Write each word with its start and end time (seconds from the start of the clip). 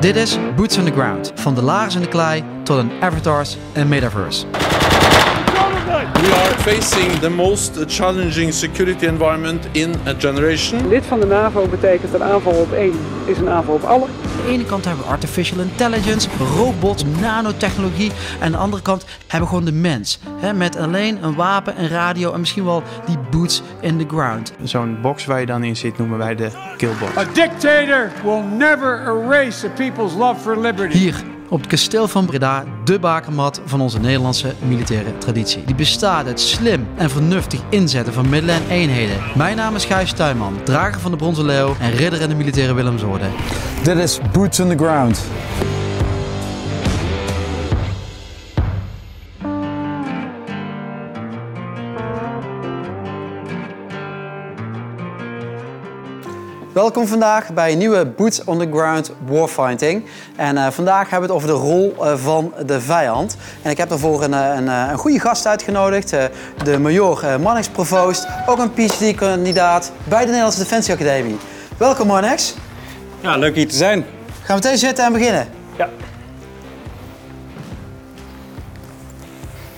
Dit 0.00 0.16
is 0.16 0.38
Boots 0.56 0.78
on 0.78 0.84
the 0.84 0.92
Ground. 0.92 1.32
Van 1.34 1.54
de 1.54 1.62
lagers 1.62 1.94
in 1.94 2.00
de 2.00 2.08
klei 2.08 2.44
tot 2.64 2.78
een 2.78 2.90
avatars 3.00 3.56
en 3.72 3.88
metaverse. 3.88 4.46
We 5.90 5.96
are 5.96 6.54
facing 6.58 7.18
the 7.20 7.30
most 7.30 7.84
challenging 7.86 8.52
security 8.52 9.06
environment 9.06 9.66
in 9.72 9.94
a 10.06 10.14
generation. 10.18 10.88
Lid 10.88 11.06
van 11.06 11.20
de 11.20 11.26
NAVO 11.26 11.66
betekent 11.66 12.14
een 12.14 12.22
aanval 12.22 12.52
op 12.52 12.72
één 12.72 12.94
is 13.24 13.38
een 13.38 13.48
aanval 13.48 13.74
op 13.74 13.82
alle. 13.82 14.04
Aan 14.04 14.46
de 14.46 14.52
ene 14.52 14.64
kant 14.64 14.84
hebben 14.84 15.04
we 15.04 15.10
artificial 15.10 15.60
intelligence, 15.60 16.28
robots, 16.56 17.04
nanotechnologie. 17.20 18.10
En 18.10 18.44
aan 18.44 18.50
de 18.50 18.56
andere 18.56 18.82
kant 18.82 19.04
hebben 19.20 19.40
we 19.40 19.46
gewoon 19.46 19.64
de 19.64 19.72
mens. 19.72 20.18
Hè, 20.36 20.52
met 20.52 20.76
alleen 20.76 21.24
een 21.24 21.34
wapen, 21.34 21.80
een 21.80 21.88
radio 21.88 22.32
en 22.32 22.40
misschien 22.40 22.64
wel 22.64 22.82
die 23.06 23.18
boots 23.30 23.62
in 23.80 23.98
the 23.98 24.06
ground. 24.08 24.52
Zo'n 24.62 24.98
box 25.02 25.24
waar 25.24 25.40
je 25.40 25.46
dan 25.46 25.64
in 25.64 25.76
zit 25.76 25.98
noemen 25.98 26.18
wij 26.18 26.34
de 26.34 26.50
killbox. 26.76 27.16
A 27.16 27.24
dictator 27.32 28.10
will 28.24 28.42
never 28.56 29.00
erase 29.06 29.66
a 29.66 29.70
people's 29.70 30.14
love 30.14 30.40
for 30.40 30.60
liberty. 30.60 30.98
Hier 30.98 31.24
op 31.50 31.60
het 31.60 31.68
kasteel 31.68 32.08
van 32.08 32.26
Breda, 32.26 32.64
de 32.84 32.98
bakermat 32.98 33.60
van 33.64 33.80
onze 33.80 34.00
Nederlandse 34.00 34.54
militaire 34.68 35.18
traditie. 35.18 35.64
Die 35.64 35.74
bestaat 35.74 36.26
uit 36.26 36.40
slim 36.40 36.86
en 36.96 37.10
vernuftig 37.10 37.60
inzetten 37.68 38.12
van 38.12 38.28
middelen 38.28 38.54
en 38.54 38.68
eenheden. 38.68 39.16
Mijn 39.36 39.56
naam 39.56 39.74
is 39.74 39.84
Gijs 39.84 40.12
Tuinman, 40.12 40.58
drager 40.64 41.00
van 41.00 41.10
de 41.10 41.16
Bronzen 41.16 41.44
Leeuw 41.44 41.76
en 41.80 41.90
ridder 41.90 42.20
in 42.20 42.28
de 42.28 42.34
militaire 42.34 42.74
Willemsorde. 42.74 43.26
Dit 43.82 43.96
is 43.96 44.18
Boots 44.32 44.60
on 44.60 44.68
the 44.68 44.76
Ground. 44.76 45.20
Welkom 56.72 57.06
vandaag 57.06 57.52
bij 57.52 57.72
een 57.72 57.78
nieuwe 57.78 58.06
Boots 58.06 58.44
on 58.44 58.58
the 58.58 58.68
Ground 58.70 59.12
Warfighting. 59.26 60.04
En 60.36 60.56
eh, 60.56 60.70
vandaag 60.70 61.10
hebben 61.10 61.28
we 61.28 61.34
het 61.34 61.44
over 61.44 61.48
de 61.48 61.64
rol 61.68 61.94
eh, 62.00 62.16
van 62.16 62.52
de 62.66 62.80
vijand. 62.80 63.36
En 63.62 63.70
ik 63.70 63.76
heb 63.76 63.88
daarvoor 63.88 64.22
een, 64.22 64.34
eh, 64.34 64.54
een, 64.56 64.66
een 64.66 64.98
goede 64.98 65.20
gast 65.20 65.46
uitgenodigd. 65.46 66.10
de 66.64 66.78
major 66.78 67.40
Mannix 67.40 67.68
Provoost, 67.68 68.26
ook 68.46 68.58
een 68.58 68.72
PhD-kandidaat 68.72 69.92
bij 70.04 70.20
de 70.20 70.26
Nederlandse 70.26 70.58
Defensie 70.58 70.94
Academie. 70.94 71.36
Welkom 71.76 72.06
Mannix. 72.06 72.54
Ja, 73.20 73.36
leuk 73.36 73.54
hier 73.54 73.68
te 73.68 73.76
zijn. 73.76 74.04
Gaan 74.42 74.56
we 74.56 74.62
meteen 74.62 74.78
zitten 74.78 75.04
en 75.04 75.12
beginnen? 75.12 75.48
Ja. 75.76 75.88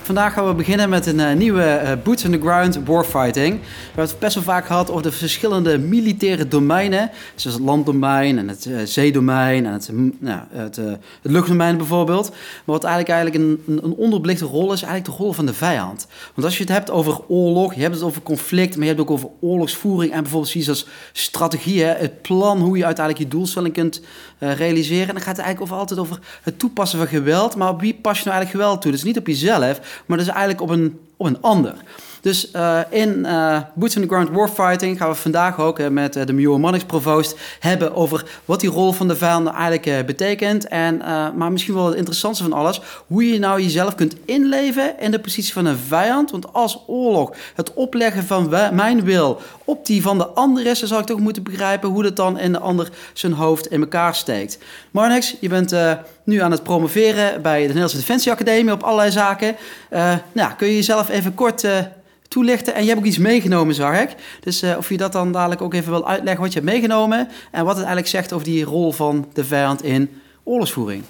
Vandaag 0.03 0.33
gaan 0.33 0.47
we 0.47 0.53
beginnen 0.53 0.89
met 0.89 1.05
een 1.05 1.19
uh, 1.19 1.33
nieuwe 1.33 1.81
uh, 1.83 1.91
Boots 2.03 2.25
on 2.25 2.31
the 2.31 2.39
Ground 2.39 2.79
Warfighting. 2.85 3.59
We 3.59 3.67
hebben 3.85 4.05
het 4.05 4.19
best 4.19 4.35
wel 4.35 4.43
vaak 4.43 4.65
gehad 4.65 4.89
over 4.89 5.03
de 5.03 5.11
verschillende 5.11 5.77
militaire 5.77 6.47
domeinen. 6.47 7.11
Zoals 7.35 7.57
het 7.57 7.65
landdomein 7.65 8.37
en 8.37 8.47
het 8.47 8.65
uh, 8.65 8.79
zeedomein 8.83 9.65
en 9.65 9.73
het, 9.73 9.89
nou, 10.19 10.39
het, 10.49 10.75
het, 10.75 10.97
luchtdomein 11.21 11.77
bijvoorbeeld. 11.77 12.29
Maar 12.29 12.39
wat 12.65 12.83
eigenlijk, 12.83 13.13
eigenlijk 13.13 13.43
een, 13.67 13.83
een 13.83 13.93
onderbelichte 13.93 14.45
rol 14.45 14.73
is, 14.73 14.81
eigenlijk 14.81 15.17
de 15.17 15.23
rol 15.23 15.33
van 15.33 15.45
de 15.45 15.53
vijand. 15.53 16.07
Want 16.33 16.47
als 16.47 16.57
je 16.57 16.63
het 16.63 16.71
hebt 16.71 16.91
over 16.91 17.19
oorlog, 17.27 17.73
je 17.73 17.81
hebt 17.81 17.95
het 17.95 18.03
over 18.03 18.21
conflict, 18.21 18.75
maar 18.75 18.85
je 18.87 18.93
hebt 18.93 18.99
het 18.99 19.09
ook 19.09 19.15
over 19.15 19.29
oorlogsvoering 19.39 20.13
en 20.13 20.21
bijvoorbeeld 20.21 20.51
zoiets 20.51 20.69
als 20.69 20.87
strategieën, 21.11 21.95
het 21.97 22.21
plan 22.21 22.59
hoe 22.59 22.77
je 22.77 22.85
uiteindelijk 22.85 23.25
je 23.25 23.37
doelstelling 23.37 23.73
kunt 23.73 24.01
realiseren. 24.39 25.07
En 25.07 25.13
dan 25.13 25.23
gaat 25.23 25.37
het 25.37 25.45
eigenlijk 25.45 25.75
altijd 25.75 25.99
over 25.99 26.19
het 26.41 26.59
toepassen 26.59 26.99
van 26.99 27.07
geweld. 27.07 27.55
Maar 27.55 27.69
op 27.69 27.81
wie 27.81 27.93
pas 27.93 28.17
je 28.17 28.23
nou 28.25 28.35
eigenlijk 28.37 28.63
geweld 28.63 28.81
toe? 28.81 28.91
Dus 28.91 29.03
niet 29.03 29.17
op 29.17 29.27
jezelf, 29.27 29.92
maar 30.05 30.17
dus 30.17 30.27
eigenlijk 30.27 30.61
op 30.61 30.69
een, 30.69 30.99
op 31.17 31.25
een 31.25 31.41
ander. 31.41 31.73
Dus 32.23 32.51
uh, 32.55 32.79
in 32.89 33.19
uh, 33.25 33.59
Boots 33.73 33.95
on 33.95 34.01
the 34.01 34.07
Ground 34.07 34.29
Warfighting 34.29 34.97
gaan 34.97 35.09
we 35.09 35.15
vandaag 35.15 35.59
ook 35.59 35.79
uh, 35.79 35.87
met 35.87 36.13
de 36.13 36.33
Major 36.33 36.59
Mannix 36.59 36.83
Provoost 36.83 37.37
hebben 37.59 37.95
over 37.95 38.25
wat 38.45 38.59
die 38.59 38.69
rol 38.69 38.91
van 38.91 39.07
de 39.07 39.15
vijand 39.15 39.47
eigenlijk 39.47 40.05
betekent. 40.05 40.67
En, 40.67 40.97
maar 41.35 41.51
misschien 41.51 41.73
wel 41.73 41.85
het 41.85 41.95
interessantste 41.95 42.43
van 42.43 42.53
alles, 42.53 42.81
hoe 43.07 43.27
je 43.27 43.39
nou 43.39 43.61
jezelf 43.61 43.95
kunt 43.95 44.15
inleven 44.25 44.99
in 44.99 45.11
de 45.11 45.19
positie 45.19 45.53
van 45.53 45.65
een 45.65 45.77
vijand. 45.77 46.31
Want 46.31 46.53
als 46.53 46.83
oorlog 46.87 47.35
het 47.55 47.73
opleggen 47.73 48.23
van 48.23 48.49
mijn 48.71 49.03
wil 49.03 49.41
op 49.65 49.85
die 49.85 50.01
van 50.01 50.17
de 50.17 50.27
ander 50.27 50.65
is, 50.65 50.79
dan 50.79 50.87
zal 50.87 50.99
ik 50.99 51.05
toch 51.05 51.19
moeten 51.19 51.43
begrijpen 51.43 51.89
hoe 51.89 52.03
dat 52.03 52.15
dan 52.15 52.39
in 52.39 52.51
de 52.51 52.59
ander 52.59 52.89
zijn 53.13 53.33
hoofd 53.33 53.67
in 53.67 53.81
elkaar 53.81 54.15
steekt. 54.15 54.57
Marnix, 54.91 55.35
je 55.39 55.49
bent 55.49 55.75
nu 56.23 56.41
aan 56.41 56.51
het 56.51 56.63
promoveren 56.63 57.41
bij 57.41 57.59
de 57.59 57.65
Nederlandse 57.65 57.97
Defensie 57.97 58.31
Academie 58.31 58.73
op 58.73 58.83
allerlei 58.83 59.11
zaken. 59.11 59.55
nou, 60.31 60.53
kun 60.57 60.67
je 60.67 60.75
jezelf 60.75 61.09
even 61.09 61.33
kort 61.33 61.65
toelichten. 62.33 62.73
En 62.73 62.81
je 62.81 62.87
hebt 62.87 62.99
ook 62.99 63.05
iets 63.05 63.17
meegenomen, 63.17 63.75
zag 63.75 64.01
ik. 64.01 64.09
Dus 64.39 64.63
uh, 64.63 64.77
of 64.77 64.89
je 64.89 64.97
dat 64.97 65.11
dan 65.11 65.31
dadelijk 65.31 65.61
ook 65.61 65.73
even 65.73 65.91
wil 65.91 66.07
uitleggen 66.07 66.43
wat 66.43 66.53
je 66.53 66.59
hebt 66.59 66.71
meegenomen. 66.71 67.27
En 67.51 67.63
wat 67.65 67.75
het 67.75 67.85
eigenlijk 67.85 68.07
zegt 68.07 68.33
over 68.33 68.45
die 68.45 68.63
rol 68.63 68.91
van 68.91 69.27
de 69.33 69.43
vijand 69.43 69.83
in 69.83 70.21
oorlogsvoering. 70.43 71.03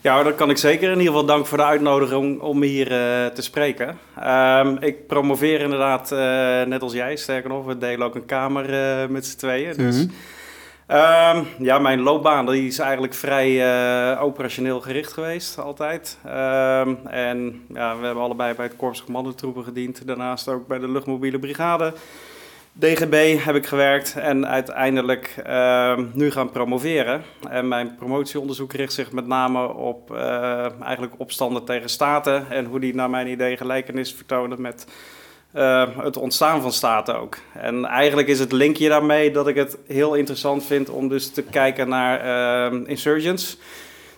Ja, 0.00 0.22
dat 0.22 0.34
kan 0.34 0.50
ik 0.50 0.56
zeker. 0.56 0.90
In 0.90 0.98
ieder 0.98 1.12
geval 1.12 1.26
dank 1.26 1.46
voor 1.46 1.58
de 1.58 1.64
uitnodiging 1.64 2.40
om 2.40 2.62
hier 2.62 2.90
uh, 2.90 3.26
te 3.26 3.42
spreken. 3.42 3.98
Um, 4.24 4.76
ik 4.80 5.06
promoveer 5.06 5.60
inderdaad, 5.60 6.12
uh, 6.12 6.18
net 6.62 6.82
als 6.82 6.92
jij, 6.92 7.16
sterker 7.16 7.50
nog, 7.50 7.64
we 7.64 7.78
delen 7.78 8.06
ook 8.06 8.14
een 8.14 8.26
kamer 8.26 8.66
met 9.10 9.26
z'n 9.26 9.36
tweeën. 9.36 9.76
Dus... 9.76 9.94
Mm 9.94 10.00
-hmm. 10.00 10.10
Um, 10.88 11.46
ja, 11.58 11.78
mijn 11.78 12.00
loopbaan 12.00 12.46
die 12.46 12.66
is 12.66 12.78
eigenlijk 12.78 13.14
vrij 13.14 13.50
uh, 13.50 14.22
operationeel 14.22 14.80
gericht 14.80 15.12
geweest, 15.12 15.58
altijd. 15.58 16.18
Um, 16.26 16.98
en 17.06 17.64
ja, 17.74 17.98
we 17.98 18.04
hebben 18.04 18.22
allebei 18.22 18.54
bij 18.54 18.64
het 18.64 18.76
Korps 18.76 19.04
Commandotroepen 19.04 19.64
gediend. 19.64 20.06
Daarnaast 20.06 20.48
ook 20.48 20.66
bij 20.66 20.78
de 20.78 20.88
Luchtmobiele 20.88 21.38
Brigade. 21.38 21.92
DGB 22.72 23.38
heb 23.44 23.54
ik 23.54 23.66
gewerkt 23.66 24.16
en 24.16 24.46
uiteindelijk 24.46 25.34
uh, 25.46 25.98
nu 26.12 26.30
gaan 26.30 26.50
promoveren. 26.50 27.22
En 27.50 27.68
mijn 27.68 27.94
promotieonderzoek 27.94 28.72
richt 28.72 28.92
zich 28.92 29.12
met 29.12 29.26
name 29.26 29.74
op 29.74 30.10
uh, 30.10 30.82
eigenlijk 30.82 31.12
opstanden 31.16 31.64
tegen 31.64 31.88
staten 31.88 32.50
en 32.50 32.64
hoe 32.64 32.80
die 32.80 32.94
naar 32.94 33.10
mijn 33.10 33.28
idee 33.28 33.56
gelijkenis 33.56 34.14
vertonen 34.14 34.60
met 34.60 34.86
uh, 35.56 35.84
het 35.98 36.16
ontstaan 36.16 36.62
van 36.62 36.72
staten 36.72 37.20
ook. 37.20 37.38
En 37.52 37.84
eigenlijk 37.84 38.28
is 38.28 38.38
het 38.38 38.52
linkje 38.52 38.88
daarmee 38.88 39.30
dat 39.30 39.48
ik 39.48 39.56
het 39.56 39.76
heel 39.86 40.14
interessant 40.14 40.64
vind 40.64 40.90
om 40.90 41.08
dus 41.08 41.30
te 41.30 41.42
kijken 41.42 41.88
naar 41.88 42.72
uh, 42.72 42.80
insurgents. 42.86 43.58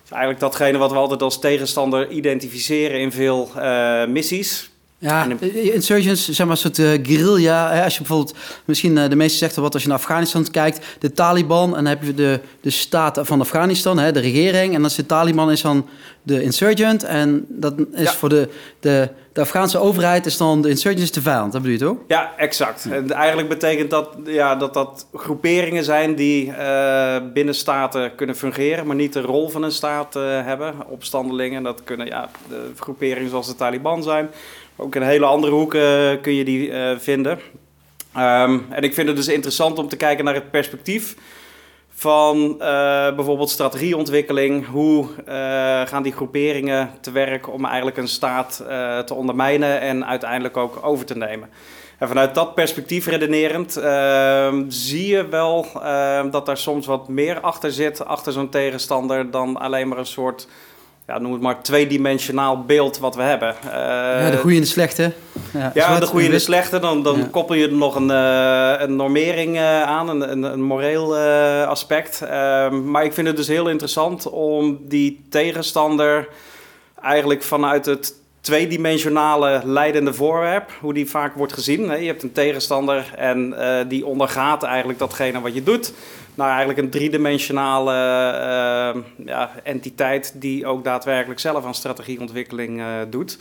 is 0.05 0.11
eigenlijk 0.11 0.39
datgene 0.41 0.77
wat 0.77 0.91
we 0.91 0.97
altijd 0.97 1.21
als 1.21 1.39
tegenstander 1.39 2.09
identificeren 2.09 2.99
in 2.99 3.11
veel 3.11 3.51
uh, 3.57 4.05
missies. 4.05 4.69
Ja, 5.01 5.27
insurgents, 5.53 6.29
zeg 6.29 6.45
maar 6.45 6.55
een 6.55 6.61
soort 6.61 6.77
uh, 6.77 6.89
guerrilla. 7.03 7.83
Als 7.83 7.93
je 7.93 7.99
bijvoorbeeld, 7.99 8.37
misschien 8.65 8.97
uh, 8.97 9.09
de 9.09 9.15
meeste 9.15 9.37
zegt 9.37 9.55
wat 9.55 9.73
als 9.73 9.83
je 9.83 9.89
naar 9.89 9.97
Afghanistan 9.97 10.51
kijkt, 10.51 10.85
de 10.99 11.11
Taliban, 11.11 11.67
en 11.67 11.83
dan 11.83 11.85
heb 11.85 12.03
je 12.03 12.13
de, 12.13 12.39
de 12.61 12.69
staat 12.69 13.19
van 13.21 13.39
Afghanistan, 13.39 13.99
hè, 13.99 14.11
de 14.11 14.19
regering, 14.19 14.73
en 14.73 14.81
dan 14.81 14.89
is 14.89 14.95
de 14.95 15.05
Taliban 15.05 15.51
is 15.51 15.61
dan 15.61 15.87
de 16.23 16.43
insurgent, 16.43 17.03
en 17.03 17.45
dat 17.49 17.73
is 17.91 18.03
ja. 18.03 18.13
voor 18.13 18.29
de, 18.29 18.49
de, 18.79 19.09
de 19.39 19.45
Afghaanse 19.45 19.77
overheid 19.77 20.25
is 20.25 20.37
dan 20.37 20.61
de 20.61 20.69
insurgent 20.69 21.03
is 21.03 21.11
de 21.11 21.21
vijand, 21.21 21.51
dat 21.51 21.61
bedoel 21.61 21.77
je 21.77 21.83
toch? 21.83 21.97
Ja, 22.07 22.33
exact. 22.37 22.87
En 22.91 23.11
eigenlijk 23.11 23.49
betekent 23.49 23.89
dat 23.89 24.09
ja, 24.25 24.55
dat, 24.55 24.73
dat 24.73 25.07
groeperingen 25.13 25.83
zijn 25.83 26.15
die 26.15 26.47
uh, 26.47 27.15
binnen 27.33 27.55
staten 27.55 28.15
kunnen 28.15 28.35
fungeren, 28.35 28.87
maar 28.87 28.95
niet 28.95 29.13
de 29.13 29.21
rol 29.21 29.49
van 29.49 29.63
een 29.63 29.71
staat 29.71 30.13
hebben. 30.13 30.73
Opstandelingen, 30.87 31.63
dat 31.63 31.81
kunnen 31.83 32.07
ja, 32.07 32.29
de 32.49 32.71
groeperingen 32.79 33.29
zoals 33.29 33.47
de 33.47 33.55
Taliban 33.55 34.03
zijn. 34.03 34.29
Ook 34.75 34.95
in 34.95 35.01
hele 35.01 35.25
andere 35.25 35.53
hoeken 35.53 36.21
kun 36.21 36.33
je 36.33 36.43
die 36.43 36.69
uh, 36.69 36.91
vinden. 36.97 37.39
Um, 38.17 38.65
en 38.69 38.81
ik 38.81 38.93
vind 38.93 39.07
het 39.07 39.15
dus 39.15 39.27
interessant 39.27 39.77
om 39.77 39.87
te 39.87 39.97
kijken 39.97 40.25
naar 40.25 40.33
het 40.33 40.51
perspectief 40.51 41.15
van 41.99 42.37
uh, 42.37 42.57
bijvoorbeeld 43.15 43.49
strategieontwikkeling. 43.49 44.67
Hoe 44.67 45.05
uh, 45.05 45.31
gaan 45.87 46.03
die 46.03 46.11
groeperingen 46.11 46.91
te 47.01 47.11
werk 47.11 47.53
om 47.53 47.65
eigenlijk 47.65 47.97
een 47.97 48.07
staat 48.07 48.63
te 49.05 49.13
ondermijnen 49.13 49.81
en 49.81 50.05
uiteindelijk 50.05 50.57
ook 50.57 50.79
over 50.81 51.05
te 51.05 51.17
nemen? 51.17 51.49
En 51.99 52.07
vanuit 52.07 52.35
dat 52.35 52.55
perspectief 52.55 53.05
redenerend 53.05 53.77
ehm, 53.77 54.63
zie 54.67 55.07
je 55.07 55.27
wel 55.27 55.65
ehm, 55.81 56.29
dat 56.29 56.45
daar 56.45 56.57
soms 56.57 56.85
wat 56.85 57.07
meer 57.07 57.39
achter 57.39 57.71
zit, 57.71 58.05
achter 58.05 58.31
zo'n 58.31 58.49
tegenstander, 58.49 59.31
dan 59.31 59.57
alleen 59.57 59.87
maar 59.87 59.97
een 59.97 60.05
soort 60.05 60.47
ja, 61.09 61.19
noem 61.19 61.31
het 61.31 61.41
maar, 61.41 61.61
tweedimensionaal 61.61 62.63
beeld 62.63 62.97
wat 62.97 63.15
we 63.15 63.21
hebben. 63.21 63.55
Uh, 63.65 63.71
ja, 63.71 64.29
de 64.29 64.37
goede 64.37 64.55
en 64.55 64.61
de 64.61 64.67
slechte. 64.67 65.13
Ja, 65.53 65.71
ja 65.73 65.99
de 65.99 66.05
goede 66.05 66.25
en 66.25 66.31
de 66.31 66.39
slechte. 66.39 66.79
Dan, 66.79 67.03
dan 67.03 67.17
ja. 67.17 67.27
koppel 67.31 67.55
je 67.55 67.67
er 67.67 67.73
nog 67.73 67.95
een, 67.95 68.09
uh, 68.09 68.73
een 68.77 68.95
normering 68.95 69.55
uh, 69.55 69.81
aan, 69.83 70.09
een, 70.09 70.31
een, 70.31 70.43
een 70.43 70.61
moreel 70.61 71.17
aspect. 71.65 72.21
Ehm, 72.21 72.91
maar 72.91 73.03
ik 73.03 73.13
vind 73.13 73.27
het 73.27 73.35
dus 73.35 73.47
heel 73.47 73.69
interessant 73.69 74.29
om 74.29 74.79
die 74.81 75.25
tegenstander 75.29 76.27
eigenlijk 77.01 77.43
vanuit 77.43 77.85
het 77.85 78.13
tweedimensionale 78.41 79.61
leidende 79.63 80.13
voorwerp, 80.13 80.71
hoe 80.81 80.93
die 80.93 81.09
vaak 81.09 81.35
wordt 81.35 81.53
gezien. 81.53 81.81
Je 81.81 82.07
hebt 82.07 82.23
een 82.23 82.31
tegenstander 82.31 83.13
en 83.15 83.55
die 83.87 84.05
ondergaat 84.05 84.63
eigenlijk 84.63 84.99
datgene 84.99 85.41
wat 85.41 85.53
je 85.53 85.63
doet 85.63 85.93
nou, 86.39 86.49
eigenlijk 86.49 86.79
een 86.79 86.89
driedimensionale 86.89 87.91
uh, 87.91 89.25
ja, 89.25 89.51
entiteit 89.63 90.33
die 90.35 90.65
ook 90.65 90.83
daadwerkelijk 90.83 91.39
zelf 91.39 91.65
aan 91.65 91.73
strategieontwikkeling 91.73 92.79
uh, 92.79 92.85
doet. 93.09 93.37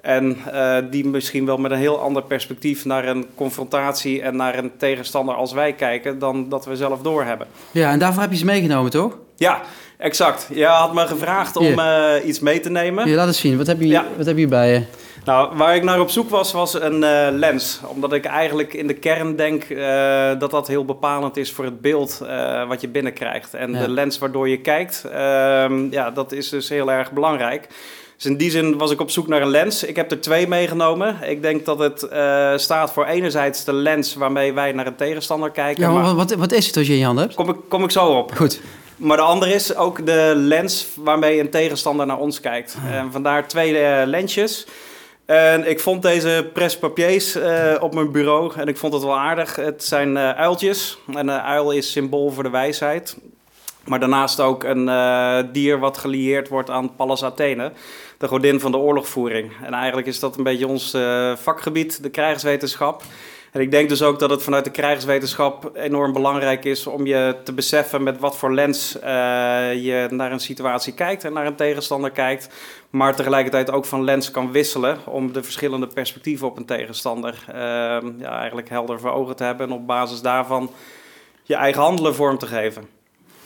En 0.00 0.36
uh, 0.52 0.76
die 0.90 1.06
misschien 1.06 1.46
wel 1.46 1.56
met 1.56 1.70
een 1.70 1.78
heel 1.78 2.00
ander 2.00 2.22
perspectief 2.22 2.84
naar 2.84 3.08
een 3.08 3.26
confrontatie 3.34 4.22
en 4.22 4.36
naar 4.36 4.58
een 4.58 4.70
tegenstander 4.76 5.34
als 5.34 5.52
wij 5.52 5.72
kijken, 5.72 6.18
dan 6.18 6.48
dat 6.48 6.64
we 6.64 6.76
zelf 6.76 7.02
doorhebben. 7.02 7.46
Ja, 7.70 7.90
en 7.90 7.98
daarvoor 7.98 8.22
heb 8.22 8.30
je 8.30 8.36
ze 8.38 8.44
meegenomen, 8.44 8.90
toch? 8.90 9.16
Ja, 9.36 9.62
Exact. 9.98 10.48
Je 10.52 10.64
had 10.64 10.94
me 10.94 11.06
gevraagd 11.06 11.56
om 11.56 11.78
eh, 11.78 12.26
iets 12.26 12.40
mee 12.40 12.60
te 12.60 12.70
nemen. 12.70 13.04
Hier, 13.04 13.16
laat 13.16 13.26
eens 13.26 13.40
zien. 13.40 13.56
Wat 13.56 13.66
heb 13.66 13.80
je, 13.80 13.86
Ja. 13.86 14.04
wat 14.16 14.26
heb 14.26 14.38
je 14.38 14.46
bij 14.46 14.72
je? 14.72 14.82
Nou, 15.24 15.56
waar 15.56 15.76
ik 15.76 15.82
naar 15.82 16.00
op 16.00 16.10
zoek 16.10 16.30
was, 16.30 16.52
was 16.52 16.74
een 16.74 17.04
eh, 17.04 17.26
lens. 17.32 17.80
Omdat 17.84 18.12
ik 18.12 18.24
eigenlijk 18.24 18.74
in 18.74 18.86
de 18.86 18.94
kern 18.94 19.36
denk 19.36 19.64
eh, 19.64 20.30
dat 20.38 20.50
dat 20.50 20.68
heel 20.68 20.84
bepalend 20.84 21.36
is 21.36 21.52
voor 21.52 21.64
het 21.64 21.80
beeld 21.80 22.20
eh, 22.26 22.68
wat 22.68 22.80
je 22.80 22.88
binnenkrijgt. 22.88 23.54
En 23.54 23.72
Ja. 23.72 23.80
de 23.80 23.88
lens 23.90 24.18
waardoor 24.18 24.48
je 24.48 24.60
kijkt, 24.60 25.04
ehm, 25.12 25.90
ja, 25.90 26.10
dat 26.10 26.32
is 26.32 26.48
dus 26.48 26.68
heel 26.68 26.90
erg 26.92 27.12
belangrijk. 27.12 27.66
Dus 28.16 28.26
in 28.26 28.36
die 28.36 28.50
zin 28.50 28.78
was 28.78 28.90
ik 28.90 29.00
op 29.00 29.10
zoek 29.10 29.28
naar 29.28 29.42
een 29.42 29.50
lens. 29.50 29.84
Ik 29.84 29.96
heb 29.96 30.10
er 30.10 30.20
twee 30.20 30.48
meegenomen. 30.48 31.16
Ik 31.22 31.42
denk 31.42 31.64
dat 31.64 31.78
het 31.78 31.98
staat 32.60 32.92
voor 32.92 33.04
enerzijds 33.06 33.64
de 33.64 33.72
lens 33.72 34.14
waarmee 34.14 34.52
wij 34.52 34.72
naar 34.72 34.86
een 34.86 34.96
tegenstander 34.96 35.50
kijken. 35.50 35.82
Ja, 35.82 35.90
maar 35.90 36.02
maar 36.02 36.14
wat, 36.14 36.34
wat 36.34 36.52
is 36.52 36.66
het 36.66 36.76
als 36.76 36.86
je 36.86 36.92
in 36.92 36.98
je 36.98 37.04
hand 37.04 37.18
hebt? 37.18 37.34
kom, 37.34 37.48
ik, 37.48 37.56
kom 37.68 37.84
ik 37.84 37.90
zo 37.90 38.06
op. 38.06 38.32
Goed. 38.36 38.60
Maar 38.96 39.16
de 39.16 39.22
andere 39.22 39.54
is 39.54 39.76
ook 39.76 40.06
de 40.06 40.32
lens 40.36 40.86
waarmee 40.94 41.40
een 41.40 41.50
tegenstander 41.50 42.06
naar 42.06 42.18
ons 42.18 42.40
kijkt. 42.40 42.76
En 42.90 43.12
vandaar 43.12 43.48
twee 43.48 44.06
lensjes. 44.06 44.66
En 45.28 45.68
ik 45.68 45.80
vond 45.80 46.02
deze 46.02 46.50
presse-papiers 46.52 47.34
eh, 47.34 47.74
op 47.80 47.94
mijn 47.94 48.12
bureau 48.12 48.52
en 48.56 48.68
ik 48.68 48.76
vond 48.76 48.92
het 48.92 49.02
wel 49.02 49.18
aardig. 49.18 49.56
Het 49.56 49.84
zijn 49.84 50.16
eh, 50.16 50.30
uiltjes. 50.30 50.98
En 51.06 51.28
een 51.28 51.42
uil 51.42 51.70
is 51.70 51.92
symbool 51.92 52.30
voor 52.30 52.42
de 52.42 52.50
wijsheid. 52.50 53.16
Maar 53.88 54.00
daarnaast 54.00 54.40
ook 54.40 54.64
een 54.64 54.88
eh, 54.88 55.38
dier 55.52 55.78
wat 55.78 55.98
gelieerd 55.98 56.48
wordt 56.48 56.70
aan 56.70 56.94
Pallas 56.94 57.24
Athene, 57.24 57.72
de 58.18 58.28
godin 58.28 58.60
van 58.60 58.70
de 58.70 58.76
oorlogvoering. 58.76 59.52
En 59.62 59.72
eigenlijk 59.72 60.06
is 60.06 60.20
dat 60.20 60.36
een 60.36 60.44
beetje 60.44 60.66
ons 60.66 60.94
eh, 60.94 61.36
vakgebied, 61.36 62.02
de 62.02 62.08
krijgswetenschap. 62.08 63.02
En 63.52 63.60
ik 63.60 63.70
denk 63.70 63.88
dus 63.88 64.02
ook 64.02 64.18
dat 64.18 64.30
het 64.30 64.42
vanuit 64.42 64.64
de 64.64 64.70
krijgswetenschap 64.70 65.70
enorm 65.74 66.12
belangrijk 66.12 66.64
is 66.64 66.86
om 66.86 67.06
je 67.06 67.36
te 67.44 67.52
beseffen 67.52 68.02
met 68.02 68.18
wat 68.18 68.36
voor 68.36 68.54
lens 68.54 68.98
eh, 68.98 69.10
je 69.74 70.06
naar 70.10 70.32
een 70.32 70.40
situatie 70.40 70.94
kijkt 70.94 71.24
en 71.24 71.32
naar 71.32 71.46
een 71.46 71.56
tegenstander 71.56 72.10
kijkt. 72.10 72.48
Maar 72.90 73.16
tegelijkertijd 73.16 73.70
ook 73.70 73.84
van 73.84 74.04
lens 74.04 74.30
kan 74.30 74.52
wisselen 74.52 74.98
om 75.06 75.32
de 75.32 75.42
verschillende 75.42 75.86
perspectieven 75.86 76.46
op 76.46 76.56
een 76.56 76.66
tegenstander 76.66 77.44
eh, 77.46 77.54
ja, 78.18 78.38
eigenlijk 78.38 78.68
helder 78.68 79.00
voor 79.00 79.10
ogen 79.10 79.36
te 79.36 79.44
hebben. 79.44 79.66
En 79.66 79.72
op 79.72 79.86
basis 79.86 80.20
daarvan 80.20 80.70
je 81.42 81.54
eigen 81.54 81.82
handelen 81.82 82.14
vorm 82.14 82.38
te 82.38 82.46
geven. 82.46 82.97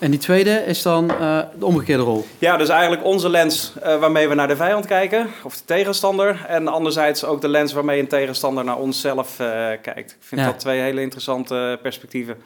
En 0.03 0.11
die 0.11 0.21
tweede 0.21 0.51
is 0.67 0.83
dan 0.83 1.11
eh, 1.11 1.39
de 1.59 1.67
omgekeerde 1.67 2.03
rol. 2.03 2.25
Ja, 2.39 2.57
dus 2.57 2.69
eigenlijk 2.69 3.05
onze 3.05 3.29
lens 3.29 3.73
eh, 3.83 3.99
waarmee 3.99 4.29
we 4.29 4.35
naar 4.35 4.49
de 4.49 4.57
vijand 4.57 4.87
kijken, 4.87 5.27
of 5.45 5.57
de 5.57 5.65
tegenstander. 5.65 6.45
En 6.49 6.69
anderzijds 6.69 7.25
ook 7.25 7.41
de 7.41 7.49
lens 7.49 7.73
waarmee 7.73 8.01
een 8.01 8.07
tegenstander 8.09 8.65
naar 8.65 8.77
onszelf 8.79 9.41
eh 9.41 9.47
kijkt. 9.83 10.11
Ik 10.11 10.17
vind 10.21 10.41
Ja. 10.41 10.47
dat 10.47 10.59
twee 10.61 10.81
hele 10.81 11.01
interessante 11.01 11.79
perspectieven. 11.83 12.37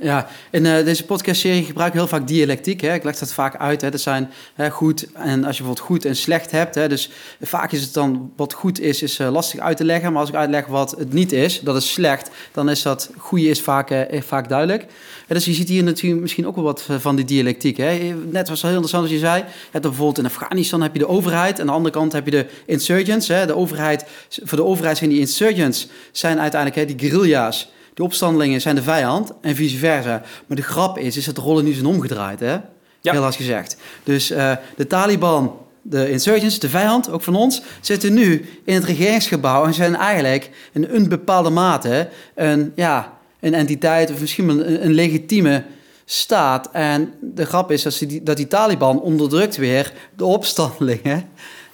Ja, 0.00 0.28
in 0.50 0.66
eh, 0.66 0.84
deze 0.84 1.04
podcastserie 1.04 1.64
gebruik 1.64 1.88
ik 1.88 1.98
heel 1.98 2.08
vaak 2.08 2.26
dialectiek. 2.26 2.80
Hè. 2.80 2.94
Ik 2.94 3.04
leg 3.04 3.18
dat 3.18 3.32
vaak 3.32 3.56
uit. 3.56 3.80
Hè. 3.80 3.96
Zijn 3.96 4.30
hè, 4.54 4.70
goed 4.70 5.06
en 5.12 5.44
als 5.44 5.56
je 5.56 5.62
bijvoorbeeld 5.62 5.78
goed 5.86 6.04
en 6.04 6.16
slecht 6.16 6.50
hebt. 6.50 6.74
Hè. 6.74 6.88
Dus 6.88 7.10
vaak 7.40 7.72
is 7.72 7.82
het 7.82 7.94
dan 7.94 8.32
wat 8.36 8.52
goed 8.52 8.80
is, 8.80 9.02
is 9.02 9.18
eh, 9.18 9.30
lastig 9.30 9.60
uit 9.60 9.76
te 9.76 9.84
leggen. 9.84 10.12
Maar 10.12 10.20
als 10.20 10.28
ik 10.28 10.34
uitleg 10.34 10.66
wat 10.66 10.90
het 10.98 11.12
niet 11.12 11.32
is, 11.32 11.60
dat 11.60 11.76
is 11.76 11.92
slecht, 11.92 12.30
dan 12.52 12.70
is 12.70 12.82
dat 12.82 13.10
goede 13.16 13.48
is 13.48 13.60
vaak, 13.60 13.90
eh, 13.90 14.22
vaak 14.22 14.48
duidelijk. 14.48 14.86
Dus 15.26 15.44
je 15.44 15.52
ziet 15.52 15.68
hier 15.68 15.82
natuurlijk 15.82 16.22
misschien 16.22 16.46
ook 16.46 16.54
wel 16.54 16.64
wat 16.64 16.86
van 16.98 17.16
die 17.16 17.24
dialectiek. 17.24 17.76
Hè. 17.76 18.14
Net 18.30 18.48
was 18.48 18.62
het 18.62 18.70
heel 18.70 18.80
interessant 18.80 19.02
als 19.02 19.12
je 19.12 19.18
zei. 19.18 19.44
Bijvoorbeeld 19.70 20.18
in 20.18 20.24
Afghanistan 20.24 20.82
heb 20.82 20.92
je 20.92 20.98
de 20.98 21.08
overheid. 21.08 21.60
Aan 21.60 21.66
de 21.66 21.72
andere 21.72 21.94
kant 21.94 22.12
heb 22.12 22.24
je 22.24 22.30
de 22.30 22.46
insurgents. 22.66 23.28
Hè. 23.28 23.46
De 23.46 23.56
overheid, 23.56 24.04
voor 24.42 24.58
de 24.58 24.64
overheid 24.64 24.96
zijn 24.96 25.10
die 25.10 25.20
insurgents 25.20 25.88
zijn 26.12 26.40
uiteindelijk 26.40 26.80
hè, 26.80 26.94
die 26.94 27.08
guerrilla's. 27.08 27.70
Die 27.94 28.04
opstandelingen 28.04 28.60
zijn 28.60 28.74
de 28.74 28.82
vijand 28.82 29.32
en 29.40 29.56
vice 29.56 29.76
versa. 29.76 30.22
Maar 30.46 30.56
de 30.56 30.62
grap 30.62 30.98
is, 30.98 31.16
is 31.16 31.24
dat 31.24 31.34
de 31.34 31.40
rollen 31.40 31.64
nu 31.64 31.72
zijn 31.72 31.86
omgedraaid, 31.86 32.40
hè? 32.40 32.52
Ja. 33.00 33.12
Heel 33.12 33.22
hard 33.22 33.34
gezegd. 33.34 33.76
Dus 34.02 34.30
eh, 34.30 34.52
de 34.76 34.86
Taliban, 34.86 35.56
de 35.82 36.10
insurgents, 36.10 36.58
de 36.58 36.68
vijand, 36.68 37.10
ook 37.10 37.22
van 37.22 37.34
ons, 37.34 37.62
zitten 37.80 38.14
nu 38.14 38.48
in 38.64 38.74
het 38.74 38.84
regeringsgebouw 38.84 39.64
en 39.64 39.74
zijn 39.74 39.96
eigenlijk 39.96 40.50
in 40.72 40.86
een 40.90 41.08
bepaalde 41.08 41.50
mate 41.50 42.08
een, 42.34 42.72
ja, 42.76 43.12
een 43.40 43.54
entiteit 43.54 44.10
of 44.10 44.20
misschien 44.20 44.48
een, 44.48 44.84
een 44.84 44.92
legitieme 44.92 45.64
staat. 46.04 46.70
En 46.72 47.14
de 47.20 47.46
grap 47.46 47.70
is 47.70 47.82
dat, 47.82 47.92
ze 47.92 48.06
die, 48.06 48.22
dat 48.22 48.36
die 48.36 48.48
Taliban 48.48 49.00
onderdrukt 49.00 49.56
weer 49.56 49.92
de 50.16 50.24
opstandelingen. 50.24 51.28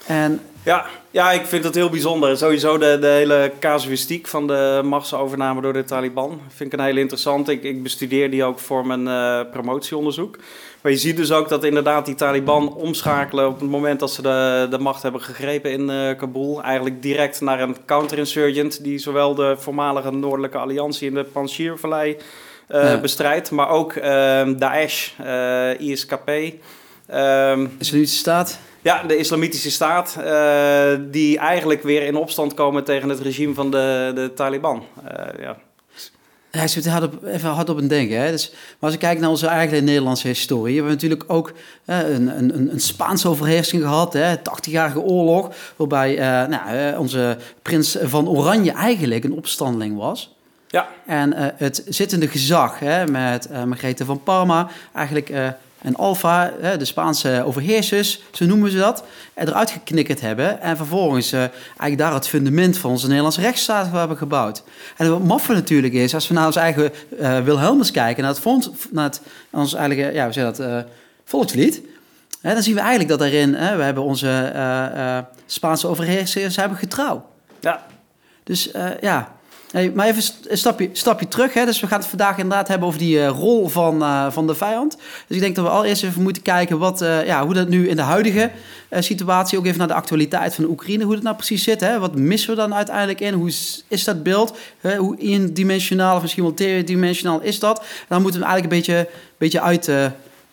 En 0.07 0.41
Ja, 0.69 0.87
ja, 1.11 1.31
ik 1.33 1.47
vind 1.47 1.65
het 1.65 1.75
heel 1.75 1.91
bijzonder. 1.91 2.37
Sowieso 2.37 2.79
de, 2.79 2.99
de 3.01 3.07
hele 3.07 3.53
casuïstiek 3.61 4.27
van 4.27 4.47
de 4.47 4.81
machtsovername 4.85 5.61
door 5.61 5.73
de 5.73 5.85
Taliban 5.85 6.41
vind 6.49 6.73
ik 6.73 6.79
een 6.79 6.85
hele 6.85 7.01
interessante. 7.01 7.53
Ik, 7.53 7.63
ik 7.63 7.83
bestudeer 7.83 8.31
die 8.31 8.45
ook 8.45 8.59
voor 8.59 8.87
mijn 8.87 9.09
eh, 9.09 9.51
promotieonderzoek. 9.53 10.37
Maar 10.81 10.93
je 10.93 10.99
ziet 10.99 11.17
dus 11.17 11.33
ook 11.33 11.49
dat 11.49 11.65
inderdaad 11.65 12.07
die 12.07 12.15
Taliban 12.15 12.75
omschakelen 12.75 13.49
op 13.49 13.61
het 13.61 13.71
moment 13.71 14.01
dat 14.01 14.11
ze 14.13 14.23
de, 14.23 14.67
de 14.71 14.79
macht 14.79 15.03
hebben 15.03 15.21
gegrepen 15.21 15.71
in 15.73 15.91
eh, 15.91 16.17
Kabul. 16.19 16.63
Eigenlijk 16.63 17.03
direct 17.03 17.41
naar 17.41 17.61
een 17.61 17.77
counterinsurgent 17.87 18.85
die 18.85 18.99
zowel 18.99 19.35
de 19.35 19.55
voormalige 19.59 20.11
Noordelijke 20.11 20.59
Alliantie 20.59 21.09
in 21.09 21.15
de 21.15 21.25
Panjshir-vallei 21.25 22.17
eh, 22.67 22.83
Ja. 22.83 22.99
bestrijdt. 23.01 23.51
Maar 23.51 23.69
ook 23.69 23.93
ehm, 23.93 24.57
Daesh, 24.59 25.11
ISKP. 25.79 26.31
ehm, 27.07 27.67
is 27.79 27.91
er 27.91 27.97
nu 27.97 28.07
staat. 28.07 28.59
Ja, 28.83 29.03
de 29.03 29.17
Islamitische 29.17 29.71
Staat, 29.71 30.17
eh, 30.17 30.93
die 31.11 31.39
eigenlijk 31.39 31.83
weer 31.83 32.03
in 32.03 32.17
opstand 32.17 32.55
komen 32.55 32.85
tegen 32.85 33.09
het 33.09 33.21
regime 33.21 33.55
van 33.55 33.71
de, 33.71 34.13
de 34.15 34.33
Taliban. 34.35 34.85
Eh, 35.05 35.41
ja. 35.41 35.57
Ik 36.51 36.69
zit 36.69 36.89
hard 36.89 37.05
op, 37.05 37.25
even 37.25 37.51
hard 37.51 37.69
op 37.69 37.77
het 37.77 37.89
denken. 37.89 38.21
Hè. 38.21 38.31
Dus, 38.31 38.51
maar 38.51 38.77
als 38.81 38.93
ik 38.93 38.99
kijk 38.99 39.21
naar 39.21 39.31
onze 39.31 39.47
eigen 39.47 39.85
Nederlandse 39.85 40.27
historie, 40.27 40.75
hebben 40.75 40.85
we 40.85 40.95
natuurlijk 40.95 41.25
ook 41.27 41.53
eh, 41.85 42.11
een, 42.11 42.39
een, 42.39 42.73
een 42.73 42.81
Spaanse 42.81 43.29
overheersing 43.29 43.83
gehad, 43.83 44.13
hè, 44.13 44.37
80-jarige 44.37 45.01
oorlog, 45.01 45.55
waarbij 45.77 46.19
eh, 46.19 46.49
nou, 46.49 46.97
onze 46.97 47.37
prins 47.63 47.97
van 48.03 48.29
Oranje 48.29 48.73
eigenlijk 48.73 49.25
een 49.25 49.33
opstandeling 49.33 49.97
was. 49.97 50.37
Ja. 50.69 50.89
En 51.07 51.33
eh, 51.33 51.47
het 51.57 51.85
zittende 51.89 52.29
gezag 52.29 52.79
hè, 52.79 53.07
met 53.07 53.49
Margrethe 53.67 54.05
van 54.05 54.23
Parma, 54.23 54.69
eigenlijk 54.95 55.31
en 55.83 55.97
Alfa, 55.97 56.53
de 56.79 56.85
Spaanse 56.85 57.43
overheersers, 57.47 58.23
zo 58.33 58.45
noemen 58.45 58.71
ze 58.71 58.79
dat, 58.79 59.05
eruit 59.35 59.71
geknikkerd 59.71 60.21
hebben. 60.21 60.61
En 60.61 60.77
vervolgens 60.77 61.33
eh, 61.33 61.41
eigenlijk 61.41 61.99
daar 61.99 62.15
het 62.15 62.29
fundament 62.29 62.79
van 62.79 62.91
onze 62.91 63.07
Nederlandse 63.07 63.41
rechtsstaat 63.41 63.91
hebben 63.91 64.17
gebouwd. 64.17 64.63
En 64.97 65.11
wat 65.11 65.23
maffe 65.23 65.53
natuurlijk 65.53 65.95
is, 65.95 66.15
als 66.15 66.29
we 66.29 66.35
naar 66.35 66.47
ons 66.47 66.57
eigen 66.57 66.93
eh 67.19 67.41
Wilhelmus 67.41 67.91
kijken, 67.91 68.23
naar 68.23 68.33
het, 68.33 68.41
fonds, 68.41 68.71
naar 68.91 69.05
het 69.05 69.21
ons 69.51 69.75
eigen, 69.75 70.13
ja, 70.13 70.25
hoe 70.25 70.33
zeg 70.33 70.45
dat, 70.45 70.59
eh, 70.61 70.79
volkslied. 71.25 71.81
Hè, 72.41 72.53
dan 72.53 72.63
zien 72.63 72.75
we 72.75 72.81
eigenlijk 72.81 73.11
dat 73.11 73.19
daarin, 73.19 73.55
hè, 73.55 73.77
we 73.77 73.83
hebben 73.83 74.03
onze 74.03 74.53
Spaanse 75.47 75.87
overheersers 75.87 76.57
hebben 76.57 76.79
getrouw. 76.79 77.27
Ja. 77.61 77.87
Dus 78.45 78.71
ja, 79.01 79.38
Maar 79.73 80.07
even 80.07 80.23
een 80.49 80.59
stapje, 80.59 80.89
stapje 80.93 81.29
terug. 81.29 81.55
Hè. 81.55 81.65
Dus 81.65 81.81
we 81.81 81.87
gaan 81.87 81.99
het 81.99 82.09
vandaag 82.09 82.39
inderdaad 82.39 82.69
hebben 82.69 82.89
over 82.89 83.01
die 83.01 83.21
eh, 83.21 83.29
rol 83.29 83.69
van, 83.69 84.03
eh, 84.03 84.31
van 84.31 84.47
de 84.47 84.55
vijand. 84.55 84.97
Dus 85.27 85.37
ik 85.37 85.41
denk 85.41 85.57
dat 85.57 85.65
we 85.65 85.71
allereerst 85.71 86.05
even 86.05 86.23
moeten 86.23 86.43
kijken 86.43 86.79
wat, 86.79 87.01
eh, 87.01 87.27
ja, 87.27 87.45
hoe 87.45 87.55
dat 87.55 87.69
nu 87.69 87.89
in 87.89 87.97
de 87.97 88.03
huidige 88.03 88.51
situatie, 88.91 89.59
ook 89.59 89.67
even 89.67 89.79
naar 89.79 89.89
de 89.89 89.95
actualiteit 89.95 90.55
van 90.55 90.65
de 90.65 90.71
Oekraïne, 90.71 91.05
hoe 91.05 91.15
dat 91.15 91.23
nou 91.23 91.37
precies 91.37 91.63
zit. 91.63 91.81
Hè. 91.81 91.99
Wat 91.99 92.17
missen 92.17 92.51
we 92.51 92.57
dan 92.57 92.75
uiteindelijk 92.75 93.21
in? 93.21 93.33
Hoe 93.33 93.49
is, 93.49 93.85
is 93.89 94.05
dat 94.05 94.23
beeld? 94.23 94.59
Hoe 94.99 95.17
eendimensionaal 95.17 96.17
of 96.17 96.23
misschien 96.23 96.43
wel 96.43 96.55
tweedimensionaal 96.55 97.41
is 97.41 97.59
dat? 97.59 97.85
Dan 98.09 98.23
moeten 98.23 98.41
we 98.41 98.47
eigenlijk 98.47 98.75
een 98.75 98.95
beetje, 98.95 99.11
beetje 99.39 99.61
uit, 99.61 99.89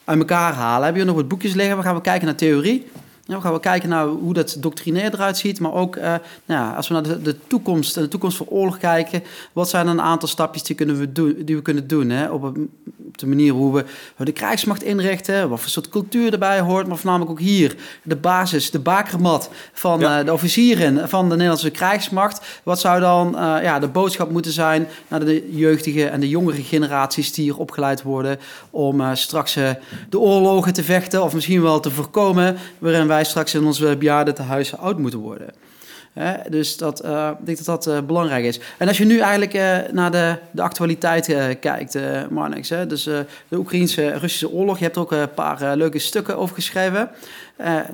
uit 0.05 0.19
elkaar 0.19 0.53
halen. 0.53 0.86
Heb 0.86 0.95
je 0.95 1.03
nog 1.03 1.15
wat 1.15 1.27
boekjes 1.27 1.53
liggen? 1.53 1.77
We 1.77 1.84
gaan 1.84 1.95
we 1.95 2.01
kijken 2.01 2.25
naar 2.25 2.36
theorie. 2.36 2.88
We 3.25 3.41
gaan 3.41 3.51
wel 3.51 3.60
kijken 3.60 3.89
naar 3.89 4.05
hoe 4.08 4.34
dat 4.34 4.58
doctrinair 4.60 5.13
eruit 5.13 5.38
ziet, 5.38 5.60
maar 5.60 5.74
ook 5.74 5.96
eh, 5.96 6.03
nou 6.46 6.62
ja, 6.62 6.74
als 6.74 6.88
we 6.88 6.94
naar 6.94 7.03
de, 7.03 7.22
de 7.22 7.36
toekomst 7.48 7.98
en 7.98 8.01
de 8.03 8.08
toekomst 8.08 8.38
van 8.38 8.46
oorlog 8.50 8.77
kijken, 8.77 9.24
wat 9.53 9.70
zijn 9.70 9.86
dan 9.86 9.98
een 9.98 10.03
aantal 10.05 10.27
stapjes 10.27 10.63
die, 10.63 10.75
kunnen 10.75 11.00
we 11.00 11.12
doen, 11.12 11.36
die 11.46 11.55
we 11.55 11.62
kunnen 11.62 11.88
doen 11.88 12.10
hè? 12.10 12.29
Op, 12.29 12.44
een- 12.44 12.70
op 13.08 13.17
de 13.17 13.27
manier 13.27 13.53
hoe 13.53 13.74
we 14.15 14.25
de 14.25 14.32
krijgsmacht 14.32 14.84
inrichten, 14.84 15.50
wat 15.50 15.60
voor 15.60 15.70
soort 15.70 15.89
cultuur 15.89 16.34
erbij 16.34 16.60
hoort, 16.60 16.88
maar 16.88 16.98
voornamelijk 16.98 17.32
ook 17.32 17.39
hier 17.39 17.75
de 18.03 18.15
basis, 18.15 18.72
de 18.72 18.79
bakermat 18.79 19.50
van 19.74 20.00
Ja. 20.00 20.20
eh, 20.20 20.25
de 20.25 20.34
officieren 20.34 21.10
van 21.10 21.24
de 21.25 21.32
Nederlandse 21.34 21.70
krijgsmacht. 21.72 22.46
Wat 22.63 22.79
zou 22.79 23.00
dan 23.00 23.38
eh, 23.38 23.55
ja, 23.63 23.79
de 23.79 23.88
boodschap 23.88 24.29
moeten 24.32 24.51
zijn 24.51 24.88
naar 25.08 25.25
de 25.25 25.48
jeugdige 25.51 26.05
en 26.08 26.20
de 26.20 26.29
jongere 26.29 26.62
generaties 26.63 27.34
die 27.34 27.44
hier 27.44 27.58
opgeleid 27.58 28.01
worden 28.01 28.38
om 28.70 29.15
straks 29.15 29.53
de 30.10 30.20
oorlogen 30.20 30.74
te 30.74 30.84
vechten 30.84 31.24
of 31.24 31.34
misschien 31.34 31.62
wel 31.62 31.79
te 31.79 31.91
voorkomen 31.91 32.58
waarin 32.79 33.08
wij 33.08 33.14
straks 33.24 33.53
in 33.53 33.65
ons 33.65 33.79
bejaardentehuis 33.79 34.77
oud 34.77 34.98
moeten 34.98 35.19
worden. 35.19 35.53
Hè? 36.15 36.50
Dus 36.50 36.77
dat, 36.77 37.00
eh, 37.00 37.29
ik 37.39 37.45
denk 37.45 37.57
dat 37.57 37.65
dat 37.65 37.88
eh, 37.88 38.01
belangrijk 38.01 38.45
is. 38.45 38.60
En 38.77 38.88
als 38.88 38.98
je 38.98 39.05
nu 39.05 39.19
eigenlijk 39.19 39.53
eh, 39.53 39.77
naar 39.91 40.12
de, 40.12 40.36
de 40.51 40.62
actualiteit 40.62 41.25
kijkt, 41.60 41.98
Marnix, 42.29 42.69
hè? 42.69 42.88
dus 42.88 43.03
de 43.03 43.25
Oekraïnse-Russische 43.51 44.51
oorlog, 44.51 44.77
je 44.77 44.84
hebt 44.84 44.98
ook 44.98 45.12
een 45.12 45.34
paar 45.34 45.77
leuke 45.77 46.00
stukken 46.00 46.38
over 46.38 46.55
geschreven. 46.55 47.10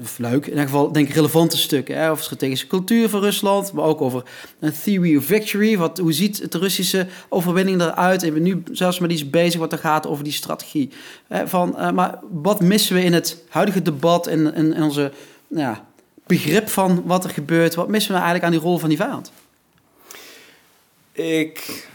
Of 0.02 0.18
leuk, 0.18 0.46
in 0.46 0.50
ieder 0.50 0.64
geval 0.64 0.92
denk 0.92 1.08
ik 1.08 1.14
relevante 1.14 1.58
stukken. 1.58 1.98
Hè? 1.98 2.12
Over 2.12 2.24
strategische 2.24 2.68
cultuur 2.68 3.10
van 3.10 3.20
Rusland, 3.20 3.74
maar 3.74 3.86
ook 3.86 4.02
over 4.02 4.24
een 4.60 4.74
theory 4.84 5.18
of 5.18 5.24
victory. 5.24 5.78
Wat, 5.78 5.98
hoe 5.98 6.14
ziet 6.14 6.42
het 6.42 6.54
Russische 6.54 7.08
overwinning 7.30 7.82
eruit? 7.82 8.24
Ik 8.24 8.34
ben 8.34 8.44
nu 8.44 8.64
zelfs 8.72 9.00
met 9.00 9.12
iets 9.12 9.30
bezig 9.30 9.60
wat 9.60 9.72
er 9.72 9.78
gaat 9.78 10.08
over 10.08 10.24
die 10.24 10.34
strategie. 10.34 10.90
Van, 11.30 11.76
maar 11.94 12.20
wat 12.32 12.62
missen 12.62 12.96
we 12.96 13.04
in 13.04 13.14
het 13.14 13.44
huidige 13.50 13.82
debat 13.82 14.28
en 14.28 14.54
in, 14.56 14.74
in 14.74 14.84
onze 14.84 15.12
nou 15.52 15.64
ja, 15.64 15.86
begrip 16.38 16.70
van 16.70 17.04
wat 17.06 17.24
er 17.24 17.30
gebeurt? 17.30 17.76
Wat 17.76 17.88
missen 17.88 18.12
we 18.12 18.18
eigenlijk 18.18 18.46
aan 18.46 18.52
die 18.52 18.70
rol 18.70 18.78
van 18.78 18.90
die 18.90 18.98
vijand? 18.98 19.32
Ik 21.12 21.88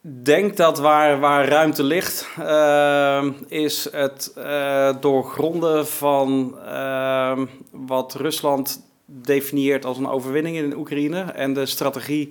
denk 0.00 0.56
dat 0.56 0.78
waar, 0.78 1.20
waar 1.20 1.48
ruimte 1.48 1.82
ligt, 1.82 2.28
eh, 2.38 3.24
is 3.48 3.88
het 3.92 4.32
eh, 4.36 4.94
doorgronden 5.00 5.86
van 5.86 6.54
eh, 6.64 7.38
wat 7.70 8.14
Rusland 8.14 8.82
definieert 9.04 9.84
als 9.84 9.98
een 9.98 10.08
overwinning 10.08 10.56
in 10.56 10.76
Oekraïne 10.76 11.20
en 11.20 11.52
de 11.52 11.66
strategie 11.66 12.28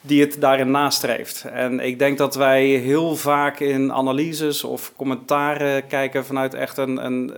die 0.00 0.20
het 0.20 0.36
daarin 0.40 0.70
nastreeft. 0.70 1.44
En 1.44 1.80
ik 1.80 1.98
denk 1.98 2.18
dat 2.18 2.34
wij 2.34 2.64
heel 2.66 3.16
vaak 3.16 3.60
in 3.60 3.92
analyses 3.92 4.64
of 4.64 4.92
commentaren 4.96 5.86
kijken 5.86 6.24
vanuit 6.24 6.54
echt 6.54 6.76
een, 6.76 7.04
een 7.04 7.32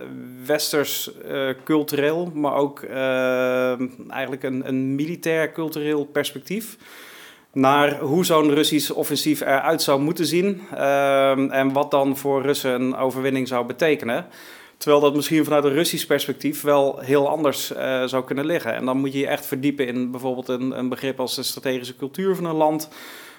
westers 0.45 1.11
eh, 1.21 1.49
cultureel, 1.63 2.31
maar 2.33 2.55
ook 2.55 2.81
eh, 2.81 3.79
eigenlijk 4.09 4.43
een, 4.43 4.67
een 4.67 4.95
militair 4.95 5.51
cultureel 5.51 6.05
perspectief 6.05 6.77
naar 7.53 7.99
hoe 7.99 8.25
zo'n 8.25 8.53
Russisch 8.53 8.91
offensief 8.91 9.41
eruit 9.41 9.81
zou 9.81 10.01
moeten 10.01 10.25
zien 10.25 10.61
ehm, 10.75 11.49
en 11.49 11.73
wat 11.73 11.91
dan 11.91 12.17
voor 12.17 12.41
Russen 12.41 12.81
een 12.81 12.95
overwinning 12.95 13.47
zou 13.47 13.65
betekenen. 13.65 14.25
Terwijl 14.81 15.01
dat 15.01 15.15
misschien 15.15 15.43
vanuit 15.43 15.63
een 15.63 15.73
Russisch 15.73 16.05
perspectief 16.05 16.61
wel 16.61 16.99
heel 16.99 17.29
anders 17.29 17.73
eh, 17.73 18.03
zou 18.03 18.23
kunnen 18.23 18.45
liggen. 18.45 18.73
En 18.73 18.85
dan 18.85 18.97
moet 18.97 19.13
je 19.13 19.19
je 19.19 19.27
echt 19.27 19.45
verdiepen 19.45 19.87
in 19.87 20.11
bijvoorbeeld 20.11 20.47
een, 20.47 20.77
een 20.77 20.89
begrip 20.89 21.19
als 21.19 21.35
de 21.35 21.43
strategische 21.43 21.95
cultuur 21.95 22.35
van 22.35 22.45
een 22.45 22.55
land. 22.55 22.89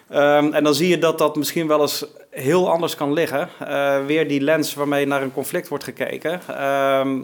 Ehm, 0.09 0.53
en 0.53 0.65
dan 0.65 0.75
zie 0.75 0.89
je 0.89 0.99
dat 0.99 1.19
dat 1.19 1.37
misschien 1.37 1.67
wel 1.67 1.81
eens 1.81 2.07
heel 2.31 2.71
anders 2.71 2.95
kan 2.95 3.13
liggen. 3.13 3.49
Eh, 3.59 4.07
weer 4.07 4.29
die 4.29 4.41
lens 4.41 4.75
waarmee 4.75 5.07
naar 5.07 5.23
een 5.23 5.33
conflict 5.33 5.69
wordt 5.69 5.85
gekeken. 5.85 6.41
Ehm, 6.49 7.21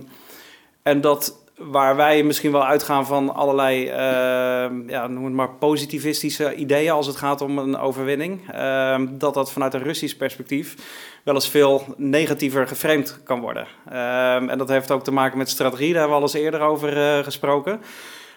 en 0.83 1.01
dat 1.01 1.39
waar 1.59 1.97
wij 1.97 2.23
misschien 2.23 2.53
wel 2.53 2.67
uitgaan 2.67 3.07
van 3.07 3.35
allerlei, 3.35 3.87
ehm, 3.87 4.89
ja, 4.89 5.07
noem 5.07 5.25
het 5.25 5.33
maar 5.33 5.51
positivistische 5.51 6.55
ideeën 6.55 6.91
als 6.91 7.07
het 7.07 7.17
gaat 7.17 7.41
om 7.41 7.59
een 7.59 7.77
overwinning, 7.77 8.51
ehm, 8.51 9.07
dat 9.11 9.35
dat 9.35 9.53
vanuit 9.53 9.75
een 9.75 9.83
Russisch 9.83 10.17
perspectief 10.17 10.75
wel 11.23 11.35
eens 11.35 11.49
veel 11.49 11.85
negatiever 11.97 12.67
geframed 12.67 13.21
kan 13.25 13.41
worden. 13.41 13.67
Ehm, 13.89 14.49
en 14.49 14.59
dat 14.59 14.69
heeft 14.69 14.91
ook 14.91 15.05
te 15.05 15.11
maken 15.11 15.39
met 15.39 15.49
strategie, 15.49 15.93
daar 15.93 16.01
hebben 16.01 16.19
we 16.19 16.25
al 16.25 16.35
eens 16.35 16.45
eerder 16.45 16.61
over 16.61 16.97
eh, 16.97 17.25
gesproken. 17.25 17.81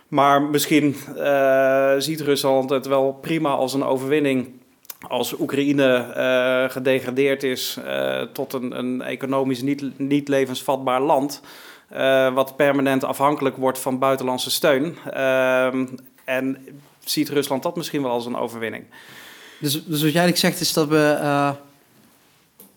Maar 0.08 0.42
misschien 0.42 0.96
eh, 1.18 1.94
ziet 1.98 2.22
Rusland 2.22 2.70
het 2.70 2.86
wel 2.86 3.18
prima 3.22 3.50
als 3.50 3.74
een 3.74 3.84
overwinning 3.84 4.60
als 5.08 5.40
Oekraïne 5.40 5.98
eh, 5.98 6.70
gedegradeerd 6.70 7.44
is 7.44 7.80
tot 8.34 8.54
een, 8.54 8.78
een 8.78 9.01
economisch 9.01 9.62
niet, 9.62 10.00
niet 10.00 10.28
levensvatbaar 10.28 11.01
land, 11.01 11.42
wat 12.33 12.55
permanent 12.55 13.03
afhankelijk 13.03 13.57
wordt 13.57 13.79
van 13.79 14.00
buitenlandse 14.00 14.51
steun. 14.51 14.98
Ehm, 15.13 15.86
en 16.25 16.57
ziet 17.03 17.29
Rusland 17.29 17.63
dat 17.63 17.75
misschien 17.75 18.01
wel 18.01 18.12
als 18.12 18.25
een 18.25 18.36
overwinning. 18.36 18.83
Dus, 19.60 19.74
dus 19.74 20.01
wat 20.01 20.12
jij 20.12 20.21
eigenlijk 20.21 20.38
zegt 20.38 20.60
is 20.60 20.74
dat 20.74 20.88
we 20.88 21.17
eh, 21.21 21.51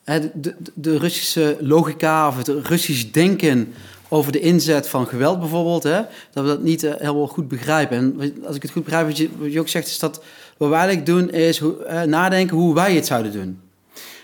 de, 0.04 0.30
de, 0.34 0.54
de 0.74 0.98
Russische 0.98 1.56
logica 1.60 2.28
of 2.28 2.36
het 2.36 2.48
Russisch 2.48 3.10
denken 3.10 3.74
over 4.08 4.32
de 4.32 4.40
inzet 4.40 4.88
van 4.88 5.06
geweld 5.06 5.40
bijvoorbeeld, 5.40 5.82
hè, 5.82 6.00
dat 6.32 6.44
we 6.44 6.50
dat 6.50 6.62
niet 6.62 6.84
eh, 6.84 6.92
helemaal 6.98 7.26
goed 7.26 7.48
begrijpen. 7.48 7.96
En 7.98 8.44
als 8.46 8.56
ik 8.56 8.62
het 8.62 8.70
goed 8.70 8.84
begrijp, 8.84 9.06
wat 9.06 9.16
je, 9.16 9.28
wat 9.38 9.52
je 9.52 9.60
ook 9.60 9.68
zegt, 9.68 9.86
is 9.86 9.98
dat 9.98 10.22
wat 10.56 10.68
wij 10.68 10.78
eigenlijk 10.78 11.06
doen 11.06 11.30
is 11.30 11.58
hoe, 11.58 11.84
eh, 11.84 12.02
nadenken 12.02 12.56
hoe 12.56 12.74
wij 12.74 12.94
het 12.94 13.06
zouden 13.06 13.32
doen. 13.32 13.60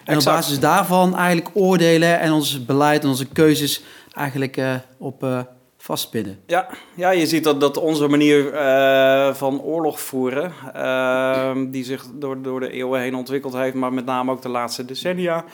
En 0.04 0.16
Exact. 0.16 0.37
op 0.37 0.42
basis 0.42 0.61
daarvan 0.61 1.16
eigenlijk 1.16 1.50
oordelen 1.54 2.20
en 2.20 2.32
ons 2.32 2.64
beleid 2.64 3.02
en 3.02 3.09
onze 3.09 3.26
keuzes 3.26 3.82
eigenlijk 4.12 4.57
eh, 4.57 4.75
op 4.99 5.23
eh 5.23 5.40
vastpinnen. 5.83 6.40
Ja, 6.47 6.67
ja, 6.95 7.11
je 7.11 7.26
ziet 7.26 7.45
dat, 7.45 7.61
dat 7.61 7.76
onze 7.76 8.09
manier 8.09 8.52
eh, 8.52 9.35
van 9.35 9.61
oorlog 9.62 10.00
voeren, 10.00 10.52
ehm, 10.75 11.71
die 11.71 11.85
zich 11.85 12.05
door, 12.14 12.43
door 12.43 12.61
de 12.61 12.71
eeuwen 12.71 13.00
heen 13.00 13.14
ontwikkeld 13.14 13.52
heeft, 13.55 13.75
maar 13.75 13.93
met 13.93 14.05
name 14.05 14.31
ook 14.31 14.43
de 14.43 14.49
laatste 14.49 14.85
decennia. 14.85 15.45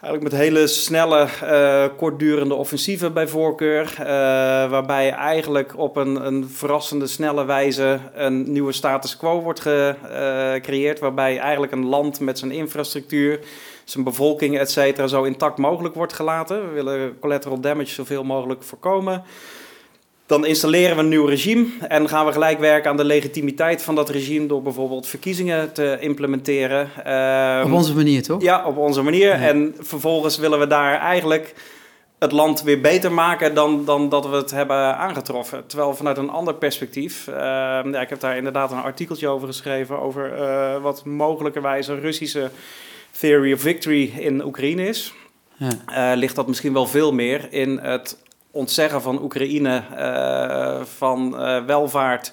Eigenlijk 0.00 0.32
met 0.32 0.40
hele 0.40 0.66
snelle, 0.66 1.28
kortdurende 1.96 2.54
offensieven 2.54 3.12
bij 3.12 3.28
voorkeur. 3.28 3.94
waarbij 4.70 5.10
eigenlijk 5.10 5.76
op 5.76 5.96
een, 5.96 6.26
een 6.26 6.48
verrassende, 6.48 7.06
snelle 7.06 7.44
wijze 7.44 7.98
een 8.14 8.52
nieuwe 8.52 8.72
status 8.72 9.16
quo 9.16 9.40
wordt 9.42 9.60
ge- 9.60 9.94
gecreëerd. 10.52 10.98
Waarbij 10.98 11.38
eigenlijk 11.38 11.72
een 11.72 11.84
land 11.86 12.20
met 12.20 12.38
zijn 12.38 12.50
infrastructuur, 12.50 13.40
zijn 13.90 14.04
bevolking, 14.04 14.58
et 14.58 14.70
cetera, 14.70 15.06
zo 15.06 15.22
intact 15.22 15.58
mogelijk 15.58 15.94
wordt 15.94 16.12
gelaten. 16.12 16.68
We 16.68 16.74
willen 16.74 17.18
collateral 17.20 17.60
damage 17.60 17.94
zoveel 17.94 18.24
mogelijk 18.24 18.62
voorkomen. 18.62 19.22
Dan 20.26 20.46
installeren 20.46 20.96
we 20.96 21.02
een 21.02 21.08
nieuw 21.08 21.24
regime 21.24 21.66
en 21.88 22.08
gaan 22.08 22.26
we 22.26 22.32
gelijk 22.32 22.58
werken 22.58 22.90
aan 22.90 22.96
de 22.96 23.04
legitimiteit 23.04 23.82
van 23.82 23.94
dat 23.94 24.08
regime 24.08 24.46
door 24.46 24.62
bijvoorbeeld 24.62 25.06
verkiezingen 25.06 25.72
te 25.72 25.96
implementeren. 26.00 26.90
Ehm, 27.04 27.66
op 27.66 27.72
onze 27.72 27.94
manier, 27.94 28.22
toch? 28.22 28.42
ja, 28.42 28.66
op 28.66 28.76
onze 28.76 29.02
manier. 29.02 29.30
En 29.30 29.74
vervolgens 29.78 30.38
willen 30.38 30.58
we 30.58 30.66
daar 30.66 30.98
eigenlijk 31.00 31.54
het 32.18 32.32
land 32.32 32.62
weer 32.62 32.80
beter 32.80 33.12
maken 33.12 33.54
dan, 33.54 33.84
dan 33.84 34.08
dat 34.08 34.28
we 34.28 34.36
het 34.36 34.50
hebben 34.50 34.96
aangetroffen. 34.96 35.66
Terwijl 35.66 35.94
vanuit 35.94 36.18
een 36.18 36.30
ander 36.30 36.54
perspectief, 36.54 37.28
eh, 37.28 37.34
ja, 37.34 38.00
ik 38.00 38.08
heb 38.08 38.20
daar 38.20 38.36
inderdaad 38.36 38.70
een 38.70 38.82
artikeltje 38.82 39.28
over 39.28 39.46
geschreven, 39.46 40.00
over 40.00 40.32
eh, 40.32 40.82
wat 40.82 41.04
mogelijkerwijs 41.04 41.88
een 41.88 42.00
Russische 42.00 42.50
theory 43.10 43.52
of 43.52 43.60
victory 43.60 44.12
in 44.18 44.44
Oekraïne 44.44 44.86
is. 44.86 45.14
Ja. 45.56 46.12
Eh, 46.12 46.18
ligt 46.18 46.34
dat 46.34 46.46
misschien 46.46 46.72
wel 46.72 46.86
veel 46.86 47.12
meer 47.12 47.52
in 47.52 47.78
het 47.78 48.18
ontzeggen 48.50 49.02
van 49.02 49.22
Oekraïne 49.22 49.82
eh, 49.96 50.84
van 50.84 51.38
eh, 51.38 51.64
welvaart. 51.64 52.32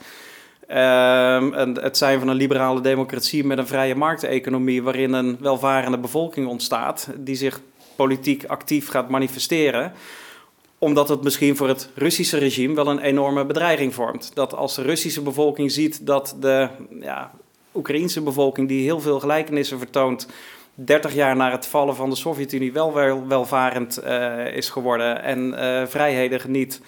Ehm, 0.67 1.53
en 1.53 1.81
het 1.81 1.97
zijn 1.97 2.19
van 2.19 2.27
een 2.27 2.35
liberale 2.35 2.81
democratie 2.81 3.43
met 3.43 3.57
een 3.57 3.67
vrije 3.67 3.95
markteconomie, 3.95 4.83
waarin 4.83 5.13
een 5.13 5.37
welvarende 5.39 5.97
bevolking 5.97 6.47
ontstaat, 6.47 7.09
die 7.17 7.35
zich 7.35 7.61
politiek 7.95 8.45
actief 8.45 8.87
gaat 8.89 9.09
manifesteren 9.09 9.93
omdat 10.77 11.09
het 11.09 11.23
misschien 11.23 11.55
voor 11.55 11.67
het 11.67 11.89
Russische 11.95 12.37
regime 12.37 12.75
wel 12.75 12.87
een 12.87 12.99
enorme 12.99 13.45
bedreiging 13.45 13.93
vormt. 13.93 14.31
Dat 14.33 14.53
als 14.53 14.75
de 14.75 14.81
Russische 14.81 15.21
bevolking 15.21 15.71
ziet 15.71 16.05
dat 16.05 16.35
de 16.39 16.69
ja, 17.01 17.31
Oekraïense 17.75 18.21
bevolking, 18.21 18.67
die 18.67 18.83
heel 18.83 18.99
veel 18.99 19.19
gelijkenissen 19.19 19.77
vertoont, 19.77 20.27
30 20.75 21.13
jaar 21.13 21.35
na 21.35 21.51
het 21.51 21.67
vallen 21.67 21.95
van 21.95 22.09
de 22.09 22.15
Sovjet-Unie 22.15 22.73
wel 22.73 22.93
wel 22.93 23.27
welvarend 23.27 23.97
eh, 23.97 24.55
is 24.55 24.69
geworden 24.69 25.23
en 25.23 25.53
eh, 25.53 25.87
vrijheden 25.87 26.39
geniet, 26.39 26.81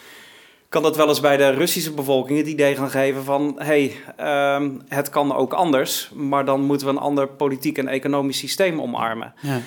kan 0.70 0.84
dat 0.84 0.96
wel 0.96 1.08
eens 1.08 1.20
bij 1.20 1.38
de 1.38 1.50
Russische 1.50 1.94
bevolking 1.94 2.38
het 2.38 2.48
idee 2.48 2.75
gaan 2.75 2.89
geven 2.89 3.24
van 3.24 3.56
hé, 3.58 3.65
hey, 3.65 3.96
ehm, 4.17 4.72
het 4.88 5.10
kan 5.10 5.36
ook 5.36 5.53
anders, 5.53 6.12
maar 6.13 6.46
dan 6.46 6.62
moeten 6.62 6.88
we 6.88 6.94
een 6.94 7.00
ander 7.00 7.27
politiek 7.27 7.77
en 7.77 7.88
economisch 7.88 8.38
systeem 8.38 8.82
omarmen. 8.82 9.34
Ja. 9.41 9.62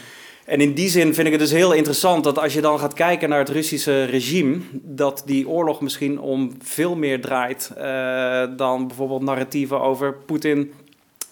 En 0.50 0.60
in 0.60 0.74
die 0.74 0.88
zin 0.88 1.14
vind 1.14 1.26
ik 1.26 1.32
het 1.32 1.40
dus 1.42 1.50
heel 1.50 1.72
interessant 1.72 2.24
dat 2.24 2.38
als 2.38 2.52
je 2.52 2.60
dan 2.60 2.78
gaat 2.78 2.92
kijken 2.92 3.28
naar 3.28 3.38
het 3.38 3.48
Russische 3.48 4.04
regime, 4.04 4.58
dat 4.72 5.22
die 5.26 5.48
oorlog 5.48 5.80
misschien 5.80 6.20
om 6.20 6.52
veel 6.62 6.96
meer 6.96 7.20
draait 7.20 7.72
eh, 7.76 8.42
dan 8.56 8.86
bijvoorbeeld 8.86 9.22
narratieven 9.22 9.80
over 9.80 10.14
Poetin 10.14 10.72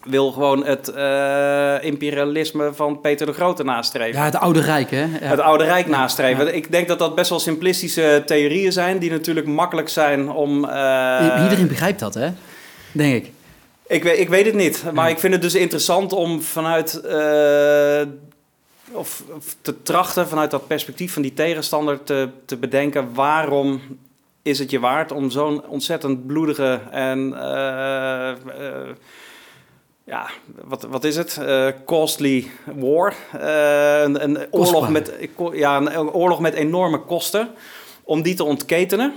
wil 0.08 0.32
gewoon 0.32 0.64
het 0.66 0.88
eh, 0.88 1.74
imperialisme 1.80 2.70
van 2.74 3.00
Peter 3.00 3.26
de 3.26 3.32
Grote 3.32 3.64
nastreven. 3.64 4.18
Ja, 4.18 4.24
het 4.24 4.36
oude 4.36 4.60
Rijk, 4.60 4.90
hè? 4.90 5.00
Ja. 5.00 5.06
Het 5.20 5.40
Oude 5.40 5.64
Rijk 5.64 5.86
nastreven. 5.86 6.44
Ja. 6.46 6.50
Ik 6.52 6.70
denk 6.70 6.88
dat 6.88 6.98
dat 6.98 7.14
best 7.14 7.30
wel 7.30 7.38
simplistische 7.40 8.22
theorieën 8.26 8.72
zijn, 8.72 8.98
die 8.98 9.10
natuurlijk 9.10 9.46
makkelijk 9.46 9.88
zijn 9.88 10.30
om. 10.30 10.64
eh, 10.64 11.40
Iedereen 11.42 11.68
begrijpt 11.68 12.00
dat, 12.00 12.14
hè? 12.14 12.28
Denk 12.92 13.14
ik. 13.24 13.32
ik, 13.86 14.02
weet, 14.02 14.18
ik 14.18 14.28
weet 14.28 14.46
het 14.46 14.54
niet, 14.54 14.84
maar 14.92 15.10
ik 15.10 15.18
vind 15.18 15.32
het 15.32 15.42
dus 15.42 15.54
interessant 15.54 16.12
om 16.12 16.42
vanuit. 16.42 17.00
eh, 17.00 18.00
of, 18.92 19.22
of 19.36 19.56
te 19.60 19.82
trachten 19.82 20.28
vanuit 20.28 20.50
dat 20.50 20.66
perspectief 20.66 21.12
van 21.12 21.22
die 21.22 21.34
tegenstander 21.34 22.02
te, 22.04 22.28
te 22.44 22.56
bedenken 22.56 23.14
waarom 23.14 23.80
is 24.42 24.58
het 24.58 24.70
je 24.70 24.78
waard 24.80 25.12
om 25.12 25.30
zo'n 25.30 25.66
ontzettend 25.66 26.26
bloedige 26.26 26.80
en 26.90 27.34
ja, 30.08 30.28
wat, 30.64 30.82
wat 30.82 31.04
is 31.04 31.16
het? 31.16 31.36
Eh, 31.36 31.68
costly 31.84 32.50
war. 32.74 33.14
Eh, 33.32 34.00
een, 34.00 34.22
een, 34.22 34.46
oorlog 34.50 34.88
met, 34.88 35.12
ja, 35.52 35.76
een 35.76 36.10
oorlog 36.12 36.40
met 36.40 36.54
enorme 36.54 36.98
kosten. 36.98 37.48
Om 38.04 38.22
die 38.22 38.34
te 38.34 38.44
ontketenen. 38.44 39.12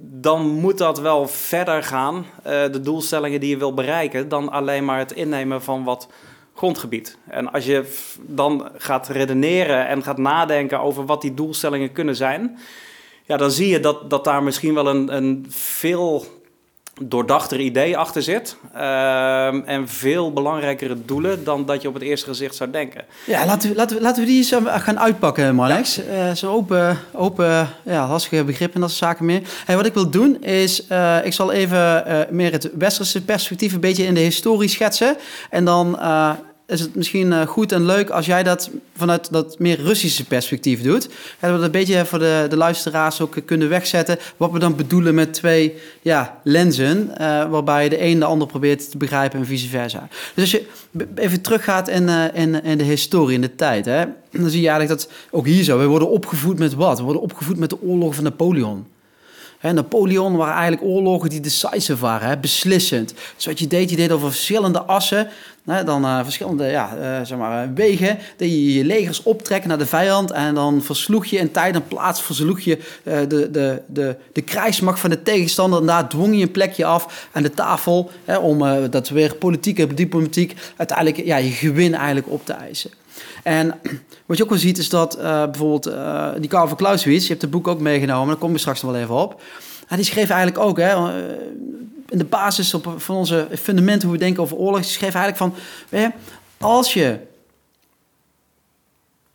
dan 0.00 0.46
moet 0.46 0.78
dat 0.78 0.98
wel 1.00 1.28
verder 1.28 1.82
gaan, 1.82 2.26
eh, 2.42 2.52
de 2.72 2.80
doelstellingen 2.80 3.40
die 3.40 3.50
je 3.50 3.56
wil 3.56 3.74
bereiken, 3.74 4.28
dan 4.28 4.50
alleen 4.50 4.84
maar 4.84 4.98
het 4.98 5.12
innemen 5.12 5.62
van 5.62 5.84
wat 5.84 6.08
grondgebied. 6.54 7.18
En 7.28 7.52
als 7.52 7.64
je 7.64 7.96
dan 8.20 8.68
gaat 8.76 9.08
redeneren 9.08 9.86
en 9.86 10.02
gaat 10.02 10.18
nadenken 10.18 10.80
over 10.80 11.06
wat 11.06 11.22
die 11.22 11.34
doelstellingen 11.34 11.92
kunnen 11.92 12.16
zijn, 12.16 12.58
ja, 13.24 13.36
dan 13.36 13.50
zie 13.50 13.68
je 13.68 13.80
dat, 13.80 14.10
dat 14.10 14.24
daar 14.24 14.42
misschien 14.42 14.74
wel 14.74 14.88
een, 14.88 15.16
een 15.16 15.46
veel 15.48 16.24
doordachter 17.00 17.60
idee 17.60 17.96
achter 17.96 18.22
zit. 18.22 18.56
ehm, 18.74 19.60
en 19.64 19.88
veel 19.88 20.32
belangrijkere 20.32 20.96
doelen 21.04 21.44
dan 21.44 21.66
dat 21.66 21.82
je 21.82 21.88
op 21.88 21.94
het 21.94 22.02
eerste 22.02 22.26
gezicht 22.26 22.54
zou 22.54 22.70
denken. 22.70 23.04
Ja, 23.26 23.46
laten 23.46 23.68
we, 23.70 23.76
laten 23.76 23.96
we, 23.96 24.02
laten 24.02 24.22
we 24.22 24.28
die 24.28 24.36
eens 24.36 24.52
eh, 24.52 24.80
gaan 24.80 24.98
uitpakken, 24.98 25.54
Marlex. 25.54 26.04
Eh 26.04 26.30
Zo'n 26.34 26.50
open, 26.50 26.98
open 27.12 27.68
ja, 27.82 28.08
lastige 28.08 28.44
begrippen 28.44 28.74
en 28.74 28.80
dat 28.80 28.90
soort 28.90 29.02
zaken 29.10 29.24
meer. 29.24 29.42
Hey, 29.64 29.76
wat 29.76 29.86
ik 29.86 29.94
wil 29.94 30.10
doen 30.10 30.42
is, 30.42 30.86
eh, 30.86 31.16
ik 31.24 31.32
zal 31.32 31.52
even 31.52 32.06
eh, 32.06 32.20
meer 32.30 32.52
het 32.52 32.70
westerse 32.78 33.24
perspectief 33.24 33.72
een 33.72 33.80
beetje 33.80 34.04
in 34.04 34.14
de 34.14 34.20
historie 34.20 34.68
schetsen. 34.68 35.16
En 35.50 35.64
dan 35.64 35.98
eh, 35.98 36.30
is 36.68 36.80
het 36.80 36.94
misschien 36.94 37.32
eh, 37.32 37.46
goed 37.46 37.72
en 37.72 37.86
leuk 37.86 38.10
als 38.10 38.26
jij 38.26 38.42
dat 38.42 38.70
vanuit 38.96 39.32
dat 39.32 39.58
meer 39.58 39.80
Russische 39.80 40.24
perspectief 40.24 40.82
doet. 40.82 41.08
En 41.38 41.50
dat 41.50 41.58
we 41.58 41.64
een 41.64 41.70
beetje 41.70 42.06
voor 42.06 42.18
de, 42.18 42.46
de 42.48 42.56
luisteraars 42.56 43.20
ook 43.20 43.36
kunnen 43.44 43.68
wegzetten 43.68 44.18
wat 44.36 44.50
we 44.50 44.58
dan 44.58 44.76
bedoelen 44.76 45.14
met 45.14 45.34
twee 45.34 45.74
ja, 46.02 46.40
lenzen, 46.44 47.18
eh, 47.18 47.50
waarbij 47.50 47.88
de 47.88 48.02
een 48.02 48.18
de 48.18 48.24
ander 48.24 48.46
probeert 48.46 48.90
te 48.90 48.96
begrijpen 48.96 49.38
en 49.38 49.46
vice 49.46 49.68
versa. 49.68 50.08
Dus 50.34 50.42
als 50.42 50.50
je 50.50 50.66
even 51.14 51.40
teruggaat 51.40 51.88
in, 51.88 52.08
eh, 52.08 52.44
in, 52.62 52.78
de 52.78 52.84
historie, 52.84 53.34
in 53.34 53.40
de 53.40 53.54
tijd, 53.54 53.84
hè, 53.84 54.04
dan 54.30 54.50
zie 54.50 54.62
je 54.62 54.68
eigenlijk 54.68 55.00
dat 55.00 55.10
ook 55.30 55.46
hier 55.46 55.64
zo, 55.64 55.78
we 55.78 55.86
worden 55.86 56.10
opgevoed 56.10 56.58
met 56.58 56.74
wat? 56.74 56.98
We 56.98 57.04
worden 57.04 57.22
opgevoed 57.22 57.58
met 57.58 57.70
de 57.70 57.82
oorlog 57.82 58.14
van 58.14 58.24
Napoleon. 58.24 58.86
Napoleon 59.60 60.36
waren 60.36 60.54
eigenlijk 60.54 60.82
oorlogen 60.82 61.28
die 61.28 61.40
decisive 61.40 61.96
waren, 61.96 62.40
beslissend. 62.40 63.14
Dus 63.36 63.58
je 63.58 63.66
deed, 63.66 63.90
je 63.90 63.96
deed 63.96 64.10
over 64.10 64.30
verschillende 64.30 64.82
assen, 64.82 65.28
dan 65.68 66.04
eh, 66.04 66.20
verschillende 66.22 66.64
ja, 66.64 66.96
eh, 66.96 67.26
zeg 67.26 67.38
maar, 67.38 67.74
wegen, 67.74 68.18
dat 68.36 68.48
je 68.48 68.74
je 68.74 68.84
legers 68.84 69.22
optrekken 69.22 69.68
naar 69.68 69.78
de 69.78 69.86
vijand 69.86 70.30
en 70.30 70.54
dan 70.54 70.82
versloeg 70.82 71.26
je 71.26 71.38
in 71.38 71.50
tijd 71.50 71.74
en 71.74 71.86
plaats 71.86 72.22
versloeg 72.22 72.60
je 72.60 72.78
eh, 73.02 73.18
de, 73.28 73.50
de, 73.50 73.82
de, 73.86 74.16
de 74.32 74.42
krijgsmacht 74.42 75.00
van 75.00 75.10
de 75.10 75.22
tegenstander 75.22 75.80
en 75.80 75.86
daar 75.86 76.08
dwong 76.08 76.36
je 76.36 76.42
een 76.42 76.50
plekje 76.50 76.84
af 76.84 77.28
aan 77.32 77.42
de 77.42 77.50
tafel 77.50 78.10
hè, 78.24 78.36
om 78.36 78.88
dat 78.90 79.08
weer 79.08 79.34
politiek 79.34 79.78
en 79.78 79.94
diplomatiek 79.94 80.54
uiteindelijk 80.76 81.26
ja, 81.26 81.36
je 81.36 81.50
gewin 81.50 81.94
eigenlijk 81.94 82.30
op 82.30 82.44
te 82.44 82.52
eisen. 82.52 82.90
En 83.42 83.74
wat 84.26 84.36
je 84.36 84.42
ook 84.42 84.50
wel 84.50 84.58
ziet 84.58 84.78
is 84.78 84.88
dat 84.88 85.18
bijvoorbeeld 85.20 85.90
die 86.38 86.48
Karl 86.48 86.68
van 86.68 86.76
Clausewitz, 86.76 87.22
je 87.22 87.28
hebt 87.28 87.42
het 87.42 87.50
boek 87.50 87.68
ook 87.68 87.80
meegenomen, 87.80 88.28
daar 88.28 88.36
kom 88.36 88.52
ik 88.52 88.58
straks 88.58 88.82
nog 88.82 88.92
wel 88.92 89.00
even 89.00 89.14
op. 89.14 89.40
Die 89.88 90.04
schreef 90.04 90.30
eigenlijk 90.30 90.58
ook, 90.66 90.78
hè, 90.78 90.92
eh, 90.92 91.36
in 92.08 92.18
de 92.18 92.24
basis 92.24 92.74
op, 92.74 92.94
van 92.96 93.16
onze 93.16 93.48
fundamenten 93.52 94.08
hoe 94.08 94.16
we 94.16 94.24
denken 94.24 94.42
over 94.42 94.56
oorlog, 94.56 94.80
die 94.80 94.90
schreef 94.90 95.14
eigenlijk 95.14 95.36
van, 95.36 95.54
je, 96.00 96.10
als 96.58 96.92
je 96.92 97.18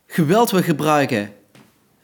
geweld 0.06 0.50
wil 0.50 0.62
gebruiken 0.62 1.32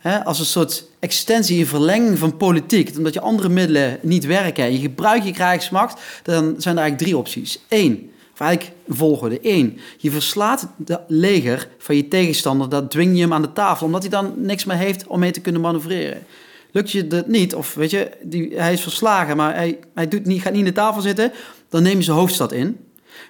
hè, 0.00 0.25
als 0.25 0.38
een 0.38 0.45
soort 0.45 0.85
extensie 0.99 1.61
en 1.61 1.66
verlenging 1.66 2.19
van 2.19 2.37
politiek, 2.37 2.97
omdat 2.97 3.14
je 3.14 3.21
andere 3.21 3.49
middelen 3.49 3.99
niet 4.02 4.25
werken 4.25 4.64
en 4.64 4.73
je 4.73 4.78
gebruikt 4.78 5.26
je 5.26 5.33
krijgsmacht, 5.33 6.00
dan 6.23 6.54
zijn 6.59 6.76
er 6.76 6.80
eigenlijk 6.83 6.99
drie 6.99 7.16
opties. 7.16 7.61
Eén, 7.69 8.12
of 8.33 8.40
eigenlijk 8.40 8.76
een 8.87 8.97
volgorde. 8.97 9.38
Eén, 9.42 9.80
je 9.99 10.11
verslaat 10.11 10.66
de 10.76 11.00
leger 11.07 11.69
van 11.78 11.97
je 11.97 12.09
tegenstander, 12.09 12.69
dat 12.69 12.90
dwing 12.90 13.14
je 13.14 13.21
hem 13.21 13.33
aan 13.33 13.42
de 13.42 13.52
tafel, 13.52 13.87
omdat 13.87 14.00
hij 14.00 14.11
dan 14.11 14.33
niks 14.37 14.64
meer 14.64 14.76
heeft 14.76 15.07
om 15.07 15.19
mee 15.19 15.30
te 15.30 15.40
kunnen 15.40 15.61
manoeuvreren. 15.61 16.23
Lukt 16.73 16.91
je 16.91 17.07
dat 17.07 17.27
niet, 17.27 17.55
of 17.55 17.75
weet 17.75 17.91
je, 17.91 18.11
die, 18.23 18.53
hij 18.57 18.73
is 18.73 18.81
verslagen, 18.81 19.37
maar 19.37 19.55
hij, 19.55 19.79
hij 19.95 20.09
doet 20.09 20.27
niet, 20.27 20.43
gaat 20.43 20.53
niet 20.53 20.61
aan 20.61 20.69
de 20.69 20.73
tafel 20.73 21.00
zitten, 21.00 21.33
dan 21.69 21.83
neem 21.83 21.97
je 21.97 22.03
zijn 22.03 22.17
hoofdstad 22.17 22.53
in. 22.53 22.79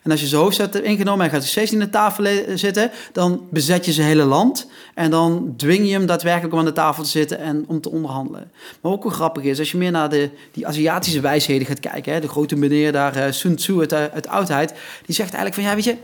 En 0.03 0.11
als 0.11 0.21
je 0.21 0.27
zijn 0.27 0.41
hoofdstad 0.41 0.73
hebt 0.73 0.85
ingenomen 0.85 1.25
en 1.25 1.31
gaat 1.31 1.45
steeds 1.45 1.73
aan 1.73 1.79
de 1.79 1.91
tafel 1.91 2.23
le- 2.23 2.57
zitten, 2.57 2.91
dan 3.13 3.47
bezet 3.51 3.85
je 3.85 3.93
zijn 3.93 4.07
hele 4.07 4.25
land. 4.25 4.67
En 4.95 5.11
dan 5.11 5.55
dwing 5.57 5.87
je 5.87 5.93
hem 5.93 6.07
daadwerkelijk 6.07 6.53
om 6.53 6.59
aan 6.59 6.65
de 6.65 6.73
tafel 6.73 7.03
te 7.03 7.09
zitten 7.09 7.39
en 7.39 7.65
om 7.67 7.81
te 7.81 7.91
onderhandelen. 7.91 8.51
Maar 8.81 8.93
ook 8.93 9.03
wel 9.03 9.13
grappig 9.13 9.43
is, 9.43 9.59
als 9.59 9.71
je 9.71 9.79
meer 9.79 9.91
naar 9.91 10.09
de, 10.09 10.31
die 10.53 10.67
Aziatische 10.67 11.21
wijsheden 11.21 11.67
gaat 11.67 11.81
kijken, 11.81 12.13
hè, 12.13 12.21
de 12.21 12.29
grote 12.29 12.57
meneer 12.57 12.93
daar, 12.93 13.17
eh, 13.17 13.33
Sun 13.33 13.57
Tzu 13.57 13.79
uit, 13.79 13.93
uit 13.93 14.29
oudheid, 14.29 14.75
die 15.07 15.15
zegt 15.15 15.35
eigenlijk 15.35 15.55
van, 15.55 15.65
ja, 15.65 15.75
weet 15.75 15.85
je, 15.85 15.97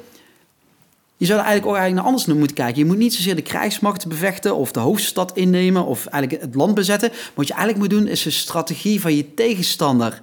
je 1.16 1.26
zou 1.26 1.38
er 1.38 1.44
eigenlijk 1.44 1.66
ook 1.66 1.80
eigenlijk 1.80 1.94
naar 1.94 2.04
anders 2.04 2.26
naar 2.26 2.37
moeten 2.37 2.56
kijken. 2.56 2.78
Je 2.78 2.85
moet 2.85 2.96
niet 2.96 3.14
zozeer 3.14 3.37
de 3.37 3.42
krijgsmacht 3.42 4.06
bevechten 4.06 4.56
of 4.56 4.73
de 4.73 4.80
hoofdstad 4.80 5.37
innemen 5.37 5.87
of 5.87 6.06
eigenlijk 6.06 6.42
het 6.42 6.54
land 6.54 6.75
bezetten. 6.75 7.11
Wat 7.35 7.46
je 7.46 7.54
eigenlijk 7.54 7.82
moet 7.82 7.99
doen 7.99 8.08
is 8.08 8.23
de 8.23 8.30
strategie 8.30 9.00
van 9.00 9.16
je 9.16 9.35
tegenstander 9.35 10.20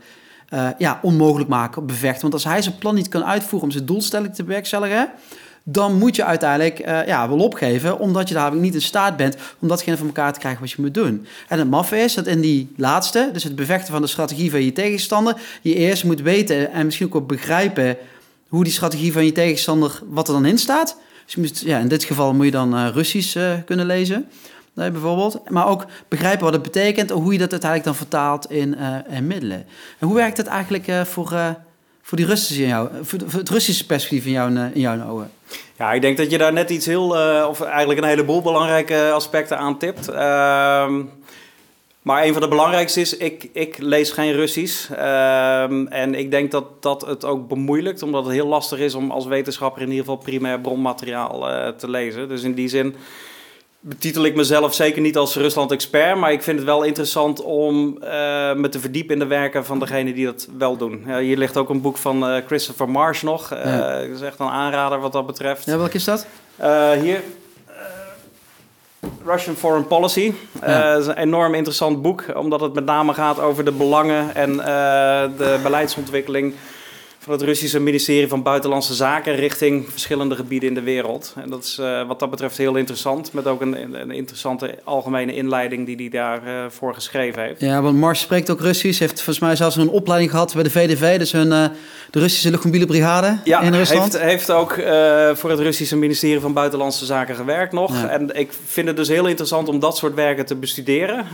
eh, 0.50 0.67
ja, 0.77 0.99
onmogelijk 1.01 1.49
maken, 1.49 1.86
bevechten. 1.86 2.21
Want 2.21 2.34
als 2.34 2.43
hij 2.43 2.62
zijn 2.62 2.77
plan 2.77 2.95
niet 2.95 3.08
kan 3.08 3.25
uitvoeren 3.25 3.67
om 3.67 3.71
zijn 3.71 3.86
doelstelling 3.86 4.36
te 4.36 4.43
bewerkstelligen, 4.43 5.10
dan 5.63 5.97
moet 5.97 6.15
je 6.15 6.23
uiteindelijk 6.23 6.79
eh, 6.79 7.06
ja, 7.06 7.29
wel 7.29 7.39
opgeven, 7.39 7.99
omdat 7.99 8.27
je 8.27 8.34
daar 8.34 8.56
niet 8.56 8.73
in 8.73 8.82
staat 8.82 9.17
bent 9.17 9.38
om 9.60 9.67
datgene 9.67 9.97
van 9.97 10.06
elkaar 10.06 10.34
te 10.34 10.39
krijgen 10.39 10.62
wat 10.62 10.71
je 10.71 10.82
moet 10.82 10.93
doen. 10.93 11.25
En 11.47 11.60
het 11.60 11.69
maffe 11.69 11.97
is 11.97 12.13
dat 12.13 12.27
in 12.27 12.41
die 12.41 12.73
laatste, 12.77 13.29
dus 13.34 13.43
het 13.43 13.56
bevechten 13.56 13.93
van 13.93 14.01
de 14.01 14.08
strategie 14.08 14.51
van 14.51 14.63
je 14.63 14.71
tegenstander, 14.71 15.36
je 15.62 15.75
eerst 15.75 16.03
moet 16.03 16.21
weten 16.21 16.71
en 16.71 16.86
misschien 16.86 17.08
ook 17.08 17.13
wel 17.13 17.25
begrijpen 17.25 17.97
hoe 18.53 18.63
die 18.63 18.73
strategie 18.73 19.13
van 19.13 19.25
je 19.25 19.31
tegenstander, 19.31 20.01
wat 20.05 20.27
er 20.27 20.33
dan 20.33 20.45
in 20.45 20.57
staat. 20.57 20.97
Dus 21.25 21.33
je 21.33 21.41
moet, 21.41 21.59
ja, 21.59 21.79
in 21.79 21.87
dit 21.87 22.03
geval 22.03 22.33
moet 22.33 22.45
je 22.45 22.51
dan 22.51 22.75
eh, 22.75 22.87
Russisch 22.93 23.35
eh, 23.35 23.53
kunnen 23.65 23.85
lezen, 23.85 24.29
nee, 24.73 24.91
bijvoorbeeld. 24.91 25.49
Maar 25.49 25.67
ook 25.67 25.85
begrijpen 26.07 26.43
wat 26.43 26.53
het 26.53 26.61
betekent 26.61 27.11
en 27.11 27.17
hoe 27.17 27.31
je 27.31 27.39
dat 27.39 27.51
uiteindelijk 27.51 27.89
dan 27.89 28.07
vertaalt 28.07 28.51
in, 28.51 28.75
eh, 28.77 29.15
in 29.17 29.27
middelen. 29.27 29.65
En 29.99 30.07
hoe 30.07 30.15
werkt 30.15 30.37
dat 30.37 30.45
eigenlijk 30.45 30.87
eh, 30.87 31.01
voor, 31.01 31.31
eh, 31.31 31.49
voor, 32.01 32.17
die 32.17 32.27
Russische 32.27 32.61
in 32.61 32.67
jou, 32.67 32.89
voor, 33.01 33.19
het 33.39 33.49
Russische 33.49 33.85
perspectief 33.85 34.25
in 34.25 34.31
jouw, 34.31 34.55
eh, 34.55 34.63
in 34.73 34.81
jouw 34.81 35.09
ogen? 35.09 35.31
Ja, 35.77 35.93
ik 35.93 36.01
denk 36.01 36.17
dat 36.17 36.31
je 36.31 36.37
daar 36.37 36.53
net 36.53 36.69
iets 36.69 36.85
heel, 36.85 37.17
eh, 37.17 37.47
of 37.47 37.61
eigenlijk 37.61 37.99
een 37.99 38.07
heleboel 38.07 38.41
belangrijke 38.41 39.11
aspecten 39.11 39.57
aan 39.57 39.77
tipt. 39.77 40.07
Ehm, 40.07 41.01
maar 42.03 42.23
een 42.23 42.33
van 42.33 42.41
de 42.41 42.47
belangrijkste 42.47 43.01
is, 43.01 43.17
ik, 43.17 43.49
ik 43.53 43.77
lees 43.77 44.11
geen 44.11 44.33
Russisch. 44.33 44.91
Ehm, 44.91 45.87
en 45.87 46.15
ik 46.15 46.31
denk 46.31 46.51
dat 46.51 46.83
dat 46.83 47.01
het 47.01 47.25
ook 47.25 47.47
bemoeilijkt, 47.47 48.01
omdat 48.01 48.23
het 48.23 48.33
heel 48.33 48.47
lastig 48.47 48.79
is 48.79 48.95
om 48.95 49.11
als 49.11 49.25
wetenschapper 49.25 49.81
in 49.81 49.89
ieder 49.89 50.05
geval 50.05 50.19
primair 50.19 50.59
bronmateriaal 50.59 51.49
eh, 51.49 51.67
te 51.67 51.89
lezen. 51.89 52.27
Dus 52.27 52.43
in 52.43 52.53
die 52.53 52.67
zin 52.67 52.95
betitel 53.79 54.25
ik 54.25 54.35
mezelf 54.35 54.73
zeker 54.73 55.01
niet 55.01 55.17
als 55.17 55.35
Rusland-expert, 55.35 56.17
maar 56.17 56.31
ik 56.31 56.43
vind 56.43 56.57
het 56.57 56.67
wel 56.67 56.83
interessant 56.83 57.41
om 57.41 57.97
eh, 58.01 58.09
me 58.53 58.69
te 58.69 58.79
verdiepen 58.79 59.13
in 59.13 59.19
de 59.19 59.25
werken 59.25 59.65
van 59.65 59.79
degenen 59.79 60.13
die 60.13 60.25
dat 60.25 60.47
wel 60.57 60.77
doen. 60.77 61.17
Hier 61.19 61.37
ligt 61.37 61.57
ook 61.57 61.69
een 61.69 61.81
boek 61.81 61.97
van 61.97 62.27
eh, 62.27 62.45
Christopher 62.45 62.89
Marsh 62.89 63.21
nog. 63.21 63.49
Ja. 63.49 63.99
Dat 63.99 64.09
is 64.09 64.21
echt 64.21 64.39
een 64.39 64.47
aanrader 64.47 64.99
wat 64.99 65.11
dat 65.11 65.25
betreft. 65.25 65.65
Ja, 65.65 65.77
welke 65.77 65.95
is 65.95 66.03
dat? 66.03 66.27
Hier. 67.01 67.21
Russian 69.25 69.55
Foreign 69.55 69.87
Policy. 69.87 70.33
Eh, 70.59 70.69
Ja. 70.69 70.93
is 70.95 71.07
een 71.07 71.17
enorm 71.17 71.53
interessant 71.53 72.01
boek, 72.01 72.25
omdat 72.35 72.61
het 72.61 72.73
met 72.73 72.85
name 72.85 73.13
gaat 73.13 73.39
over 73.39 73.65
de 73.65 73.71
belangen 73.71 74.35
en 74.35 74.49
eh, 74.59 74.65
de 75.37 75.59
beleidsontwikkeling 75.63 76.53
van 77.23 77.33
het 77.33 77.41
Russische 77.41 77.79
ministerie 77.79 78.27
van 78.27 78.43
Buitenlandse 78.43 78.93
Zaken 78.93 79.36
richting 79.36 79.86
verschillende 79.89 80.36
gebieden 80.36 80.69
in 80.69 80.75
de 80.75 80.81
wereld. 80.81 81.33
En 81.36 81.49
dat 81.49 81.63
is 81.63 81.77
eh, 81.77 82.07
wat 82.07 82.19
dat 82.19 82.29
betreft 82.29 82.57
heel 82.57 82.75
interessant, 82.75 83.33
met 83.33 83.47
ook 83.47 83.62
een, 83.62 83.99
een 84.01 84.12
interessante 84.12 84.75
algemene 84.83 85.36
inleiding 85.36 85.86
die 85.86 85.95
hij 85.95 86.09
daarvoor 86.09 86.71
voor 86.71 86.93
geschreven 86.93 87.41
heeft. 87.41 87.62
Ja, 87.62 87.81
want 87.81 87.97
Mars 87.97 88.19
spreekt 88.19 88.49
ook 88.49 88.62
Russisch. 88.62 88.99
Heeft 88.99 89.13
volgens 89.13 89.39
mij 89.39 89.55
zelfs 89.55 89.75
een 89.75 89.89
opleiding 89.89 90.31
gehad 90.31 90.53
bij 90.53 90.63
de 90.63 90.69
VDV, 90.69 91.17
dus 91.17 91.31
hun, 91.31 91.51
eh, 91.51 91.65
de 92.12 92.19
Russische 92.19 92.49
luchtmobiele 92.49 92.86
brigade 92.86 93.38
Ja, 93.43 93.62
in 93.62 93.73
Rusland. 93.73 94.13
heeft, 94.13 94.23
heeft 94.23 94.51
ook 94.51 94.71
eh, 94.71 95.29
voor 95.33 95.49
het 95.49 95.59
Russische 95.59 95.97
ministerie 95.97 96.39
van 96.39 96.53
Buitenlandse 96.53 97.05
Zaken 97.05 97.36
gewerkt 97.36 97.73
nog. 97.73 98.01
Ja. 98.01 98.07
En 98.07 98.36
ik 98.36 98.51
vind 98.65 98.88
het 98.88 98.97
dus 98.97 99.07
heel 99.07 99.27
interessant 99.27 99.69
om 99.69 99.79
dat 99.79 99.97
soort 99.97 100.13
werken 100.13 100.45
te 100.45 100.55
bestuderen. 100.55 101.25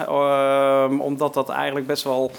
Omdat 0.99 1.33
dat 1.33 1.49
eigenlijk 1.49 1.87
best 1.87 2.03
wel 2.03 2.31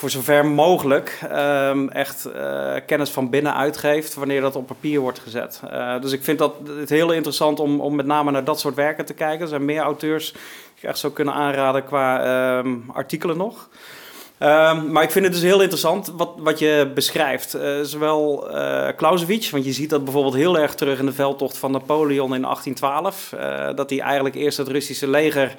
voor 0.00 0.10
zover 0.10 0.46
mogelijk 0.46 1.18
ehm, 1.30 1.88
echt 1.88 2.24
eh, 2.24 2.74
kennis 2.86 3.10
van 3.10 3.30
binnenuit 3.30 3.76
geeft 3.76 4.14
wanneer 4.14 4.40
dat 4.40 4.56
op 4.56 4.66
papier 4.66 5.00
wordt 5.00 5.18
gezet. 5.18 5.60
Eh, 5.70 6.00
dus 6.00 6.12
ik 6.12 6.24
vind 6.24 6.38
dat 6.38 6.54
het 6.78 6.88
heel 6.88 7.12
interessant 7.12 7.60
om, 7.60 7.80
om 7.80 7.94
met 7.94 8.06
name 8.06 8.30
naar 8.30 8.44
dat 8.44 8.60
soort 8.60 8.74
werken 8.74 9.04
te 9.04 9.14
kijken. 9.14 9.40
Er 9.40 9.48
zijn 9.48 9.64
meer 9.64 9.80
auteurs 9.80 10.32
die 10.32 10.40
ik 10.76 10.82
echt 10.82 10.98
zou 10.98 11.12
kunnen 11.12 11.34
aanraden 11.34 11.84
qua 11.84 12.22
ehm, 12.22 12.76
artikelen 12.92 13.36
nog. 13.36 13.68
Ehm, 14.38 14.92
maar 14.92 15.02
ik 15.02 15.10
vind 15.10 15.24
het 15.24 15.34
dus 15.34 15.42
heel 15.42 15.60
interessant 15.60 16.12
wat, 16.16 16.30
wat 16.36 16.58
je 16.58 16.90
beschrijft. 16.94 17.54
Eh, 17.54 17.80
zowel 17.82 18.50
eh 18.50 18.96
Clausewitz, 18.96 19.50
want 19.50 19.64
je 19.64 19.72
ziet 19.72 19.90
dat 19.90 20.04
bijvoorbeeld 20.04 20.34
heel 20.34 20.58
erg 20.58 20.74
terug 20.74 20.98
in 20.98 21.06
de 21.06 21.12
veldtocht 21.12 21.56
van 21.56 21.70
Napoleon 21.70 22.34
in 22.34 22.42
1812. 22.42 23.32
eh, 23.32 23.74
dat 23.74 23.90
hij 23.90 24.00
eigenlijk 24.00 24.34
eerst 24.34 24.58
het 24.58 24.68
Russische 24.68 25.08
leger 25.08 25.56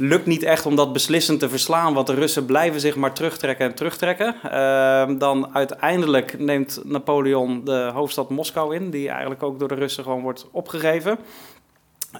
lukt 0.00 0.26
niet 0.26 0.42
echt 0.42 0.66
om 0.66 0.76
dat 0.76 0.92
beslissend 0.92 1.40
te 1.40 1.48
verslaan, 1.48 1.94
want 1.94 2.06
de 2.06 2.14
Russen 2.14 2.44
blijven 2.44 2.80
zich 2.80 2.96
maar 2.96 3.12
terugtrekken 3.12 3.66
en 3.66 3.74
terugtrekken. 3.74 4.34
Ehm, 4.42 5.18
dan 5.18 5.54
uiteindelijk 5.54 6.38
neemt 6.38 6.80
Napoleon 6.84 7.64
de 7.64 7.90
hoofdstad 7.94 8.30
Moskou 8.30 8.74
in, 8.74 8.90
die 8.90 9.08
eigenlijk 9.08 9.42
ook 9.42 9.58
door 9.58 9.68
de 9.68 9.74
Russen 9.74 10.04
gewoon 10.04 10.22
wordt 10.22 10.46
opgegeven. 10.50 11.18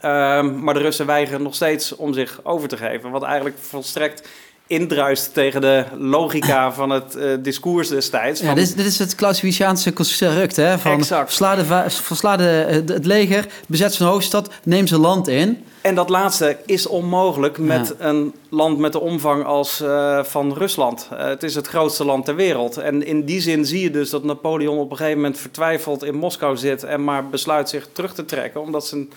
Ehm, 0.01 0.59
maar 0.59 0.75
de 0.75 0.81
Russen 0.81 1.07
weigeren 1.07 1.43
nog 1.43 1.55
steeds 1.55 1.97
om 1.97 2.13
zich 2.13 2.41
over 2.43 2.69
te 2.69 2.77
geven, 2.77 3.11
wat 3.11 3.23
eigenlijk 3.23 3.59
volstrekt 3.59 4.29
indruist 4.71 5.35
tegen 5.35 5.61
de 5.61 5.85
logica 5.99 6.73
van 6.81 6.91
het 6.91 7.17
uh, 7.17 7.35
discours 7.41 7.89
destijds. 7.89 8.41
Ja, 8.41 8.47
van... 8.47 8.55
dit, 8.55 8.65
is, 8.65 8.75
dit 8.75 8.87
is 8.87 8.99
het 8.99 9.15
Clausewitiaanse 9.15 9.93
construct, 9.93 10.57
hè? 10.57 10.79
Van 10.79 10.93
Exact. 10.93 11.27
versla, 11.27 11.57
de, 11.57 11.85
versla 11.89 12.37
de, 12.37 12.83
het 12.87 13.07
leger, 13.07 13.47
bezet 13.67 13.95
zijn 13.95 14.09
hoofdstad, 14.09 14.51
neem 14.65 14.87
zijn 14.87 15.01
land 15.01 15.29
in. 15.29 15.65
En 15.81 15.95
dat 15.95 16.09
laatste 16.09 16.57
is 16.67 16.87
onmogelijk 16.87 17.59
met 17.59 17.95
ja. 17.99 18.07
een 18.07 18.35
land 18.49 18.79
met 18.79 18.93
de 18.93 19.01
omvang 19.01 19.45
als 19.45 19.81
uh, 19.81 20.25
van 20.25 20.55
Rusland. 20.55 21.09
Uh, 21.13 21.25
het 21.25 21.43
is 21.43 21.55
het 21.55 21.67
grootste 21.67 22.05
land 22.05 22.25
ter 22.25 22.35
wereld. 22.35 22.77
En 22.77 23.07
in 23.07 23.25
die 23.25 23.41
zin 23.41 23.65
zie 23.65 23.83
je 23.83 23.91
dus 23.91 24.11
dat 24.11 24.25
Napoleon 24.25 24.79
op 24.79 24.91
een 24.91 24.97
gegeven 24.97 25.19
moment 25.21 25.39
vertwijfeld 25.39 26.05
in 26.05 26.15
Moskou 26.15 26.57
zit 26.57 26.83
en 26.83 27.05
maar 27.05 27.29
besluit 27.29 27.69
zich 27.69 27.89
terug 27.93 28.15
te 28.15 28.25
trekken, 28.25 28.61
omdat 28.61 28.87
zijn 28.87 29.11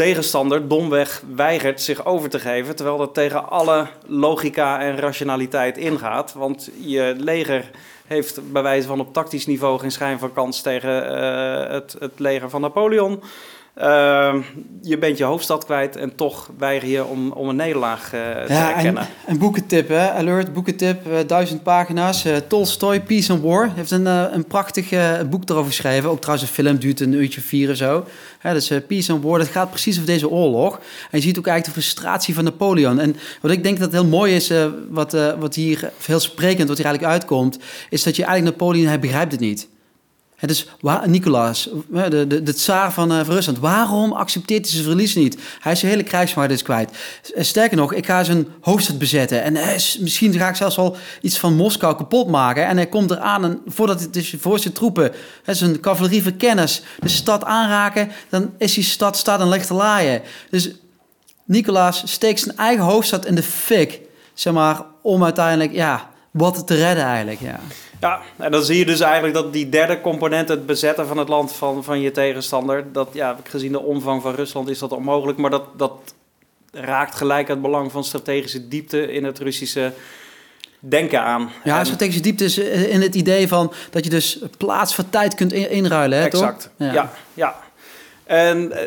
tegenstander 0.00 0.68
domweg 0.68 1.22
weigert 1.34 1.80
zich 1.80 2.04
over 2.04 2.30
te 2.30 2.38
geven, 2.38 2.76
terwijl 2.76 2.96
dat 2.96 3.14
tegen 3.14 3.48
alle 3.50 3.86
logica 4.06 4.80
en 4.80 4.96
rationaliteit 4.96 5.76
ingaat. 5.78 6.32
Want 6.32 6.70
je 6.78 7.14
leger 7.18 7.70
heeft 8.06 8.52
bij 8.52 8.62
wijze 8.62 8.86
van 8.86 9.00
op 9.00 9.12
tactisch 9.12 9.46
niveau 9.46 9.78
geen 9.78 9.90
schijn 9.90 10.18
van 10.18 10.32
kans 10.32 10.60
tegen 10.60 11.12
uh, 11.12 11.72
het, 11.72 11.96
het 11.98 12.18
leger 12.18 12.50
van 12.50 12.60
Napoleon. 12.60 13.22
Uh, 13.82 14.34
je 14.82 14.98
bent 14.98 15.18
je 15.18 15.24
hoofdstad 15.24 15.64
kwijt 15.64 15.96
en 15.96 16.14
toch 16.14 16.50
weiger 16.58 16.88
je 16.88 17.04
om, 17.04 17.32
om 17.32 17.48
een 17.48 17.56
nederlaag 17.56 18.04
uh, 18.04 18.10
te 18.10 18.52
ja, 18.52 18.74
erkennen. 18.74 19.02
En, 19.02 19.08
een 19.26 19.38
boekentip, 19.38 19.88
hè? 19.88 20.10
Alert, 20.10 20.52
boekentip, 20.52 21.06
uh, 21.06 21.14
duizend 21.26 21.62
pagina's. 21.62 22.26
Uh, 22.26 22.36
Tolstoy, 22.36 23.00
Peace 23.00 23.32
and 23.32 23.42
War, 23.42 23.70
heeft 23.74 23.90
een, 23.90 24.06
een 24.06 24.44
prachtig 24.44 24.88
boek 25.28 25.48
erover 25.48 25.70
geschreven. 25.70 26.10
Ook 26.10 26.20
trouwens, 26.20 26.48
een 26.48 26.54
film 26.54 26.78
duurt 26.78 27.00
een 27.00 27.12
uurtje 27.12 27.40
vier 27.40 27.70
of 27.70 27.76
zo. 27.76 28.04
Hè, 28.38 28.52
dus 28.52 28.72
Peace 28.86 29.12
and 29.12 29.22
War, 29.24 29.38
dat 29.38 29.48
gaat 29.48 29.70
precies 29.70 29.94
over 29.94 30.06
deze 30.06 30.28
oorlog. 30.28 30.74
En 31.10 31.18
je 31.18 31.20
ziet 31.20 31.38
ook 31.38 31.46
eigenlijk 31.46 31.76
de 31.76 31.82
frustratie 31.82 32.34
van 32.34 32.44
Napoleon. 32.44 33.00
En 33.00 33.16
wat 33.40 33.50
ik 33.50 33.62
denk 33.62 33.78
dat 33.78 33.92
heel 33.92 34.06
mooi 34.06 34.34
is, 34.34 34.52
wat, 34.88 35.16
wat 35.38 35.54
hier 35.54 35.90
heel 36.06 36.20
sprekend, 36.20 36.68
wat 36.68 36.76
hier 36.76 36.86
eigenlijk 36.86 37.14
uitkomt, 37.14 37.58
is 37.90 38.02
dat 38.02 38.16
je 38.16 38.24
eigenlijk 38.24 38.58
Napoleon, 38.58 38.86
hij 38.86 39.00
begrijpt 39.00 39.32
het 39.32 39.40
niet. 39.40 39.68
Het 40.40 40.50
is 40.50 40.66
waar, 40.80 41.08
Nicolaas, 41.08 41.68
de, 41.88 42.26
de, 42.26 42.42
de 42.42 42.54
tsaar 42.54 42.92
van, 42.92 43.12
uh, 43.12 43.18
van 43.24 43.34
Rusland. 43.34 43.58
Waarom 43.58 44.12
accepteert 44.12 44.64
hij 44.64 44.70
zijn 44.72 44.84
verlies 44.84 45.14
niet? 45.14 45.38
Hij 45.60 45.72
is 45.72 45.78
zijn 45.78 45.92
hele 45.92 46.04
krijgsmacht 46.04 46.48
dus 46.48 46.62
kwijt. 46.62 46.90
Sterker 47.36 47.76
nog, 47.76 47.92
ik 47.92 48.06
ga 48.06 48.24
zijn 48.24 48.48
hoofdstad 48.60 48.98
bezetten. 48.98 49.42
En 49.42 49.56
is, 49.56 49.98
misschien 50.00 50.32
ga 50.32 50.48
ik 50.48 50.56
zelfs 50.56 50.76
wel 50.76 50.96
iets 51.20 51.38
van 51.38 51.54
Moskou 51.54 51.96
kapot 51.96 52.28
maken. 52.28 52.66
En 52.66 52.76
hij 52.76 52.86
komt 52.86 53.10
eraan 53.10 53.44
en 53.44 53.60
voordat 53.66 54.00
het 54.00 54.12
dus 54.12 54.34
voor 54.38 54.58
zijn 54.58 54.74
troepen, 54.74 55.12
hè, 55.44 55.54
zijn 55.54 55.80
cavalerieverkenners, 55.80 56.82
de 57.00 57.08
stad 57.08 57.44
aanraken, 57.44 58.10
dan 58.28 58.52
is 58.58 58.74
die 58.74 58.84
stad 58.84 59.16
staat 59.16 59.40
een 59.40 59.48
lichte 59.48 59.74
laaien. 59.74 60.22
Dus 60.50 60.70
Nicolaas 61.44 62.02
steekt 62.04 62.40
zijn 62.40 62.56
eigen 62.56 62.84
hoofdstad 62.84 63.26
in 63.26 63.34
de 63.34 63.42
fik, 63.42 64.00
zeg 64.34 64.52
maar, 64.52 64.82
om 65.02 65.24
uiteindelijk, 65.24 65.72
ja, 65.72 66.09
wat 66.30 66.66
te 66.66 66.74
redden 66.74 67.04
eigenlijk, 67.04 67.40
ja. 67.40 67.60
Ja, 68.00 68.20
en 68.36 68.50
dan 68.50 68.62
zie 68.64 68.78
je 68.78 68.86
dus 68.86 69.00
eigenlijk 69.00 69.34
dat 69.34 69.52
die 69.52 69.68
derde 69.68 70.00
component, 70.00 70.48
het 70.48 70.66
bezetten 70.66 71.06
van 71.06 71.18
het 71.18 71.28
land 71.28 71.52
van, 71.52 71.84
van 71.84 72.00
je 72.00 72.10
tegenstander, 72.10 72.92
dat 72.92 73.08
ja, 73.12 73.36
gezien 73.44 73.72
de 73.72 73.80
omvang 73.80 74.22
van 74.22 74.34
Rusland 74.34 74.68
is 74.68 74.78
dat 74.78 74.92
onmogelijk, 74.92 75.38
maar 75.38 75.50
dat, 75.50 75.64
dat 75.76 75.92
raakt 76.72 77.14
gelijk 77.14 77.48
het 77.48 77.62
belang 77.62 77.92
van 77.92 78.04
strategische 78.04 78.68
diepte 78.68 79.12
in 79.12 79.24
het 79.24 79.38
Russische 79.38 79.92
denken 80.78 81.22
aan. 81.22 81.50
Ja, 81.64 81.78
En- 81.78 81.84
strategische 81.86 82.20
diepte 82.22 82.44
is 82.44 82.58
eh, 82.58 82.92
in 82.92 83.00
het 83.02 83.14
idee 83.14 83.48
van 83.48 83.72
dat 83.90 84.04
je 84.04 84.10
dus 84.10 84.38
plaats 84.56 84.94
voor 84.94 85.04
tijd 85.10 85.34
kunt 85.34 85.52
in- 85.52 85.70
inruilen, 85.70 86.18
hè, 86.22 86.30
toch? 86.30 86.42
Exact, 86.42 86.70
ja. 86.76 87.12
ja, 87.34 87.56
En 88.24 88.72
eh, 88.72 88.82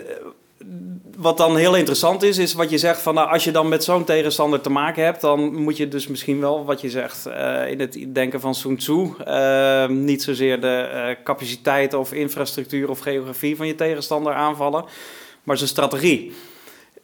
wat 1.18 1.38
dan 1.38 1.58
heel 1.58 1.76
interessant 1.76 2.24
is, 2.24 2.38
is 2.38 2.54
wat 2.54 2.70
je 2.70 2.78
zegt 2.78 3.02
van 3.02 3.14
nou, 3.14 3.30
als 3.30 3.44
je 3.44 3.52
dan 3.52 3.68
met 3.68 3.84
zo'n 3.84 4.04
tegenstander 4.04 4.62
te 4.62 4.70
maken 4.70 5.04
hebt, 5.04 5.22
dan 5.22 5.56
moet 5.56 5.78
je 5.78 5.88
dus 5.88 6.08
misschien 6.08 6.40
wel, 6.40 6.66
wat 6.66 6.82
je 6.82 6.90
zegt, 6.90 7.26
eh, 7.26 7.70
in 7.70 7.80
het 7.80 8.06
denken 8.08 8.40
van 8.40 8.56
Sun 8.56 8.78
Tzu, 8.78 9.14
eh, 9.26 9.88
niet 9.88 10.24
zozeer 10.24 10.62
de 10.62 10.78
eh, 10.78 11.24
capaciteit 11.24 11.94
of 11.94 12.14
infrastructuur 12.14 12.90
of 12.90 13.00
geografie 13.00 13.56
van 13.56 13.68
je 13.68 13.76
tegenstander 13.76 14.34
aanvallen, 14.34 14.86
maar 15.44 15.58
zijn 15.58 15.70
strategie. 15.70 16.34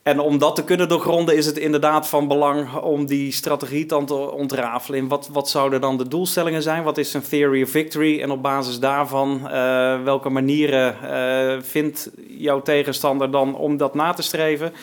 En 0.03 0.19
om 0.19 0.37
dat 0.37 0.55
te 0.55 0.63
kunnen 0.63 0.87
doorgronden 0.87 1.37
is 1.37 1.45
het 1.45 1.57
inderdaad 1.57 2.07
van 2.07 2.27
belang 2.27 2.75
om 2.75 3.05
die 3.05 3.31
strategie 3.31 3.85
dan 3.85 4.05
te 4.05 4.13
ontrafelen. 4.13 4.99
In 4.99 5.07
wat, 5.07 5.29
wat 5.31 5.49
zouden 5.49 5.81
dan 5.81 5.97
de 5.97 6.07
doelstellingen 6.07 6.61
zijn? 6.61 6.83
Wat 6.83 6.97
is 6.97 7.13
een 7.13 7.21
theory 7.21 7.61
of 7.61 7.69
victory? 7.69 8.21
En 8.21 8.31
op 8.31 8.41
basis 8.41 8.79
daarvan, 8.79 9.49
eh, 9.49 10.03
welke 10.03 10.29
manieren 10.29 10.95
eh, 11.01 11.61
vindt 11.61 12.09
jouw 12.27 12.61
tegenstander 12.61 13.31
dan 13.31 13.55
om 13.55 13.77
dat 13.77 13.93
na 13.93 14.13
te 14.13 14.21
streven? 14.21 14.73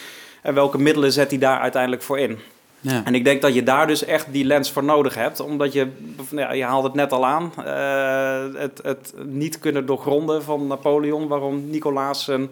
En 0.42 0.54
welke 0.54 0.78
middelen 0.78 1.12
zet 1.12 1.30
hij 1.30 1.38
daar 1.38 1.60
uiteindelijk 1.60 2.02
voor 2.02 2.18
in? 2.18 2.38
Ja. 2.80 3.02
En 3.04 3.14
ik 3.14 3.24
denk 3.24 3.42
dat 3.42 3.54
je 3.54 3.62
daar 3.62 3.86
dus 3.86 4.04
echt 4.04 4.26
die 4.32 4.44
lens 4.44 4.70
voor 4.70 4.84
nodig 4.84 5.14
hebt. 5.14 5.40
Omdat 5.40 5.72
je, 5.72 5.88
ja, 6.30 6.52
je 6.52 6.64
haalde 6.64 6.86
het 6.86 6.96
net 6.96 7.12
al 7.12 7.26
aan, 7.26 7.52
eh, 7.64 8.60
het, 8.60 8.80
het 8.82 9.14
niet 9.24 9.58
kunnen 9.58 9.86
doorgronden 9.86 10.42
van 10.42 10.66
Napoleon. 10.66 11.28
Waarom 11.28 11.70
Nicolaas 11.70 12.24
zijn 12.24 12.48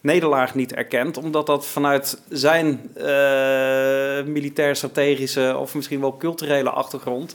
nederlaag 0.00 0.54
niet 0.54 0.72
erkent. 0.74 1.16
Omdat 1.16 1.46
dat 1.46 1.66
vanuit 1.66 2.22
zijn 2.28 2.90
eh, 2.94 4.22
militair-strategische 4.24 5.56
of 5.58 5.74
misschien 5.74 6.00
wel 6.00 6.16
culturele 6.16 6.70
achtergrond... 6.70 7.34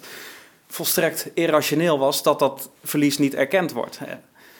volstrekt 0.68 1.30
irrationeel 1.34 2.00
was 2.00 2.24
dat 2.24 2.40
dat 2.40 2.70
verlies 2.84 3.18
niet 3.18 3.36
erkend 3.36 3.72
wordt. 3.72 4.00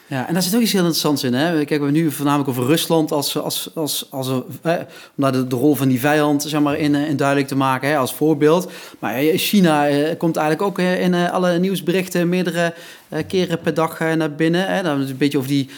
Ja, 0.08 0.28
en 0.28 0.32
daar 0.32 0.42
zit 0.42 0.54
ook 0.54 0.60
iets 0.60 0.72
heel 0.72 0.80
interessants 0.80 1.22
in. 1.22 1.34
Hè? 1.34 1.52
Kijk, 1.54 1.68
we 1.68 1.74
hebben 1.74 1.92
nu 1.92 2.10
voornamelijk 2.10 2.48
over 2.48 2.64
Rusland 2.64 3.12
als, 3.12 3.38
als, 3.38 3.70
als, 3.74 4.06
als, 4.10 4.28
eh, 4.62 4.72
om 5.16 5.22
daar 5.22 5.32
de, 5.32 5.46
de 5.46 5.56
rol 5.56 5.74
van 5.74 5.88
die 5.88 6.00
vijand 6.00 6.42
zeg 6.42 6.60
maar, 6.60 6.78
in, 6.78 6.94
eh, 6.94 7.08
in 7.08 7.16
duidelijk 7.16 7.48
te 7.48 7.56
maken 7.56 7.88
hè, 7.88 7.96
als 7.96 8.14
voorbeeld. 8.14 8.70
Maar 8.98 9.14
China 9.34 9.88
eh, 9.88 10.18
komt 10.18 10.36
eigenlijk 10.36 10.68
ook 10.68 10.78
in 10.78 11.14
alle 11.14 11.58
nieuwsberichten 11.58 12.28
meerdere 12.28 12.74
eh, 13.08 13.22
keren 13.26 13.60
per 13.60 13.74
dag 13.74 13.98
naar 13.98 14.34
binnen. 14.34 14.66
Hè? 14.66 14.82
Dan 14.82 15.00
een 15.00 15.16
beetje 15.16 15.38
over 15.38 15.50
die, 15.50 15.68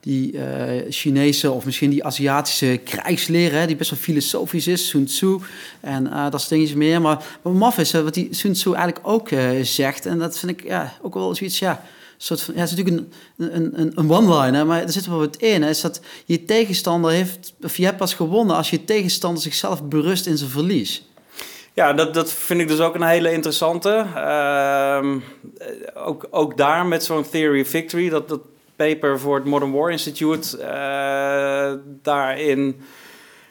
die 0.00 0.38
Chinese 0.88 1.50
of 1.50 1.64
misschien 1.64 1.90
die 1.90 2.04
Aziatische 2.04 2.80
krijgsleren, 2.84 3.60
hè, 3.60 3.66
die 3.66 3.76
best 3.76 3.90
wel 3.90 3.98
filosofisch 3.98 4.66
is, 4.66 4.88
Sun 4.88 5.04
Tzu 5.04 5.38
en 5.80 6.12
eh, 6.12 6.30
dat 6.30 6.40
soort 6.40 6.48
dingetjes 6.48 6.76
meer. 6.76 7.00
Maar 7.00 7.24
wat 7.42 7.52
maf 7.52 7.78
is, 7.78 7.92
wat 7.92 8.14
die 8.14 8.28
Sun 8.30 8.52
Tzu 8.52 8.72
eigenlijk 8.72 9.06
ook 9.06 9.28
zegt, 9.62 10.06
en 10.06 10.18
dat 10.18 10.38
vind 10.38 10.52
ik 10.52 10.64
ja, 10.64 10.92
ook 11.02 11.14
wel 11.14 11.34
zoiets, 11.34 11.58
ja, 11.58 11.82
soort 12.16 12.42
van, 12.42 12.54
ja, 12.54 12.60
het 12.60 12.70
is 12.70 12.76
natuurlijk 12.76 13.06
een, 13.36 13.56
een, 13.56 13.92
een, 13.98 14.10
one-liner, 14.10 14.66
maar 14.66 14.82
er 14.82 14.92
zit 14.92 15.06
wel 15.06 15.18
wat 15.18 15.36
in. 15.36 15.62
Hè, 15.62 15.68
is 15.68 15.80
dat 15.80 16.00
je 16.24 16.44
tegenstander 16.44 17.10
heeft, 17.10 17.54
of 17.62 17.76
je 17.76 17.84
hebt 17.84 17.96
pas 17.96 18.14
gewonnen 18.14 18.56
als 18.56 18.70
je 18.70 18.84
tegenstander 18.84 19.42
zichzelf 19.42 19.82
berust 19.82 20.26
in 20.26 20.38
zijn 20.38 20.50
verlies. 20.50 21.04
Ja, 21.72 21.92
dat, 21.92 22.14
dat 22.14 22.32
vind 22.32 22.60
ik 22.60 22.68
dus 22.68 22.80
ook 22.80 22.94
een 22.94 23.02
hele 23.02 23.32
interessante. 23.32 24.06
Ehm, 24.14 25.18
eh, 25.58 26.06
ook, 26.06 26.26
ook 26.30 26.56
daar 26.56 26.86
met 26.86 27.04
zo'n 27.04 27.28
Theory 27.30 27.60
of 27.60 27.68
Victory, 27.68 28.08
dat, 28.08 28.28
dat 28.28 28.40
paper 28.76 29.20
voor 29.20 29.34
het 29.34 29.44
Modern 29.44 29.72
War 29.72 29.90
Institute, 29.90 30.58
eh, 30.58 31.72
daarin 32.02 32.80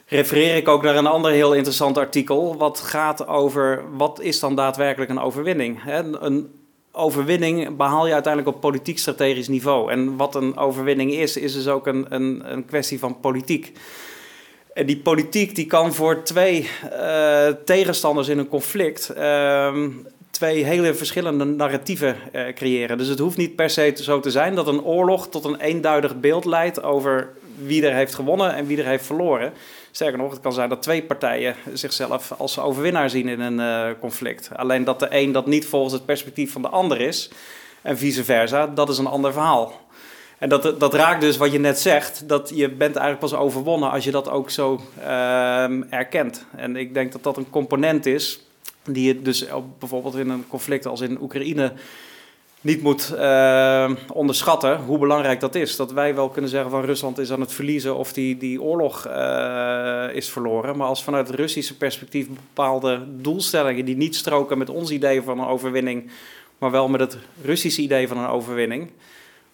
refereer 0.06 0.56
ik 0.56 0.68
ook 0.68 0.82
naar 0.82 0.96
een 0.96 1.06
ander 1.06 1.30
heel 1.30 1.54
interessant 1.54 1.98
artikel, 1.98 2.56
wat 2.56 2.80
gaat 2.80 3.26
over 3.26 3.84
wat 3.96 4.20
is 4.20 4.40
dan 4.40 4.54
daadwerkelijk 4.54 5.10
een 5.10 5.20
overwinning. 5.20 5.82
Hè? 5.82 6.02
Een 6.22 6.50
overwinning 6.96 7.76
behaal 7.76 8.06
je 8.06 8.12
uiteindelijk 8.12 8.54
op 8.54 8.60
politiek-strategisch 8.60 9.48
niveau. 9.48 9.90
En 9.90 10.16
wat 10.16 10.34
een 10.34 10.56
overwinning 10.56 11.12
is, 11.12 11.36
is 11.36 11.52
dus 11.52 11.68
ook 11.68 11.86
een, 11.86 12.06
een, 12.08 12.52
een 12.52 12.64
kwestie 12.64 12.98
van 12.98 13.20
politiek. 13.20 13.72
En 14.74 14.86
die 14.86 14.98
politiek 14.98 15.54
die 15.54 15.66
kan 15.66 15.94
voor 15.94 16.22
twee 16.22 16.70
eh, 16.90 17.46
tegenstanders 17.64 18.28
in 18.28 18.38
een 18.38 18.48
conflict 18.48 19.08
ehm, 19.08 19.88
twee 20.30 20.64
hele 20.64 20.94
verschillende 20.94 21.44
narratieven 21.44 22.16
eh, 22.32 22.54
creëren. 22.54 22.98
Dus 22.98 23.08
het 23.08 23.18
hoeft 23.18 23.36
niet 23.36 23.56
per 23.56 23.70
se 23.70 23.92
zo 24.02 24.20
te 24.20 24.30
zijn 24.30 24.54
dat 24.54 24.66
een 24.66 24.82
oorlog 24.82 25.28
tot 25.28 25.44
een 25.44 25.60
eenduidig 25.60 26.20
beeld 26.20 26.44
leidt 26.44 26.82
over 26.82 27.28
wie 27.64 27.86
er 27.86 27.94
heeft 27.94 28.14
gewonnen 28.14 28.54
en 28.54 28.66
wie 28.66 28.78
er 28.78 28.86
heeft 28.86 29.06
verloren. 29.06 29.52
Sterker 29.96 30.18
nog, 30.18 30.30
het 30.30 30.40
kan 30.40 30.52
zijn 30.52 30.68
dat 30.68 30.82
twee 30.82 31.02
partijen 31.02 31.54
zichzelf 31.72 32.32
als 32.32 32.58
overwinnaar 32.58 33.10
zien 33.10 33.28
in 33.28 33.40
een 33.40 33.60
eh, 33.60 34.00
conflict. 34.00 34.50
Alleen 34.56 34.84
dat 34.84 35.00
de 35.00 35.06
een 35.10 35.32
dat 35.32 35.46
niet 35.46 35.66
volgens 35.66 35.92
het 35.92 36.04
perspectief 36.04 36.52
van 36.52 36.62
de 36.62 36.68
ander 36.68 37.00
is 37.00 37.30
en 37.82 37.98
vice 37.98 38.24
versa, 38.24 38.66
dat 38.66 38.88
is 38.88 38.98
een 38.98 39.06
ander 39.06 39.32
verhaal. 39.32 39.80
En 40.38 40.48
dat, 40.48 40.80
dat 40.80 40.94
raakt 40.94 41.20
dus 41.20 41.36
wat 41.36 41.52
je 41.52 41.58
net 41.58 41.78
zegt, 41.78 42.28
dat 42.28 42.52
je 42.54 42.68
bent 42.68 42.96
eigenlijk 42.96 43.30
pas 43.30 43.40
overwonnen 43.40 43.90
als 43.90 44.04
je 44.04 44.10
dat 44.10 44.30
ook 44.30 44.50
zo 44.50 44.80
ehm, 45.00 45.82
erkent. 45.90 46.46
En 46.56 46.76
ik 46.76 46.94
denk 46.94 47.12
dat 47.12 47.22
dat 47.22 47.36
een 47.36 47.50
component 47.50 48.06
is 48.06 48.40
die 48.84 49.06
je 49.06 49.22
dus 49.22 49.44
bijvoorbeeld 49.78 50.16
in 50.16 50.28
een 50.28 50.44
conflict 50.48 50.86
als 50.86 51.00
in 51.00 51.20
Oekraïne 51.20 51.72
niet 52.60 52.82
moet 52.82 53.14
ehm, 53.14 53.94
onderschatten 54.12 54.80
hoe 54.80 54.98
belangrijk 54.98 55.40
dat 55.40 55.54
is. 55.54 55.76
Dat 55.76 55.92
wij 55.92 56.14
wel 56.14 56.28
kunnen 56.28 56.50
zeggen 56.50 56.70
van 56.70 56.84
Rusland 56.84 57.18
is 57.18 57.32
aan 57.32 57.40
het 57.40 57.52
verliezen 57.52 57.96
of 57.96 58.12
die, 58.12 58.36
die 58.36 58.62
oorlog 58.62 59.06
eh, 59.06 60.06
is 60.12 60.28
verloren. 60.28 60.76
Maar 60.76 60.86
als 60.86 61.04
vanuit 61.04 61.26
het 61.26 61.36
Russische 61.36 61.76
perspectief 61.76 62.28
bepaalde 62.28 63.02
doelstellingen 63.06 63.84
die 63.84 63.96
niet 63.96 64.16
stroken 64.16 64.58
met 64.58 64.70
ons 64.70 64.90
idee 64.90 65.22
van 65.22 65.38
een 65.38 65.46
overwinning, 65.46 66.10
maar 66.58 66.70
wel 66.70 66.88
met 66.88 67.00
het 67.00 67.18
Russische 67.42 67.82
idee 67.82 68.08
van 68.08 68.18
een 68.18 68.28
overwinning. 68.28 68.90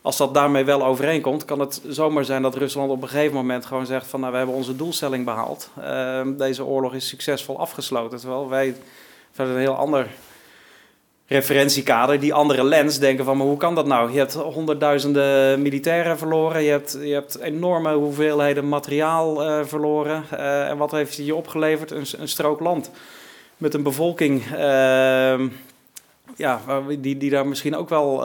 Als 0.03 0.17
dat 0.17 0.35
daarmee 0.35 0.65
wel 0.65 0.85
overeenkomt, 0.85 1.45
kan 1.45 1.61
het 1.61 1.81
zomaar 1.88 2.25
zijn 2.25 2.43
dat 2.43 2.57
Rusland 2.57 2.91
op 2.91 3.03
een 3.03 3.09
gegeven 3.09 3.35
moment 3.35 3.67
gewoon 3.67 3.87
zegt 3.87 4.07
van 4.07 4.21
nou, 4.21 4.33
we 4.33 4.38
hebben 4.38 4.57
onze 4.57 4.77
doelstelling 4.77 5.25
behaald. 5.25 5.71
Ehm, 5.81 6.37
deze 6.37 6.65
oorlog 6.65 6.95
is 6.95 7.09
succesvol 7.09 7.59
afgesloten. 7.59 8.19
Terwijl 8.19 8.49
wij 8.49 8.77
vanuit 9.33 9.55
een 9.55 9.61
heel 9.61 9.77
ander 9.77 10.09
referentiekader, 11.33 12.21
die 12.21 12.35
andere 12.35 12.64
lens, 12.64 12.99
denken 12.99 13.25
van, 13.25 13.37
maar 13.37 13.47
hoe 13.47 13.57
kan 13.57 13.75
dat 13.75 13.87
nou? 13.87 14.12
Je 14.12 14.18
hebt 14.18 14.35
honderdduizenden 14.35 15.62
militairen 15.62 16.18
verloren, 16.18 16.62
je 16.62 16.71
hebt, 16.71 16.99
je 17.03 17.12
hebt 17.12 17.38
enorme 17.38 17.95
hoeveelheden 17.95 18.68
materiaal 18.68 19.49
uh, 19.49 19.64
verloren. 19.64 20.25
Uh, 20.33 20.68
en 20.68 20.77
wat 20.77 20.90
heeft 20.90 21.16
je 21.16 21.35
opgeleverd? 21.35 21.90
Een, 21.90 22.07
een 22.18 22.29
strook 22.29 22.61
land 22.61 22.90
met 23.57 23.75
een 23.75 23.83
bevolking 23.83 24.42
uh, 24.53 25.40
ja, 26.37 26.61
die, 26.99 27.16
die 27.16 27.31
daar 27.31 27.47
misschien 27.47 27.77
ook 27.77 27.88
wel 27.88 28.25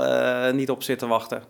niet 0.52 0.70
op 0.70 0.84
zit 0.84 1.00
te 1.00 1.08
wachten. 1.08 1.44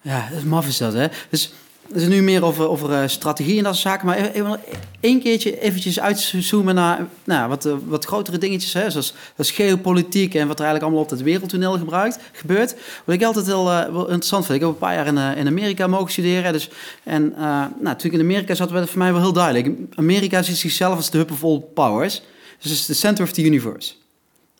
Ja, 0.00 0.26
dat 0.30 0.38
is 0.38 0.44
maf 0.44 0.66
is 0.66 0.78
dat, 0.78 0.92
hè? 0.92 1.06
Dus 1.30 1.52
is 1.94 2.06
nu 2.06 2.22
meer 2.22 2.44
over, 2.44 2.68
over 2.68 2.90
uh, 2.90 3.02
strategie 3.06 3.58
en 3.58 3.64
dat 3.64 3.76
soort 3.76 3.86
zaken. 3.86 4.06
Maar 4.06 4.16
even, 4.16 4.60
één 5.00 5.20
keertje 5.20 5.60
eventjes 5.60 6.00
uitzoomen 6.00 6.74
naar 6.74 7.06
nou, 7.24 7.48
wat, 7.48 7.66
uh, 7.66 7.74
wat 7.86 8.04
grotere 8.04 8.38
dingetjes. 8.38 8.72
Hè, 8.72 8.90
zoals, 8.90 9.14
geopolitiek 9.36 10.34
en 10.34 10.46
wat 10.46 10.58
er 10.58 10.64
eigenlijk 10.64 10.82
allemaal 10.84 11.02
op 11.02 11.10
het 11.10 11.22
wereldtoneel 11.22 11.78
gebruikt, 11.78 12.18
gebeurt. 12.32 12.74
Wat 13.04 13.14
ik 13.14 13.22
altijd 13.22 13.46
heel, 13.46 13.64
wel 13.64 14.00
interessant 14.00 14.46
vind. 14.46 14.58
Ik 14.58 14.64
heb 14.64 14.70
een 14.70 14.78
paar 14.78 14.94
jaar 14.94 15.06
in, 15.06 15.36
in 15.38 15.46
Amerika 15.46 15.86
mogen 15.86 16.10
studeren. 16.10 16.52
Dus, 16.52 16.70
en 17.02 17.34
nou, 17.36 17.70
natuurlijk 17.80 18.22
in 18.22 18.28
Amerika 18.30 18.54
zat 18.54 18.70
het 18.70 18.90
voor 18.90 18.98
mij 18.98 19.12
wel 19.12 19.20
heel 19.20 19.32
duidelijk. 19.32 19.70
Amerika 19.94 20.42
ziet 20.42 20.56
zichzelf 20.56 20.96
als 20.96 21.10
de 21.10 21.18
hub 21.18 21.30
of 21.30 21.44
all 21.44 21.62
powers. 21.74 22.22
Dus 22.60 22.70
het 22.70 22.80
is 22.80 22.86
de 22.86 22.94
center 22.94 23.24
of 23.24 23.32
the 23.32 23.44
universe. 23.44 23.92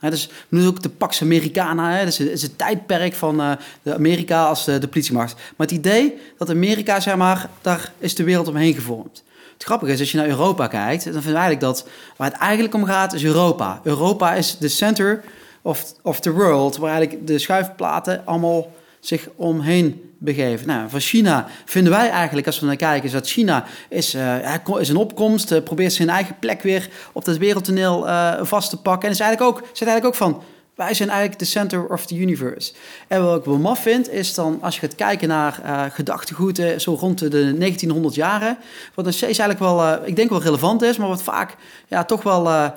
He, 0.01 0.11
dus 0.11 0.29
nu 0.49 0.67
ook 0.67 0.83
de 0.83 0.89
Pax 0.89 1.23
Americana, 1.23 2.05
dus 2.05 2.19
het 2.19 2.29
is 2.29 2.43
het 2.43 2.59
tijdperk 2.59 3.15
van 3.15 3.41
uh, 3.41 3.53
de 3.83 3.95
Amerika 3.95 4.45
als 4.45 4.65
de, 4.65 4.79
de, 4.79 4.89
politiemacht. 4.89 5.35
Maar 5.35 5.67
het 5.67 5.77
idee 5.77 6.19
dat 6.39 6.51
Amerika, 6.51 7.01
zeg 7.01 7.17
maar, 7.17 7.51
daar 7.61 7.93
is 7.99 8.15
de 8.15 8.25
wereld 8.25 8.49
omheen 8.49 8.75
gevormd. 8.75 9.23
Het 9.53 9.65
grappige 9.65 9.93
is, 9.93 10.01
als 10.01 10.11
je 10.11 10.19
naar 10.19 10.29
Europa 10.29 10.67
kijkt, 10.67 11.05
dan 11.05 11.13
vinden 11.13 11.33
we 11.33 11.39
eigenlijk 11.39 11.61
dat 11.61 11.89
waar 12.17 12.31
het 12.31 12.41
eigenlijk 12.41 12.75
om 12.75 12.85
gaat, 12.85 13.13
is 13.13 13.25
Europa. 13.25 13.81
Europa 13.85 14.35
is 14.35 14.57
de 14.59 14.69
center 14.69 15.25
of, 15.63 15.95
of 16.03 16.21
the 16.21 16.33
world, 16.33 16.77
waar 16.77 16.91
eigenlijk 16.91 17.27
de 17.27 17.39
schuifplaten 17.39 18.27
allemaal 18.27 18.73
zich 19.01 19.29
omheen 19.37 20.10
begeven. 20.23 20.67
Nou, 20.67 20.91
van 20.91 21.01
China 21.01 21.47
vinden 21.65 21.93
wij 21.93 22.11
eigenlijk, 22.11 22.47
als 22.47 22.61
we 22.61 22.67
naar 22.67 22.77
kijken, 22.77 23.05
is 23.05 23.13
dat 23.13 23.29
China 23.29 23.65
is, 23.89 24.15
uh, 24.15 24.55
is 24.79 24.89
een 24.89 24.97
opkomst, 24.97 25.53
uh, 25.53 25.63
probeert 25.63 25.93
zijn 25.93 26.09
eigen 26.09 26.37
plek 26.39 26.63
weer 26.63 26.89
op 27.13 27.27
het 27.27 27.39
wereldtoneel 27.39 28.07
uh, 28.07 28.33
vast 28.43 28.71
te 28.71 28.77
pakken. 28.77 29.09
En 29.09 29.15
is 29.15 29.21
eigenlijk 29.21 29.51
ook, 29.51 29.67
zit 29.73 29.89
eigenlijk 29.89 30.07
ook 30.07 30.15
van, 30.15 30.43
wij 30.75 30.95
zijn 30.95 31.09
eigenlijk 31.09 31.39
de 31.39 31.45
center 31.45 31.87
of 31.87 32.07
the 32.07 32.17
universe. 32.17 32.73
En 33.09 33.25
wat 33.25 33.39
ik 33.39 33.45
wel 33.45 33.59
maf 33.59 33.83
vind, 33.83 34.11
is 34.11 34.35
dan 34.35 34.59
als 34.63 34.75
je 34.75 34.81
gaat 34.81 34.95
kijken 34.95 35.29
naar 35.29 35.61
uh, 35.65 35.85
gedachtegoed 35.91 36.63
zo 36.77 36.95
rond 36.95 37.19
de 37.19 37.29
1900 37.29 38.15
jaren, 38.15 38.59
wat 38.95 39.05
nog 39.05 39.15
steeds 39.15 39.39
eigenlijk 39.39 39.71
wel, 39.71 40.07
ik 40.07 40.17
denk 40.17 40.31
wel 40.31 40.43
relevant 40.43 40.83
is, 40.83 40.97
maar 40.97 41.09
wat 41.09 41.23
vaak 41.23 41.57
ja, 41.89 42.05
toch 42.05 42.23
wel 42.23 42.73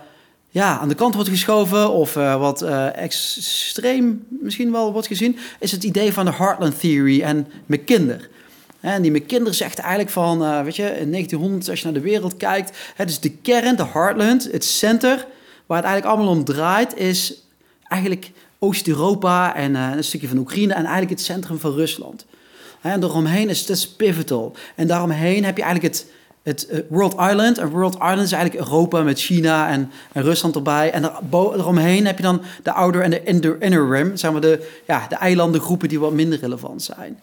ja, 0.53 0.79
aan 0.79 0.87
de 0.87 0.95
kant 0.95 1.15
wordt 1.15 1.29
geschoven 1.29 1.91
of 1.91 2.15
uh, 2.15 2.39
wat 2.39 2.63
uh, 2.63 2.97
extreem 2.97 4.25
misschien 4.29 4.71
wel 4.71 4.91
wordt 4.91 5.07
gezien, 5.07 5.37
is 5.59 5.71
het 5.71 5.83
idee 5.83 6.13
van 6.13 6.25
de 6.25 6.33
Heartland 6.33 6.79
Theory 6.79 7.21
en 7.21 7.47
McKinder. 7.65 8.29
En 8.79 9.01
die 9.01 9.11
McKinder 9.11 9.53
zegt 9.53 9.79
eigenlijk 9.79 10.09
van, 10.09 10.43
uh, 10.43 10.61
weet 10.61 10.75
je, 10.75 10.83
in 10.83 11.11
1900, 11.11 11.69
als 11.69 11.79
je 11.79 11.85
naar 11.85 11.93
de 11.93 11.99
wereld 11.99 12.37
kijkt, 12.37 12.77
het 12.95 13.09
is 13.09 13.19
de 13.19 13.29
kern, 13.29 13.75
de 13.75 13.85
Heartland, 13.85 14.51
het 14.51 14.65
center, 14.65 15.25
waar 15.65 15.77
het 15.77 15.85
eigenlijk 15.85 16.15
allemaal 16.15 16.35
om 16.35 16.43
draait, 16.43 16.97
is 16.97 17.33
eigenlijk 17.83 18.31
Oost-Europa 18.59 19.55
en 19.55 19.75
een 19.75 20.03
stukje 20.03 20.27
van 20.27 20.37
Oekraïne 20.37 20.73
en 20.73 20.83
eigenlijk 20.83 21.09
het 21.09 21.21
centrum 21.21 21.59
van 21.59 21.73
Rusland. 21.73 22.25
En 22.81 22.99
daaromheen 22.99 23.49
is 23.49 23.67
het 23.67 23.97
pivotal. 23.97 24.55
En 24.75 24.87
daaromheen 24.87 25.43
heb 25.45 25.57
je 25.57 25.63
eigenlijk 25.63 25.93
het 25.93 26.05
het 26.43 26.67
uh, 26.71 26.79
World 26.89 27.13
Island. 27.13 27.58
En 27.58 27.69
World 27.69 27.93
Island 27.93 28.21
is 28.21 28.32
eigenlijk 28.32 28.65
Europa 28.65 29.01
met 29.01 29.19
China 29.19 29.69
en, 29.69 29.91
Rusland 30.13 30.56
erbij. 30.56 30.91
En 30.91 31.03
er, 31.03 31.12
eromheen 31.32 32.06
heb 32.06 32.17
je 32.17 32.23
dan 32.23 32.41
de 32.63 32.71
outer 32.71 33.01
en 33.01 33.10
de 33.10 33.23
inner, 33.23 33.62
inner 33.62 33.89
rim. 33.89 34.15
De, 34.41 34.69
ja, 34.88 35.06
de 35.10 35.15
eilandengroepen 35.15 35.89
die 35.89 35.99
wat 35.99 36.13
minder 36.13 36.39
relevant 36.39 36.84
zijn. 36.84 37.19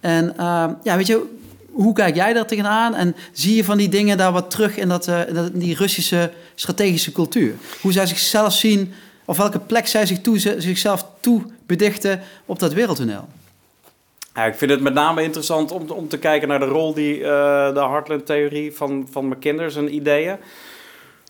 En 0.00 0.34
uh, 0.38 0.68
ja, 0.82 0.96
weet 0.96 1.06
je, 1.06 1.26
hoe 1.72 1.94
kijk 1.94 2.14
jij 2.14 2.32
daar 2.32 2.46
tegenaan? 2.46 2.94
En 2.94 3.16
zie 3.32 3.56
je 3.56 3.64
van 3.64 3.78
die 3.78 3.88
dingen 3.88 4.16
daar 4.16 4.32
wat 4.32 4.50
terug 4.50 4.76
in, 4.76 4.88
dat, 4.88 5.08
uh, 5.08 5.20
die 5.52 5.76
Russische 5.76 6.32
strategische 6.54 7.12
cultuur? 7.12 7.54
Hoe 7.80 7.92
zij 7.92 8.06
zichzelf 8.06 8.52
zien, 8.52 8.92
of 9.24 9.36
welke 9.36 9.58
plek 9.58 9.86
zij 9.86 10.06
zich 10.06 10.20
toe, 10.20 10.38
zichzelf 10.38 11.06
toe 11.20 11.42
bedichten 11.66 12.20
op 12.46 12.58
dat 12.58 12.72
wereldtoneel? 12.72 13.28
Ja, 14.34 14.44
ik 14.44 14.54
vind 14.54 14.70
het 14.70 14.80
met 14.80 14.94
name 14.94 15.22
interessant 15.22 15.72
om, 15.72 15.90
om 15.90 16.08
te 16.08 16.18
kijken 16.18 16.48
naar 16.48 16.58
de 16.58 16.64
rol 16.64 16.94
die 16.94 17.18
uh, 17.18 17.24
de 17.74 17.80
Heartland-theorie 17.80 18.72
van, 18.72 19.08
van 19.10 19.28
McKinder 19.28 19.70
zijn 19.70 19.94
ideeën. 19.94 20.36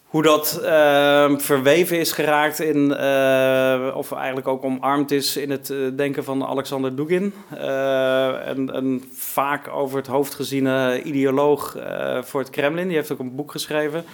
Hoe 0.05 0.23
dat 0.23 0.61
uh, 0.63 1.39
verweven 1.39 1.99
is 1.99 2.13
geraakt 2.13 2.61
in, 2.61 2.91
uh, 2.91 3.97
of 3.97 4.13
eigenlijk 4.13 4.49
ook 4.49 4.65
omarmd 4.65 5.11
is 5.11 5.37
in 5.37 5.51
het 5.51 5.75
denken 5.97 6.25
van 6.25 6.45
Alexander 6.45 6.97
Dugin. 6.97 7.35
en, 8.47 8.77
een 8.77 9.05
vaak 9.13 9.69
over 9.69 9.97
het 9.97 10.07
hoofd 10.07 10.35
geziene 10.35 11.03
ideoloog 11.03 11.77
voor 12.21 12.41
het 12.41 12.51
Kremlin. 12.51 12.87
Die 12.89 12.97
heeft 12.97 13.13
ook 13.13 13.19
een 13.19 13.35
boek 13.35 13.51
geschreven. 13.51 14.05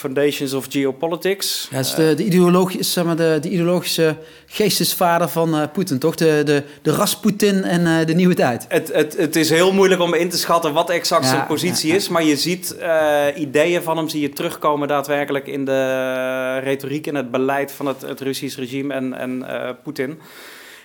Foundations 0.00 0.52
of 0.52 0.66
Geopolitics. 0.68 1.68
Ja, 1.70 1.78
is 1.78 1.94
de, 1.94 2.14
de, 2.14 2.76
zeg 2.78 3.04
maar, 3.04 3.16
de, 3.16 3.38
de 3.40 3.50
ideologische 3.50 4.16
geestesvader 4.46 5.28
van 5.28 5.54
uh, 5.54 5.62
Poetin, 5.72 5.98
toch? 5.98 6.14
De, 6.14 6.42
de, 6.44 6.62
de 6.82 6.90
Rasputin 6.90 7.64
en 7.64 7.80
uh, 7.80 8.06
de 8.06 8.14
nieuwe 8.14 8.34
tijd. 8.34 8.64
Het, 8.68 8.92
het, 8.92 9.16
het 9.16 9.36
is 9.36 9.50
heel 9.50 9.72
moeilijk 9.72 10.00
om 10.00 10.14
in 10.14 10.28
te 10.28 10.38
schatten 10.38 10.72
wat 10.72 10.90
exact 10.90 11.24
ja, 11.24 11.30
zijn 11.30 11.46
positie 11.46 11.90
ja. 11.90 11.94
is. 11.94 12.08
Maar 12.08 12.24
je 12.24 12.36
ziet 12.36 12.76
uh, 12.80 13.26
ideeën 13.36 13.82
van 13.82 13.96
hem 13.96 14.08
zie 14.08 14.20
je 14.20 14.28
terugkomen 14.28 14.88
daadwerkelijk 14.88 15.46
in 15.46 15.64
de 15.64 16.58
retoriek 16.58 17.06
en 17.06 17.14
het 17.14 17.30
beleid 17.30 17.72
van 17.72 17.86
het, 17.86 18.02
het 18.02 18.20
Russisch 18.20 18.58
regime 18.58 18.94
en, 18.94 19.14
en 19.14 19.46
Poetin. 19.82 20.18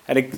En 0.05 0.15
ik, 0.15 0.33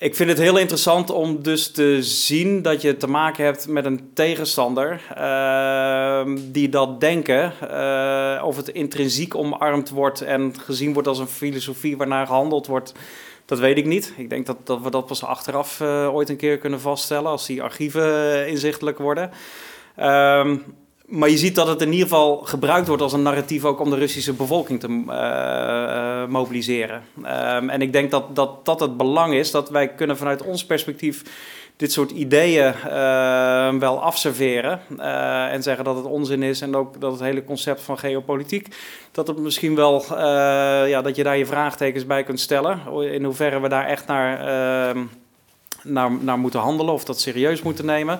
ik 0.00 0.14
vind 0.14 0.28
het 0.28 0.38
heel 0.38 0.58
interessant 0.58 1.10
om 1.10 1.42
dus 1.42 1.70
te 1.70 2.02
zien 2.02 2.62
dat 2.62 2.82
je 2.82 2.96
te 2.96 3.06
maken 3.06 3.44
hebt 3.44 3.68
met 3.68 3.84
een 3.84 4.10
tegenstander 4.14 5.00
uh, 5.18 6.22
die 6.52 6.68
dat 6.68 7.00
denken, 7.00 7.52
uh, 7.62 8.42
of 8.44 8.56
het 8.56 8.68
intrinsiek 8.68 9.34
omarmd 9.34 9.90
wordt 9.90 10.20
en 10.20 10.54
gezien 10.60 10.92
wordt 10.92 11.08
als 11.08 11.18
een 11.18 11.26
filosofie 11.26 11.96
waarnaar 11.96 12.26
gehandeld 12.26 12.66
wordt, 12.66 12.94
dat 13.44 13.58
weet 13.58 13.78
ik 13.78 13.86
niet. 13.86 14.12
Ik 14.16 14.30
denk 14.30 14.46
dat, 14.46 14.56
dat 14.64 14.80
we 14.80 14.90
dat 14.90 15.06
pas 15.06 15.24
achteraf 15.24 15.80
uh, 15.80 16.14
ooit 16.14 16.28
een 16.28 16.36
keer 16.36 16.58
kunnen 16.58 16.80
vaststellen 16.80 17.30
als 17.30 17.46
die 17.46 17.62
archieven 17.62 18.48
inzichtelijk 18.48 18.98
worden. 18.98 19.30
Ehm, 19.96 20.56
maar 21.10 21.28
je 21.28 21.38
ziet 21.38 21.54
dat 21.54 21.66
het 21.66 21.80
in 21.80 21.92
ieder 21.92 22.08
geval 22.08 22.36
gebruikt 22.36 22.86
wordt 22.86 23.02
als 23.02 23.12
een 23.12 23.22
narratief 23.22 23.64
ook 23.64 23.80
om 23.80 23.90
de 23.90 23.96
Russische 23.96 24.32
bevolking 24.32 24.80
te 24.80 24.88
uh, 24.88 26.26
mobiliseren. 26.26 27.02
Um, 27.18 27.70
en 27.70 27.82
ik 27.82 27.92
denk 27.92 28.10
dat, 28.10 28.36
dat 28.36 28.64
dat 28.64 28.80
het 28.80 28.96
belang 28.96 29.34
is, 29.34 29.50
dat 29.50 29.70
wij 29.70 29.88
kunnen 29.88 30.16
vanuit 30.16 30.42
ons 30.42 30.64
perspectief 30.64 31.22
dit 31.76 31.92
soort 31.92 32.10
ideeën 32.10 32.74
uh, 32.86 33.72
wel 33.74 34.02
afserveren 34.02 34.80
uh, 34.98 35.52
en 35.52 35.62
zeggen 35.62 35.84
dat 35.84 35.96
het 35.96 36.04
onzin 36.04 36.42
is 36.42 36.60
en 36.60 36.76
ook 36.76 37.00
dat 37.00 37.12
het 37.12 37.20
hele 37.20 37.44
concept 37.44 37.80
van 37.80 37.98
geopolitiek, 37.98 38.68
dat 39.12 39.26
het 39.26 39.38
misschien 39.38 39.74
wel, 39.74 40.04
ja, 40.86 41.02
dat 41.02 41.16
je 41.16 41.22
daar 41.22 41.38
je 41.38 41.46
vraagtekens 41.46 42.06
bij 42.06 42.22
kunt 42.22 42.40
stellen, 42.40 42.80
in 43.12 43.24
hoeverre 43.24 43.60
we 43.60 43.68
daar 43.68 43.86
echt 43.86 44.06
naar, 44.06 44.40
ehm, 44.40 45.04
naar, 45.84 46.38
moeten 46.38 46.60
handelen 46.60 46.94
of 46.94 47.04
dat 47.04 47.20
serieus 47.20 47.62
moeten 47.62 47.86
nemen. 47.86 48.16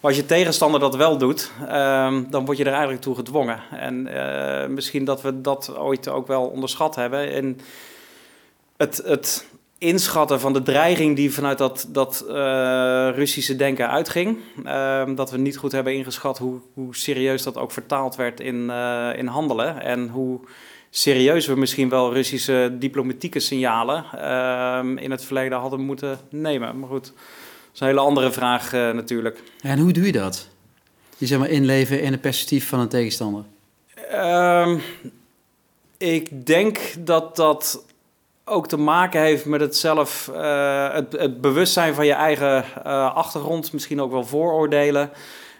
Maar 0.00 0.12
als 0.12 0.16
je 0.16 0.26
tegenstander 0.26 0.80
dat 0.80 0.96
wel 0.96 1.18
doet, 1.18 1.50
um, 1.60 2.30
dan 2.30 2.44
word 2.44 2.56
je 2.56 2.64
er 2.64 2.72
eigenlijk 2.72 3.02
toe 3.02 3.14
gedwongen. 3.14 3.60
En 3.70 4.06
uh, 4.06 4.66
misschien 4.66 5.04
dat 5.04 5.22
we 5.22 5.40
dat 5.40 5.76
ooit 5.76 6.08
ook 6.08 6.26
wel 6.26 6.46
onderschat 6.46 6.94
hebben. 6.94 7.32
En 7.32 7.58
het, 8.76 9.02
het 9.04 9.46
inschatten 9.78 10.40
van 10.40 10.52
de 10.52 10.62
dreiging 10.62 11.16
die 11.16 11.32
vanuit 11.32 11.58
dat, 11.58 11.86
dat 11.88 12.24
uh, 12.28 12.34
Russische 13.14 13.56
denken 13.56 13.90
uitging. 13.90 14.38
Uh, 14.64 15.02
dat 15.14 15.30
we 15.30 15.38
niet 15.38 15.56
goed 15.56 15.72
hebben 15.72 15.94
ingeschat 15.94 16.38
hoe, 16.38 16.60
hoe 16.74 16.96
serieus 16.96 17.42
dat 17.42 17.56
ook 17.56 17.72
vertaald 17.72 18.16
werd 18.16 18.40
in, 18.40 18.54
uh, 18.54 19.08
in 19.16 19.26
handelen. 19.26 19.82
En 19.82 20.08
hoe 20.08 20.40
serieus 20.96 21.46
we 21.46 21.54
misschien 21.54 21.88
wel 21.88 22.12
Russische 22.12 22.76
diplomatieke 22.78 23.40
signalen 23.40 24.04
ehm, 24.12 24.96
in 24.96 25.10
het 25.10 25.24
verleden 25.24 25.58
hadden 25.58 25.80
moeten 25.80 26.18
nemen. 26.28 26.78
Maar 26.78 26.88
goed 26.88 27.12
is 27.74 27.80
een 27.80 27.86
hele 27.86 28.00
andere 28.00 28.32
vraag 28.32 28.72
uh, 28.72 28.90
natuurlijk. 28.90 29.42
En 29.60 29.78
hoe 29.78 29.92
doe 29.92 30.06
je 30.06 30.12
dat? 30.12 30.48
Je 31.16 31.26
zeg 31.26 31.38
maar 31.38 31.50
inleven 31.50 32.02
in 32.02 32.12
het 32.12 32.20
perspectief 32.20 32.68
van 32.68 32.78
een 32.80 32.88
tegenstander. 32.88 33.44
Um, 34.12 34.80
ik 35.98 36.46
denk 36.46 36.78
dat 36.98 37.36
dat 37.36 37.84
ook 38.44 38.68
te 38.68 38.76
maken 38.76 39.20
heeft 39.20 39.44
met 39.44 39.60
het 39.60 39.76
zelf, 39.76 40.30
uh, 40.32 40.92
het, 40.92 41.12
het, 41.12 41.40
bewustzijn 41.40 41.94
van 41.94 42.06
je 42.06 42.12
eigen 42.12 42.64
uh, 42.86 43.14
achtergrond, 43.14 43.72
misschien 43.72 44.00
ook 44.00 44.10
wel 44.10 44.24
vooroordelen. 44.24 45.10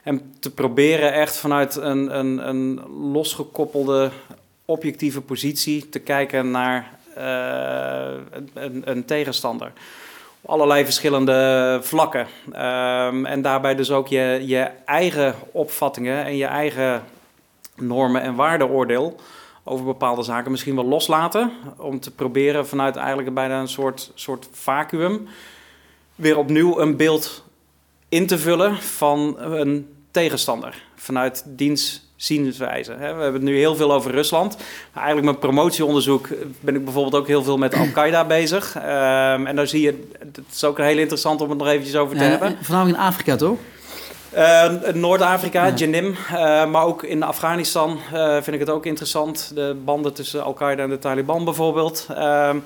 En 0.03 0.35
te 0.41 0.51
proberen 0.51 1.13
echt 1.13 1.37
vanuit 1.37 1.77
een, 1.77 2.19
een, 2.19 2.49
een 2.49 2.81
losgekoppelde, 3.13 4.11
objectieve 4.65 5.21
positie 5.21 5.89
te 5.89 5.99
kijken 5.99 6.51
naar 6.51 6.99
een, 8.55 8.83
een 8.85 9.05
tegenstander 9.05 9.73
allerlei 10.47 10.85
verschillende 10.85 11.79
vlakken. 11.83 12.27
Um, 12.47 13.27
en 13.27 13.43
daarbij 13.43 13.75
dus 13.75 13.91
ook 13.91 14.09
je, 14.09 14.43
je 14.47 14.71
eigen 14.85 15.35
opvattingen 15.53 16.25
en 16.25 16.37
je 16.37 16.47
eigen 16.47 17.03
normen 17.77 18.23
en 18.23 18.35
waardeoordeel 18.35 19.21
over 19.65 19.85
bepaalde 19.85 20.23
zaken 20.23 20.51
misschien 20.51 20.75
wel 20.75 20.85
loslaten. 20.85 21.53
Om 21.77 22.01
te 22.01 22.11
proberen 22.11 22.67
vanuit 22.67 22.97
eigenlijk 22.97 23.35
bijna 23.35 23.61
een 23.61 23.69
soort, 23.69 24.11
soort 24.15 24.49
vacuüm 24.53 25.29
weer 26.15 26.39
opnieuw 26.39 26.81
een 26.81 26.97
beeld 26.97 27.45
in 28.09 28.27
te 28.27 28.39
vullen 28.39 28.77
van 28.77 29.37
een 29.39 29.95
tegenstander. 30.11 30.83
Vanuit 30.95 31.45
diens 31.47 32.13
zienswijze. 32.25 32.97
We 32.97 33.05
hebben 33.05 33.33
het 33.33 33.43
nu 33.43 33.57
heel 33.57 33.77
veel 33.77 33.93
over 33.93 34.11
Rusland. 34.11 34.57
Maar 34.93 35.03
eigenlijk 35.03 35.25
mijn 35.25 35.53
promotieonderzoek 35.53 36.29
ben 36.61 36.75
ik 36.75 36.85
bijvoorbeeld 36.85 37.15
ook 37.15 37.27
heel 37.27 37.43
veel 37.43 37.59
met 37.59 37.75
Al-Qaeda 37.75 38.25
bezig. 38.39 38.75
Um, 38.77 39.47
en 39.47 39.57
daar 39.57 39.67
zie 39.67 39.81
je, 39.81 40.09
het 40.19 40.41
is 40.53 40.65
ook 40.65 40.79
heel 40.79 40.99
interessant 40.99 41.41
om 41.41 41.49
het 41.49 41.59
nog 41.59 41.69
eventjes 41.69 41.97
over 41.97 42.17
te 42.17 42.25
Ja, 42.25 42.31
hebben. 42.31 42.57
Voornamelijk 42.63 42.99
in 42.99 43.05
Afrika, 43.05 43.37
toch? 43.37 43.59
Uh, 44.37 44.73
Noord-Afrika, 44.95 45.67
Ja. 45.67 45.75
Jenim, 45.75 46.07
uh, 46.07 46.67
maar 46.67 46.85
ook 46.85 47.03
in 47.03 47.23
Afghanistan 47.23 47.99
uh, 48.13 48.33
vind 48.33 48.53
ik 48.53 48.59
het 48.59 48.71
ook 48.71 48.87
interessant. 48.87 49.53
De 49.55 49.77
banden 49.85 50.13
tussen 50.13 50.45
Al-Qaeda 50.45 50.83
en 50.83 50.89
de 50.89 50.99
Taliban 50.99 51.45
bijvoorbeeld. 51.45 52.07
Ehm, 52.11 52.59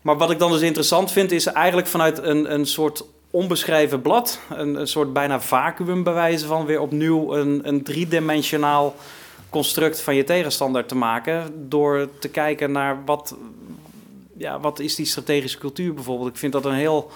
maar 0.00 0.16
wat 0.16 0.30
ik 0.30 0.38
dan 0.38 0.52
dus 0.52 0.60
interessant 0.60 1.12
vind, 1.12 1.32
is 1.32 1.46
eigenlijk 1.46 1.86
vanuit 1.86 2.22
een, 2.22 2.52
een 2.52 2.66
soort 2.66 3.04
onbeschreven 3.30 4.02
blad, 4.02 4.40
een, 4.50 4.88
soort 4.88 5.12
bijna 5.12 5.40
vacuüm 5.40 6.02
bewijzen 6.02 6.48
van 6.48 6.66
weer 6.66 6.80
opnieuw 6.80 7.36
een, 7.36 7.60
een 7.68 7.82
driedimensionaal 7.82 8.94
construct 9.50 10.00
van 10.00 10.14
je 10.14 10.24
tegenstander 10.24 10.86
te 10.86 10.94
maken. 10.94 11.68
Door 11.68 12.08
te 12.18 12.28
kijken 12.28 12.72
naar 12.72 13.04
wat, 13.04 13.36
ja, 14.36 14.60
wat 14.60 14.78
is 14.78 14.94
die 14.94 15.06
strategische 15.06 15.58
cultuur 15.58 15.94
bijvoorbeeld. 15.94 16.28
Ik 16.28 16.36
vind 16.36 16.52
dat 16.52 16.64
een 16.64 16.74
heel 16.74 17.10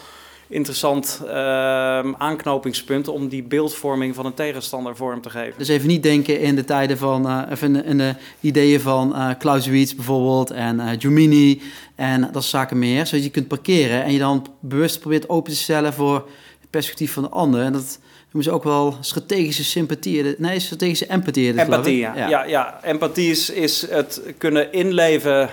interessant 0.53 1.21
ehm, 1.27 2.13
aanknopingspunt 2.19 3.09
om 3.09 3.29
die 3.29 3.43
beeldvorming 3.43 4.15
van 4.15 4.27
een 4.27 4.35
tegenstander 4.35 4.97
vorm 4.97 5.21
te 5.21 5.31
geven. 5.31 5.55
Dus 5.59 5.69
even 5.69 5.89
niet 5.89 6.03
denken 6.03 6.41
in 6.41 6.55
de 6.55 6.65
tijden 6.65 6.99
van, 6.99 7.29
eh, 7.29 7.43
even 7.51 7.67
in 7.67 7.73
de, 7.73 7.85
in 7.85 7.99
de 7.99 8.15
ideeën 8.41 8.81
van 8.81 9.15
eh 9.15 9.31
Clausewitz 9.39 9.95
bijvoorbeeld 9.95 10.51
en 10.51 10.81
eh 10.81 10.89
Giumini 10.99 11.63
en 11.95 12.21
dat 12.21 12.33
soort 12.33 12.45
zaken 12.45 12.79
meer. 12.79 13.07
Zodat 13.07 13.25
je 13.25 13.31
kunt 13.31 13.49
parkeren 13.49 14.05
en 14.05 14.13
je 14.13 14.19
dan 14.19 14.47
bewust 14.61 15.01
probeert 15.01 15.29
open 15.29 15.53
te 15.53 15.59
stellen 15.59 15.93
voor 15.93 16.15
het 16.61 16.71
perspectief 16.71 17.13
van 17.13 17.23
de 17.23 17.29
ander. 17.29 17.63
En 17.63 17.73
dat 17.73 17.99
noemen 18.33 18.51
ze 18.51 18.51
ook 18.51 18.65
wel 18.65 18.97
strategische 19.01 19.65
sympathie. 19.65 20.35
Nee, 20.39 20.61
strategische 20.61 21.11
empathie. 21.11 21.59
Empathie, 21.61 21.99
ja. 21.99 22.29
Ja. 22.29 22.45
ja, 22.45 22.81
Empathie 22.83 23.31
is, 23.31 23.51
is 23.51 23.91
het 23.91 24.23
kunnen 24.39 24.73
inleven 24.73 25.49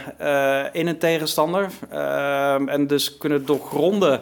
in 0.73 0.87
een 0.87 0.97
tegenstander. 0.97 1.69
Ehm, 1.89 2.67
en 2.67 2.87
dus 2.87 3.17
kunnen 3.17 3.45
doorgronden 3.45 4.21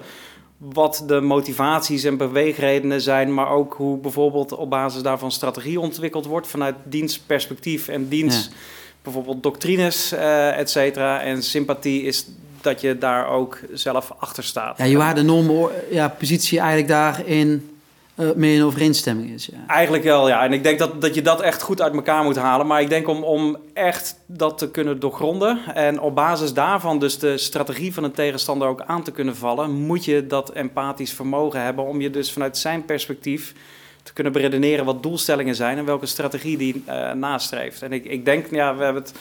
wat 0.57 1.03
de 1.07 1.21
motivaties 1.21 2.03
en 2.03 2.17
beweegredenen 2.17 3.01
zijn, 3.01 3.33
maar 3.33 3.49
ook 3.49 3.73
hoe 3.73 3.97
bijvoorbeeld 3.97 4.51
op 4.51 4.69
basis 4.69 5.01
daarvan 5.01 5.31
strategie 5.31 5.79
ontwikkeld 5.79 6.25
wordt 6.25 6.47
vanuit 6.47 6.75
dienstperspectief 6.83 7.87
en 7.87 8.07
dienst, 8.07 8.45
Ja. 8.45 8.55
bijvoorbeeld 9.01 9.43
doctrines, 9.43 10.11
eh 10.11 10.57
et 10.59 10.69
cetera. 10.69 11.21
En 11.21 11.43
sympathie 11.43 12.01
is 12.03 12.27
dat 12.61 12.81
je 12.81 12.97
daar 12.97 13.27
ook 13.29 13.59
zelf 13.73 14.11
achter 14.19 14.43
staat. 14.43 14.77
Ja, 14.77 14.83
je 14.83 14.97
waar 14.97 15.15
de 15.15 15.21
normen, 15.21 15.69
ja, 15.91 16.07
positie 16.09 16.59
eigenlijk 16.59 16.89
daarin 16.89 17.69
eh 18.17 18.29
mee 18.35 18.55
in 18.55 18.63
overeenstemming 18.63 19.29
is. 19.29 19.45
Ja. 19.45 19.57
Eigenlijk 19.67 20.03
wel, 20.03 20.27
ja. 20.27 20.43
En 20.43 20.53
ik 20.53 20.63
denk 20.63 20.79
dat, 20.79 21.01
dat 21.01 21.15
je 21.15 21.21
dat 21.21 21.41
echt 21.41 21.61
goed 21.61 21.81
uit 21.81 21.93
elkaar 21.93 22.23
moet 22.23 22.35
halen. 22.35 22.67
Maar 22.67 22.81
ik 22.81 22.89
denk 22.89 23.07
om, 23.07 23.23
om 23.23 23.57
echt 23.73 24.19
dat 24.25 24.57
te 24.57 24.71
kunnen 24.71 24.99
doorgronden... 24.99 25.59
en 25.73 25.99
op 25.99 26.15
basis 26.15 26.53
daarvan 26.53 26.99
dus 26.99 27.19
de 27.19 27.37
strategie 27.37 27.93
van 27.93 28.03
een 28.03 28.11
tegenstander 28.11 28.67
ook 28.67 28.81
aan 28.81 29.03
te 29.03 29.11
kunnen 29.11 29.35
vallen... 29.35 29.71
moet 29.71 30.05
je 30.05 30.27
dat 30.27 30.49
empathisch 30.49 31.13
vermogen 31.13 31.61
hebben... 31.61 31.85
om 31.85 32.01
je 32.01 32.09
dus 32.09 32.31
vanuit 32.31 32.57
zijn 32.57 32.85
perspectief 32.85 33.53
te 34.03 34.13
kunnen 34.13 34.33
beredeneren 34.33 34.85
wat 34.85 35.03
doelstellingen 35.03 35.55
zijn... 35.55 35.77
en 35.77 35.85
welke 35.85 36.05
strategie 36.05 36.57
die 36.57 36.83
eh, 36.85 37.11
nastreeft. 37.11 37.81
En 37.81 37.93
ik, 37.93 38.05
ik 38.05 38.25
denk, 38.25 38.51
ja, 38.51 38.75
we 38.75 38.83
hebben 38.83 39.01
het 39.03 39.13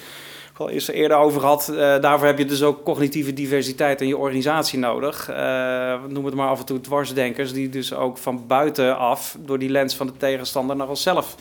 al 0.59 0.71
eerst 0.71 0.89
eerder 0.89 1.17
over 1.17 1.41
gehad. 1.41 1.69
eh, 1.69 1.77
daarvoor 1.77 2.27
heb 2.27 2.39
je 2.39 2.45
dus 2.45 2.63
ook 2.63 2.85
cognitieve 2.85 3.33
diversiteit 3.33 4.01
in 4.01 4.09
je 4.09 4.17
organisatie 4.17 4.79
nodig. 4.79 5.29
Eh 5.29 6.05
noem 6.09 6.25
het 6.25 6.35
maar 6.35 6.49
af 6.49 6.59
en 6.59 6.67
toe 6.67 6.81
dwarsdenkers, 6.81 7.53
die 7.53 7.69
dus 7.69 7.95
ook 7.95 8.19
van 8.19 8.47
buitenaf 8.47 9.37
door 9.41 9.59
die 9.59 9.69
lens 9.69 9.97
van 9.97 10.07
de 10.07 10.17
tegenstander 10.17 10.77
naar 10.77 10.89
onszelf 10.89 11.35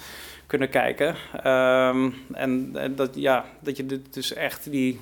kunnen 0.48 0.70
kijken. 0.70 1.16
Ehm, 1.44 2.10
en, 2.34 2.70
en 2.74 2.96
dat, 2.96 3.10
ja, 3.14 3.46
dat 3.60 3.78
je 3.78 4.02
dus 4.10 4.34
echt 4.34 4.72
die 4.72 5.00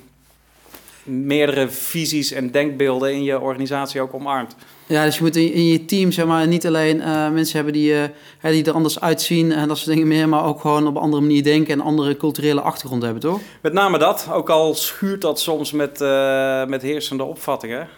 meerdere 1.02 1.68
visies 1.68 2.32
en 2.32 2.50
denkbeelden 2.50 3.12
in 3.12 3.22
je 3.22 3.40
organisatie 3.40 4.00
ook 4.00 4.14
omarmt. 4.14 4.56
Ja, 4.86 5.04
dus 5.04 5.16
je 5.16 5.22
moet 5.22 5.36
in, 5.36 5.66
je 5.66 5.84
team 5.84 6.12
zeg 6.12 6.26
maar, 6.26 6.46
niet 6.46 6.66
alleen 6.66 7.00
eh, 7.00 7.30
mensen 7.30 7.56
hebben 7.56 7.72
die, 7.72 7.94
eh, 8.40 8.50
die 8.50 8.64
er 8.64 8.72
anders 8.72 9.00
uitzien 9.00 9.52
en 9.52 9.68
dat 9.68 9.76
soort 9.76 9.90
dingen 9.90 10.08
meer, 10.08 10.28
maar 10.28 10.44
ook 10.44 10.60
gewoon 10.60 10.86
op 10.86 10.96
een 10.96 11.02
andere 11.02 11.22
manier 11.22 11.42
denken 11.42 11.72
en 11.72 11.80
andere 11.80 12.16
culturele 12.16 12.60
achtergrond 12.60 13.02
hebben, 13.02 13.20
toch? 13.20 13.40
Met 13.60 13.72
name 13.72 13.98
dat, 13.98 14.28
ook 14.32 14.50
al 14.50 14.74
schuurt 14.74 15.20
dat 15.20 15.40
soms 15.40 15.72
met, 15.72 16.00
eh, 16.00 16.64
met 16.64 16.82
heersende 16.82 17.24
opvattingen. 17.24 17.88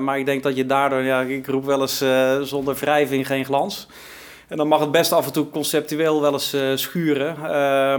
Maar 0.00 0.18
ik 0.18 0.26
denk 0.26 0.42
dat 0.42 0.56
je 0.56 0.66
daardoor, 0.66 1.02
ja, 1.02 1.20
ik 1.20 1.46
roep 1.46 1.64
wel 1.64 1.80
eens 1.80 2.04
zonder 2.48 2.74
wrijving 2.74 3.26
geen 3.26 3.44
glans. 3.44 3.86
En 4.48 4.56
dan 4.56 4.68
mag 4.68 4.80
het 4.80 4.90
best 4.90 5.12
af 5.12 5.26
en 5.26 5.32
toe 5.32 5.50
conceptueel 5.50 6.20
wel 6.20 6.32
eens 6.32 6.56
schuren. 6.74 7.36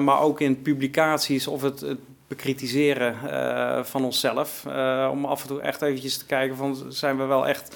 maar 0.04 0.22
ook 0.22 0.42
in 0.42 0.62
publicaties 0.62 1.48
of 1.48 1.62
het, 1.62 1.80
het 1.80 2.00
bekritiseren 2.28 3.16
van 3.86 4.06
onszelf. 4.06 4.66
Om 5.12 5.26
af 5.26 5.42
en 5.42 5.48
toe 5.48 5.62
echt 5.62 5.82
eventjes 5.82 6.18
te 6.18 6.26
kijken 6.26 6.58
van 6.58 6.78
zijn 6.90 7.18
we 7.18 7.26
wel 7.26 7.48
echt 7.48 7.76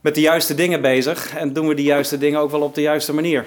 met 0.00 0.14
de 0.14 0.20
juiste 0.20 0.54
dingen 0.54 0.80
bezig. 0.80 1.34
En 1.36 1.52
doen 1.52 1.68
we 1.68 1.74
die 1.74 1.84
juiste 1.84 2.18
dingen 2.18 2.40
ook 2.40 2.50
wel 2.50 2.60
op 2.60 2.74
de 2.74 2.80
juiste 2.80 3.14
manier. 3.14 3.44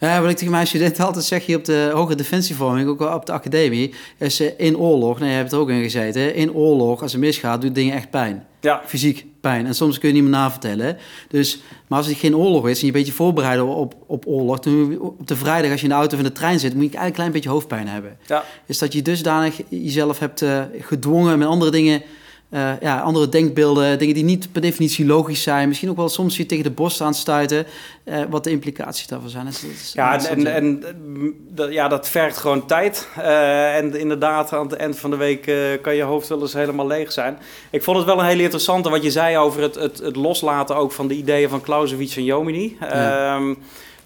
Ja, 0.00 0.20
wat 0.20 0.30
ik 0.30 0.36
tegen 0.36 0.52
mijn 0.52 0.66
studenten 0.66 1.04
altijd 1.04 1.24
zeg 1.24 1.46
hier 1.46 1.56
op 1.56 1.64
de 1.64 1.90
hogere 1.92 2.16
defensievorming, 2.16 2.88
ook 2.88 2.98
wel 2.98 3.14
op 3.14 3.26
de 3.26 3.32
academie, 3.32 3.94
is 4.18 4.40
eh, 4.40 4.50
in 4.56 4.78
oorlog, 4.78 5.18
nee, 5.18 5.30
je 5.30 5.36
hebt 5.36 5.52
er 5.52 5.58
ook 5.58 5.70
in 5.70 5.82
gezeten, 5.82 6.34
in 6.34 6.52
oorlog, 6.52 7.02
als 7.02 7.12
het 7.12 7.20
misgaat, 7.20 7.60
doet 7.60 7.74
dingen 7.74 7.94
echt 7.94 8.10
pijn. 8.10 8.46
Ja, 8.60 8.82
Fysiek 8.86 9.26
pijn. 9.40 9.66
En 9.66 9.74
soms 9.74 9.98
kun 9.98 10.08
je 10.08 10.14
niet 10.14 10.22
meer 10.22 10.32
navertellen. 10.32 10.96
Dus, 11.28 11.60
maar 11.86 11.98
als 11.98 12.06
het 12.06 12.16
geen 12.16 12.36
oorlog 12.36 12.68
is 12.68 12.80
en 12.80 12.86
je 12.86 12.92
een 12.92 12.98
beetje 12.98 13.12
voorbereiden 13.12 13.66
op, 13.66 13.94
op 14.06 14.26
oorlog, 14.26 14.58
dan 14.58 15.00
op 15.00 15.26
de 15.26 15.36
vrijdag 15.36 15.70
als 15.70 15.80
je 15.80 15.86
in 15.86 15.92
de 15.92 15.98
auto 15.98 16.12
of 16.16 16.22
in 16.22 16.28
de 16.28 16.34
trein 16.34 16.58
zit, 16.58 16.74
moet 16.74 16.82
je 16.82 16.98
eigenlijk 16.98 17.08
een 17.08 17.14
klein 17.14 17.32
beetje 17.32 17.48
hoofdpijn 17.48 17.88
hebben. 17.88 18.16
ja. 18.26 18.44
is 18.66 18.78
dat 18.78 18.92
je 18.92 19.02
dusdanig 19.02 19.60
jezelf 19.68 20.18
hebt 20.18 20.42
eh, 20.42 20.62
gedwongen 20.80 21.38
met 21.38 21.48
andere 21.48 21.70
dingen, 21.70 22.02
eh, 22.50 22.70
ja, 22.80 23.00
andere 23.00 23.28
denkbeelden, 23.28 23.98
dingen 23.98 24.14
die 24.14 24.24
niet 24.24 24.52
per 24.52 24.60
definitie 24.60 25.06
logisch 25.06 25.42
zijn. 25.42 25.68
Misschien 25.68 25.90
ook 25.90 25.96
wel 25.96 26.08
soms 26.08 26.36
je 26.36 26.46
tegen 26.46 26.64
de 26.64 26.70
borst 26.70 27.00
aanstuiten, 27.00 27.66
eh 28.04 28.20
wat 28.30 28.44
de 28.44 28.50
implicaties 28.50 29.06
daarvan 29.06 29.28
zijn. 29.30 29.44
Dus 29.46 29.60
dat 29.60 29.70
is- 29.70 29.92
Ja, 29.94 30.26
en, 30.28 30.46
en 30.46 30.84
mm, 31.06 31.34
ja, 31.70 31.88
dat 31.88 32.08
vergt 32.08 32.36
gewoon 32.36 32.66
tijd. 32.66 33.08
Eh, 33.16 33.76
en 33.76 33.94
inderdaad, 33.98 34.52
aan 34.52 34.66
het 34.66 34.72
eind 34.76 34.98
van 34.98 35.10
de 35.10 35.16
week 35.16 35.52
kan 35.82 35.94
je 35.94 36.02
hoofd 36.02 36.28
wel 36.28 36.40
eens 36.40 36.52
helemaal 36.52 36.86
leeg 36.86 37.12
zijn. 37.12 37.38
Ik 37.70 37.82
vond 37.82 37.96
het 37.96 38.06
wel 38.06 38.18
een 38.18 38.26
hele 38.26 38.42
interessante 38.42 38.90
wat 38.90 39.02
je 39.02 39.10
zei 39.10 39.36
over 39.36 39.62
het, 39.62 39.74
het, 39.74 39.98
het 39.98 40.16
loslaten 40.16 40.76
ook 40.76 40.92
van 40.92 41.08
de 41.08 41.14
ideeën 41.14 41.48
van 41.48 41.60
Clausewitz 41.60 42.16
en 42.16 42.24
Jomini. 42.24 42.76
Ja. 42.80 43.34
Ehm, 43.36 43.54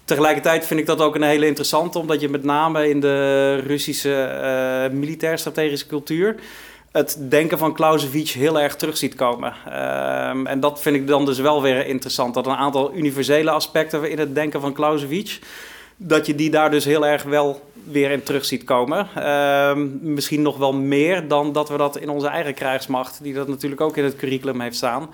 tegelijkertijd 0.05 0.65
vind 0.65 0.79
ik 0.79 0.85
dat 0.85 1.01
ook 1.01 1.15
een 1.15 1.21
hele 1.23 1.45
interessante, 1.47 1.99
omdat 1.99 2.21
je 2.21 2.29
met 2.29 2.43
name 2.43 2.89
in 2.89 2.99
de 2.99 3.55
Russische 3.55 4.13
eh, 4.23 4.91
militair-strategische 4.97 5.87
cultuur 5.87 6.35
het 6.93 7.17
denken 7.19 7.57
van 7.57 7.73
Clausewitz 7.73 8.33
heel 8.33 8.59
erg 8.59 8.75
terug 8.75 8.97
ziet 8.97 9.15
komen. 9.15 9.53
Ehm, 9.65 10.45
en 10.45 10.59
dat 10.59 10.81
vind 10.81 10.95
ik 10.95 11.07
dan 11.07 11.25
dus 11.25 11.39
wel 11.39 11.61
weer 11.61 11.85
interessant. 11.85 12.33
Dat 12.33 12.47
een 12.47 12.55
aantal 12.55 12.93
universele 12.93 13.51
aspecten 13.51 14.09
in 14.09 14.19
het 14.19 14.35
denken 14.35 14.61
van 14.61 14.73
Clausewitz... 14.73 15.39
dat 15.97 16.25
je 16.25 16.35
die 16.35 16.49
daar 16.49 16.71
dus 16.71 16.85
heel 16.85 17.05
erg 17.05 17.23
wel 17.23 17.61
weer 17.83 18.11
in 18.11 18.23
terug 18.23 18.45
ziet 18.45 18.63
komen. 18.63 19.07
Ehm, 19.15 19.87
misschien 20.13 20.41
nog 20.41 20.57
wel 20.57 20.73
meer 20.73 21.27
dan 21.27 21.51
dat 21.51 21.69
we 21.69 21.77
dat 21.77 21.97
in 21.97 22.09
onze 22.09 22.27
eigen 22.27 22.53
krijgsmacht... 22.53 23.19
die 23.23 23.33
dat 23.33 23.47
natuurlijk 23.47 23.81
ook 23.81 23.97
in 23.97 24.03
het 24.03 24.15
curriculum 24.15 24.61
heeft 24.61 24.75
staan... 24.75 25.09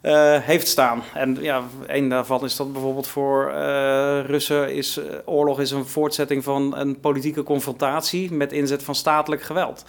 eh, 0.00 0.38
heeft 0.38 0.68
staan. 0.68 1.02
En 1.14 1.38
ja, 1.40 1.62
een 1.86 2.08
daarvan 2.08 2.44
is 2.44 2.56
dat 2.56 2.72
bijvoorbeeld 2.72 3.06
voor 3.06 3.50
eh, 3.50 4.20
Russen 4.26 4.74
is 4.74 4.96
eh, 4.96 5.04
oorlog 5.24 5.60
is 5.60 5.70
een 5.70 5.86
voortzetting 5.86 6.44
van 6.44 6.76
een 6.76 7.00
politieke 7.00 7.42
confrontatie 7.42 8.32
met 8.32 8.52
inzet 8.52 8.82
van 8.82 8.94
statelijk 8.94 9.42
geweld. 9.42 9.84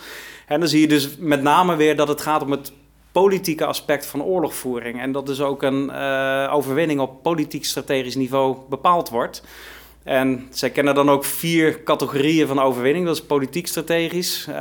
En 0.54 0.60
dan 0.60 0.70
zie 0.70 0.82
je 0.82 0.88
dus 0.88 1.18
met 1.18 1.42
name 1.42 1.76
weer 1.76 1.96
dat 1.96 2.08
het 2.08 2.22
gaat 2.22 2.42
om 2.42 2.52
het 2.52 2.72
politieke 3.12 3.66
aspect 3.66 4.06
van 4.06 4.24
oorlogvoering. 4.24 5.02
En 5.02 5.12
dat 5.12 5.26
dus 5.26 5.42
ook 5.42 5.64
een 5.64 5.90
eh, 5.90 6.50
overwinning 6.54 7.00
op 7.00 7.24
politiek-strategisch 7.24 8.16
niveau 8.16 8.58
bepaald 8.70 9.10
wordt. 9.10 9.44
En 10.04 10.48
zij 10.50 10.70
kennen 10.70 10.96
dan 10.96 11.10
ook 11.10 11.26
vier 11.26 11.84
categorieën 11.84 12.48
van 12.48 12.60
overwinning. 12.60 13.06
Dat 13.06 13.16
is 13.16 13.24
politiek-strategisch, 13.24 14.48
eh, 14.48 14.54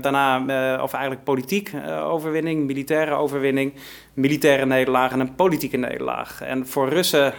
daarna, 0.00 0.46
eh, 0.46 0.82
of 0.82 0.92
eigenlijk 0.92 1.24
politiek 1.24 1.72
eh, 1.72 2.10
overwinning, 2.10 2.66
militaire 2.66 3.14
overwinning, 3.14 3.72
militaire 4.14 4.66
nederlaag 4.66 5.12
en 5.12 5.20
een 5.20 5.34
politieke 5.34 5.76
nederlaag. 5.76 6.40
En 6.42 6.66
voor 6.66 6.88
Russen 6.88 7.34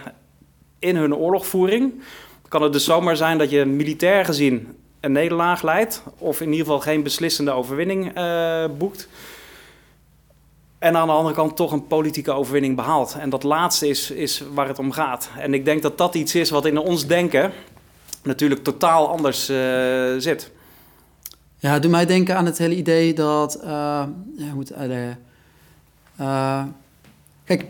in 0.78 0.96
hun 0.96 1.14
oorlogvoering 1.14 2.02
kan 2.48 2.62
het 2.62 2.72
dus 2.72 2.84
zomaar 2.84 3.16
zijn 3.16 3.38
dat 3.38 3.50
je 3.50 3.64
militair 3.64 4.24
gezien 4.24 4.81
een 5.02 5.12
nederlaag 5.12 5.62
leidt, 5.62 6.02
of 6.18 6.40
in 6.40 6.50
ieder 6.50 6.64
geval 6.66 6.80
geen 6.80 7.02
beslissende 7.02 7.50
overwinning 7.50 8.14
eh, 8.14 8.64
boekt. 8.78 9.08
En 10.78 10.96
aan 10.96 11.06
de 11.06 11.12
andere 11.12 11.34
kant 11.34 11.56
toch 11.56 11.72
een 11.72 11.86
politieke 11.86 12.32
overwinning 12.32 12.76
behaalt. 12.76 13.16
En 13.20 13.30
dat 13.30 13.42
laatste 13.42 13.88
is, 13.88 14.10
is 14.10 14.42
waar 14.54 14.68
het 14.68 14.78
om 14.78 14.92
gaat. 14.92 15.30
En 15.38 15.54
ik 15.54 15.64
denk 15.64 15.82
dat 15.82 15.98
dat 15.98 16.14
iets 16.14 16.34
is 16.34 16.50
wat 16.50 16.66
in 16.66 16.78
ons 16.78 17.06
denken 17.06 17.52
natuurlijk 18.22 18.62
totaal 18.62 19.08
anders 19.08 19.48
eh, 19.48 20.14
zit. 20.18 20.50
Ja, 21.58 21.78
doe 21.78 21.90
mij 21.90 22.06
denken 22.06 22.36
aan 22.36 22.46
het 22.46 22.58
hele 22.58 22.74
idee 22.74 23.14
dat... 23.14 23.54
eh, 23.54 24.04
ja, 24.36 24.52
kijk, 27.44 27.64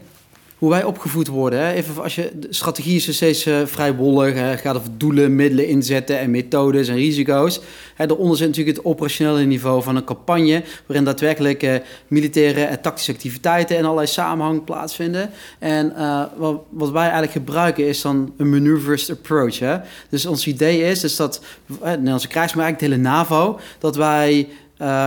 hoe 0.62 0.70
wij 0.70 0.84
opgevoed 0.84 1.28
worden. 1.28 1.58
Hè? 1.58 1.72
Even 1.72 2.02
als 2.02 2.14
je, 2.14 2.30
de 2.34 2.46
strategie 2.50 2.96
is 2.96 3.14
steeds 3.14 3.46
eh, 3.46 3.60
vrij 3.64 3.94
wollig. 3.94 4.34
Hè? 4.34 4.56
Gaat 4.56 4.76
over 4.76 4.88
doelen, 4.96 5.36
middelen 5.36 5.68
inzetten 5.68 6.18
en 6.18 6.30
methodes 6.30 6.88
en 6.88 6.94
risico's. 6.94 7.60
Hè, 7.94 8.06
daaronder 8.06 8.36
zit 8.36 8.46
natuurlijk 8.46 8.76
het 8.76 8.86
operationele 8.86 9.44
niveau 9.44 9.82
van 9.82 9.96
een 9.96 10.04
campagne... 10.04 10.62
waarin 10.86 11.04
daadwerkelijk 11.04 11.62
eh, 11.62 11.74
militaire 12.08 12.64
en 12.64 12.80
tactische 12.80 13.12
activiteiten... 13.12 13.76
in 13.76 13.84
allerlei 13.84 14.06
samenhang 14.06 14.64
plaatsvinden. 14.64 15.30
En 15.58 15.96
eh, 15.96 16.24
wat, 16.36 16.60
wat 16.70 16.90
wij 16.90 17.02
eigenlijk 17.02 17.32
gebruiken 17.32 17.86
is 17.86 18.00
dan 18.00 18.32
een 18.36 18.50
maneuverist 18.50 19.10
approach. 19.10 19.58
Hè? 19.58 19.76
Dus 20.08 20.26
ons 20.26 20.46
idee 20.46 20.82
is 20.82 21.00
dus 21.00 21.16
dat... 21.16 21.42
De 21.66 21.74
Nederlandse 21.78 22.28
krijgsmacht, 22.28 22.66
eigenlijk 22.66 22.78
de 22.78 22.84
hele 22.84 23.16
NAVO... 23.16 23.60
dat 23.78 23.96
wij... 23.96 24.48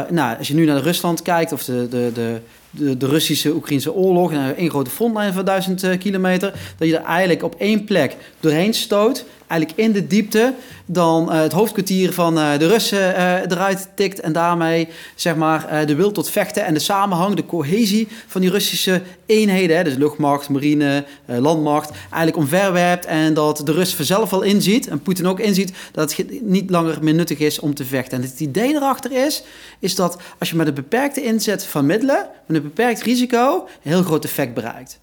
nou, 0.09 0.37
als 0.37 0.47
je 0.47 0.55
nu 0.55 0.65
naar 0.65 0.81
Rusland 0.81 1.21
kijkt 1.21 1.51
of 1.51 1.63
de, 1.63 1.87
de, 1.89 2.11
de, 2.13 2.39
de, 2.77 2.97
de 2.97 3.05
Russische-Oekraïnse 3.05 3.93
oorlog, 3.93 4.31
en 4.31 4.55
één 4.55 4.69
grote 4.69 4.89
frontlijn 4.89 5.33
van 5.33 5.45
duizend 5.45 5.83
eh, 5.83 5.99
kilometer, 5.99 6.53
dat 6.77 6.87
je 6.87 6.97
er 6.97 7.03
eigenlijk 7.03 7.43
op 7.43 7.55
één 7.57 7.83
plek 7.83 8.15
doorheen 8.39 8.73
stoot, 8.73 9.25
eigenlijk 9.47 9.79
in 9.79 9.91
de 9.91 10.07
diepte, 10.07 10.53
dan 10.85 11.31
eh, 11.31 11.41
het 11.41 11.51
hoofdkwartier 11.51 12.13
van 12.13 12.39
eh, 12.39 12.57
de 12.57 12.67
Russen 12.67 13.15
eh, 13.15 13.33
eruit 13.33 13.89
tikt 13.95 14.19
en 14.19 14.33
daarmee 14.33 14.87
zeg 15.15 15.35
maar 15.35 15.85
de 15.85 15.95
wil 15.95 16.11
tot 16.11 16.29
vechten 16.29 16.65
en 16.65 16.73
de 16.73 16.79
samenhang, 16.79 17.35
de 17.35 17.45
cohesie 17.45 18.07
van 18.27 18.41
die 18.41 18.49
Russische 18.49 19.01
eenheden, 19.25 19.77
hè, 19.77 19.83
dus 19.83 19.95
luchtmacht, 19.95 20.49
marine, 20.49 21.05
landmacht, 21.25 21.89
eigenlijk 22.01 22.37
omverwerpt 22.37 23.05
en 23.05 23.33
dat 23.33 23.61
de 23.65 23.71
Rus 23.71 23.95
vanzelf 23.95 24.29
wel 24.29 24.41
inziet 24.41 24.87
en 24.87 25.01
Poetin 25.01 25.27
ook 25.27 25.39
inziet 25.39 25.73
dat 25.91 26.15
het 26.15 26.41
niet 26.41 26.69
langer 26.69 27.03
meer 27.03 27.13
nuttig 27.13 27.39
is 27.39 27.59
om 27.59 27.73
te 27.73 27.85
vechten. 27.85 28.17
En 28.17 28.23
het 28.23 28.39
idee 28.39 28.73
erachter 28.73 29.11
is, 29.25 29.43
is 29.79 29.95
dat 29.95 30.17
als 30.39 30.49
je 30.49 30.55
met 30.55 30.67
een 30.67 30.73
beperkte 30.73 31.23
inzet 31.23 31.65
van 31.65 31.85
middelen, 31.85 32.27
met 32.45 32.57
een 32.57 32.63
beperkt 32.63 33.01
risico, 33.01 33.67
een 33.83 33.91
heel 33.91 34.03
groot 34.03 34.23
effect 34.23 34.53
bereikt. 34.53 34.99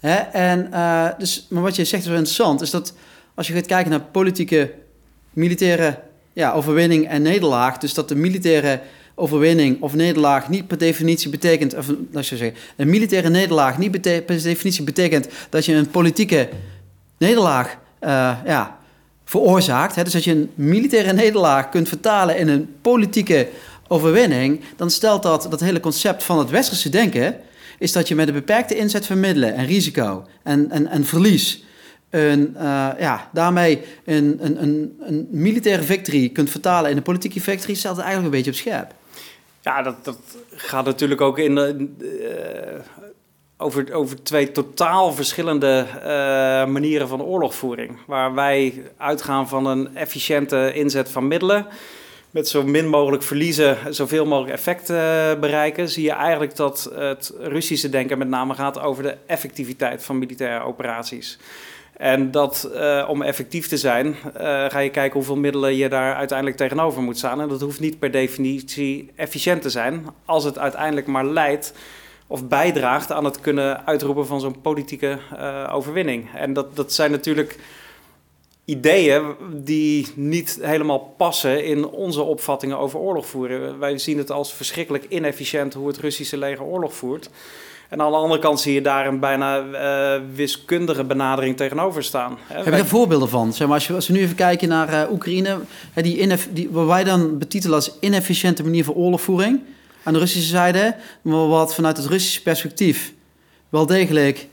Hè? 0.00 0.16
En, 0.16 0.70
dus, 1.18 1.46
maar 1.48 1.62
wat 1.62 1.76
je 1.76 1.84
zegt 1.84 2.02
is 2.02 2.08
wel 2.08 2.18
interessant, 2.18 2.60
is 2.60 2.70
dat 2.70 2.92
als 3.40 3.48
je 3.48 3.54
gaat 3.54 3.66
kijken 3.66 3.90
naar 3.90 4.00
politieke, 4.00 4.72
militaire 5.32 5.98
ja, 6.32 6.52
overwinning 6.52 7.08
en 7.08 7.22
nederlaag, 7.22 7.78
dus 7.78 7.94
dat 7.94 8.08
de 8.08 8.14
militaire 8.14 8.80
overwinning 9.14 9.82
of 9.82 9.94
nederlaag 9.94 10.48
niet 10.48 10.66
per 10.66 10.78
definitie 10.78 11.30
betekent, 11.30 11.76
of 11.76 11.86
je 12.12 12.22
zeggen, 12.22 12.54
een 12.76 12.90
militaire 12.90 13.28
nederlaag 13.28 13.78
niet 13.78 13.90
per 14.00 14.42
definitie 14.42 14.82
betekent 14.84 15.28
dat 15.50 15.64
je 15.64 15.74
een 15.74 15.90
politieke 15.90 16.48
nederlaag 17.18 17.76
eh, 17.98 18.36
ja, 18.44 18.78
veroorzaakt. 19.24 19.94
Hè? 19.94 20.04
Dus 20.04 20.14
als 20.14 20.24
je 20.24 20.30
een 20.30 20.50
militaire 20.54 21.12
nederlaag 21.12 21.68
kunt 21.68 21.88
vertalen 21.88 22.36
in 22.36 22.48
een 22.48 22.74
politieke 22.80 23.48
overwinning, 23.88 24.60
dan 24.76 24.90
stelt 24.90 25.22
dat 25.22 25.46
dat 25.50 25.60
hele 25.60 25.80
concept 25.80 26.22
van 26.22 26.38
het 26.38 26.50
westerse 26.50 26.88
denken, 26.88 27.36
is 27.78 27.92
dat 27.92 28.08
je 28.08 28.14
met 28.14 28.28
een 28.28 28.34
beperkte 28.34 28.76
inzet 28.76 29.06
van 29.06 29.20
middelen 29.20 29.54
en 29.54 29.66
risico 29.66 30.26
en, 30.42 30.70
en, 30.70 30.86
en 30.86 31.04
verlies, 31.04 31.64
eh, 32.10 32.88
ja, 32.98 33.28
daarmee 33.32 33.82
een, 34.04 34.38
een, 34.40 34.62
een, 34.62 34.96
een 35.00 35.28
militaire 35.30 35.82
victory 35.82 36.28
kunt 36.28 36.50
vertalen 36.50 36.90
in 36.90 36.96
een 36.96 37.02
politieke 37.02 37.40
victory, 37.40 37.74
stelt 37.74 37.96
het 37.96 38.04
eigenlijk 38.04 38.34
een 38.34 38.42
beetje 38.42 38.60
op 38.60 38.66
scherp. 38.66 38.94
Ja, 39.60 39.82
dat, 39.82 40.04
dat 40.04 40.18
gaat 40.50 40.84
natuurlijk 40.84 41.20
ook 41.20 41.38
in, 41.38 41.58
eh, 41.58 41.68
over, 43.56 43.92
over 43.92 44.22
twee 44.22 44.52
totaal 44.52 45.12
verschillende 45.12 45.86
eh, 46.02 46.08
manieren 46.66 47.08
van 47.08 47.22
oorlogvoering. 47.22 47.98
Waar 48.06 48.34
wij 48.34 48.82
uitgaan 48.96 49.48
van 49.48 49.66
een 49.66 49.96
efficiënte 49.96 50.72
inzet 50.74 51.10
van 51.10 51.28
middelen. 51.28 51.66
Met 52.30 52.48
zo 52.48 52.62
min 52.62 52.88
mogelijk 52.88 53.22
verliezen, 53.22 53.76
zoveel 53.94 54.26
mogelijk 54.26 54.52
effect 54.54 54.86
bereiken. 55.40 55.88
Zie 55.88 56.04
je 56.04 56.12
eigenlijk 56.12 56.56
dat 56.56 56.90
het 56.94 57.32
Russische 57.38 57.88
denken 57.88 58.18
met 58.18 58.28
name 58.28 58.54
gaat 58.54 58.80
over 58.80 59.02
de 59.02 59.16
effectiviteit 59.26 60.04
van 60.04 60.18
militaire 60.18 60.64
operaties. 60.64 61.38
En 62.00 62.30
dat 62.30 62.70
eh, 62.74 63.06
om 63.08 63.22
effectief 63.22 63.68
te 63.68 63.76
zijn, 63.76 64.16
eh, 64.34 64.64
ga 64.68 64.78
je 64.78 64.90
kijken 64.90 65.12
hoeveel 65.12 65.36
middelen 65.36 65.76
je 65.76 65.88
daar 65.88 66.14
uiteindelijk 66.14 66.56
tegenover 66.56 67.02
moet 67.02 67.18
staan. 67.18 67.40
En 67.40 67.48
dat 67.48 67.60
hoeft 67.60 67.80
niet 67.80 67.98
per 67.98 68.10
definitie 68.10 69.10
efficiënt 69.14 69.62
te 69.62 69.70
zijn, 69.70 70.06
als 70.24 70.44
het 70.44 70.58
uiteindelijk 70.58 71.06
maar 71.06 71.26
leidt 71.26 71.72
of 72.26 72.48
bijdraagt 72.48 73.12
aan 73.12 73.24
het 73.24 73.40
kunnen 73.40 73.86
uitroepen 73.86 74.26
van 74.26 74.40
zo'n 74.40 74.60
politieke 74.60 75.18
eh, 75.36 75.70
overwinning. 75.72 76.28
En 76.34 76.52
dat, 76.52 76.76
dat 76.76 76.92
zijn 76.92 77.10
natuurlijk 77.10 77.58
ideeën 78.64 79.34
die 79.52 80.06
niet 80.14 80.58
helemaal 80.60 81.14
passen 81.16 81.64
in 81.64 81.86
onze 81.86 82.22
opvattingen 82.22 82.78
over 82.78 82.98
oorlog 82.98 83.26
voeren. 83.26 83.78
Wij 83.78 83.98
zien 83.98 84.18
het 84.18 84.30
als 84.30 84.54
verschrikkelijk 84.54 85.06
inefficiënt 85.08 85.74
hoe 85.74 85.86
het 85.86 85.98
Russische 85.98 86.36
leger 86.36 86.64
oorlog 86.64 86.94
voert. 86.94 87.30
En 87.90 88.00
aan 88.00 88.10
de 88.10 88.16
andere 88.16 88.40
kant 88.40 88.60
zie 88.60 88.74
je 88.74 88.80
daar 88.82 89.06
een 89.06 89.20
bijna 89.20 89.58
eh, 89.62 90.20
wiskundige 90.34 91.04
benadering 91.04 91.56
tegenover 91.56 92.04
staan. 92.04 92.38
Heb 92.46 92.64
je 92.64 92.70
daar 92.70 92.86
voorbeelden 92.86 93.28
van? 93.28 93.52
Zeg 93.52 93.66
maar, 93.66 93.76
als, 93.76 93.86
je, 93.86 93.94
als 93.94 94.06
we 94.06 94.12
nu 94.12 94.20
even 94.20 94.34
kijken 94.36 94.68
naar 94.68 94.88
eh, 94.88 95.12
Oekraïne, 95.12 95.58
hè, 95.92 96.02
die, 96.02 96.18
ineff- 96.20 96.48
die, 96.50 96.68
wat 96.70 96.86
wij 96.86 97.04
dan 97.04 97.38
betitelen 97.38 97.76
als 97.76 97.92
inefficiënte 98.00 98.62
manier 98.62 98.84
van 98.84 98.94
oorlogvoering 98.94 99.60
aan 100.02 100.12
de 100.12 100.18
Russische 100.18 100.48
zijde, 100.48 100.96
maar 101.22 101.48
wat 101.48 101.74
vanuit 101.74 101.96
het 101.96 102.06
Russische 102.06 102.42
perspectief 102.42 103.12
wel 103.68 103.86
degelijk 103.86 104.48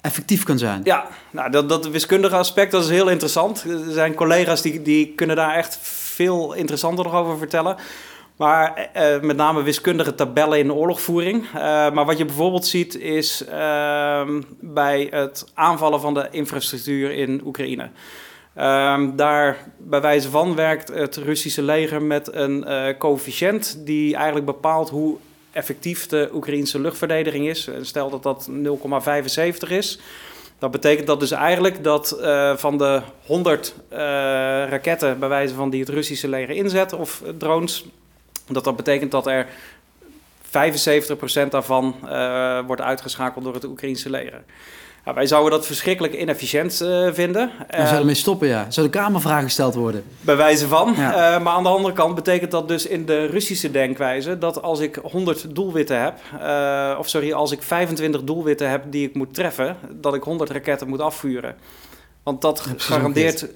effectief 0.00 0.42
kan 0.42 0.58
zijn. 0.58 0.80
Ja, 0.84 1.06
nou, 1.30 1.50
dat, 1.50 1.68
dat 1.68 1.88
wiskundige 1.88 2.36
aspect 2.36 2.72
dat 2.72 2.84
is 2.84 2.90
heel 2.90 3.08
interessant. 3.08 3.64
Er 3.68 3.92
zijn 3.92 4.14
collega's 4.14 4.62
die, 4.62 4.82
die 4.82 5.12
kunnen 5.16 5.36
daar 5.36 5.54
echt 5.54 5.78
veel 5.82 6.52
interessanter 6.52 7.04
nog 7.04 7.14
over 7.14 7.38
vertellen. 7.38 7.76
Maar 8.38 8.90
eh, 8.92 9.20
met 9.20 9.36
name 9.36 9.62
wiskundige 9.62 10.14
tabellen 10.14 10.58
in 10.58 10.66
de 10.66 10.74
oorlogvoering. 10.74 11.44
Eh, 11.44 11.60
maar 11.90 12.04
wat 12.04 12.18
je 12.18 12.24
bijvoorbeeld 12.24 12.66
ziet 12.66 12.98
is 12.98 13.44
ehm, 13.44 14.42
bij 14.60 15.08
het 15.10 15.50
aanvallen 15.54 16.00
van 16.00 16.14
de 16.14 16.28
infrastructuur 16.30 17.10
in 17.10 17.40
Oekraïne. 17.44 17.90
Ehm, 18.54 19.16
daar 19.16 19.56
bij 19.78 20.00
wijze 20.00 20.30
van 20.30 20.54
werkt 20.54 20.88
het 20.88 21.16
Russische 21.16 21.62
leger 21.62 22.02
met 22.02 22.34
een 22.34 22.64
eh, 22.64 22.98
coëfficiënt 22.98 23.86
die 23.86 24.14
eigenlijk 24.14 24.46
bepaalt 24.46 24.90
hoe 24.90 25.16
effectief 25.52 26.06
de 26.06 26.30
Oekraïnse 26.32 26.80
luchtverdediging 26.80 27.48
is. 27.48 27.66
En 27.66 27.86
Stel 27.86 28.10
dat 28.10 28.22
dat 28.22 28.48
0,75 28.50 29.70
is. 29.70 30.00
Dat 30.58 30.70
betekent 30.70 31.06
dat 31.06 31.20
dus 31.20 31.30
eigenlijk 31.30 31.84
dat 31.84 32.10
eh, 32.10 32.56
van 32.56 32.78
de 32.78 33.00
100 33.26 33.74
eh, 33.88 33.98
raketten 34.68 35.18
bij 35.18 35.28
wijze 35.28 35.54
van 35.54 35.70
die 35.70 35.80
het 35.80 35.88
Russische 35.88 36.28
leger 36.28 36.54
inzet 36.54 36.92
of 36.92 37.22
eh, 37.22 37.30
drones, 37.38 37.84
dat 38.54 38.64
dat 38.64 38.76
betekent 38.76 39.10
dat 39.10 39.26
er 39.26 39.46
75% 40.46 41.48
daarvan 41.50 41.94
eh, 42.08 42.58
wordt 42.66 42.82
uitgeschakeld 42.82 43.44
door 43.44 43.54
het 43.54 43.64
Oekraïnse 43.64 44.10
leger. 44.10 44.42
Ja, 45.04 45.14
wij 45.14 45.26
zouden 45.26 45.50
dat 45.50 45.66
verschrikkelijk 45.66 46.14
inefficiënt 46.14 46.80
eh, 46.80 47.08
vinden. 47.12 47.50
Dan 47.58 47.66
Eh, 47.68 47.86
zou 47.86 47.98
ermee 47.98 48.14
stoppen, 48.14 48.48
ja. 48.48 48.66
Zou 48.70 48.86
de 48.86 48.92
Kamervraag 48.98 49.42
gesteld 49.42 49.74
worden? 49.74 50.04
bij 50.20 50.36
wijze 50.36 50.68
van. 50.68 50.94
Ja. 50.96 51.34
Eh, 51.34 51.42
maar 51.42 51.52
aan 51.52 51.62
de 51.62 51.68
andere 51.68 51.94
kant 51.94 52.14
betekent 52.14 52.50
dat 52.50 52.68
dus 52.68 52.86
in 52.86 53.06
de 53.06 53.26
Russische 53.26 53.70
denkwijze 53.70 54.38
dat 54.38 54.62
als 54.62 54.80
ik 54.80 54.98
100 55.02 55.54
doelwitten 55.54 56.00
heb, 56.02 56.14
of 56.98 57.08
sorry, 57.08 57.32
als 57.32 57.52
ik 57.52 57.62
25 57.62 58.22
doelwitten 58.24 58.70
heb 58.70 58.82
die 58.90 59.08
ik 59.08 59.14
moet 59.14 59.34
treffen, 59.34 59.76
dat 59.90 60.14
ik 60.14 60.22
100 60.22 60.50
raketten 60.50 60.88
moet 60.88 61.00
afvuren. 61.00 61.56
Want 62.22 62.40
dat 62.42 62.66
garandeert 62.76 63.46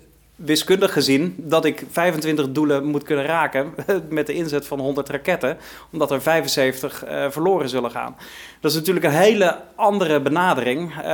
wiskundig 0.44 0.92
gezien 0.92 1.34
dat 1.38 1.64
ik 1.64 1.84
25 1.90 2.52
doelen 2.52 2.84
moet 2.84 3.02
kunnen 3.02 3.24
raken 3.24 3.74
met 4.08 4.26
de 4.26 4.32
inzet 4.32 4.66
van 4.66 4.80
100 4.80 5.08
raketten, 5.08 5.58
omdat 5.92 6.10
er 6.10 6.22
75 6.22 7.04
eh, 7.04 7.30
verloren 7.30 7.68
zullen 7.68 7.90
gaan. 7.90 8.16
Dat 8.60 8.70
is 8.70 8.76
natuurlijk 8.76 9.06
een 9.06 9.12
hele 9.12 9.60
andere 9.74 10.20
benadering, 10.20 10.90
eh, 10.90 11.04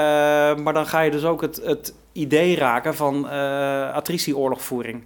maar 0.57 0.73
dan 0.73 0.87
ga 0.87 1.01
je 1.01 1.11
dus 1.11 1.25
ook 1.25 1.41
het, 1.41 1.61
het 1.65 1.95
idee 2.13 2.57
raken 2.57 2.95
van 2.95 3.29
eh 3.29 3.95
attritieoorlogvoering. 3.95 5.05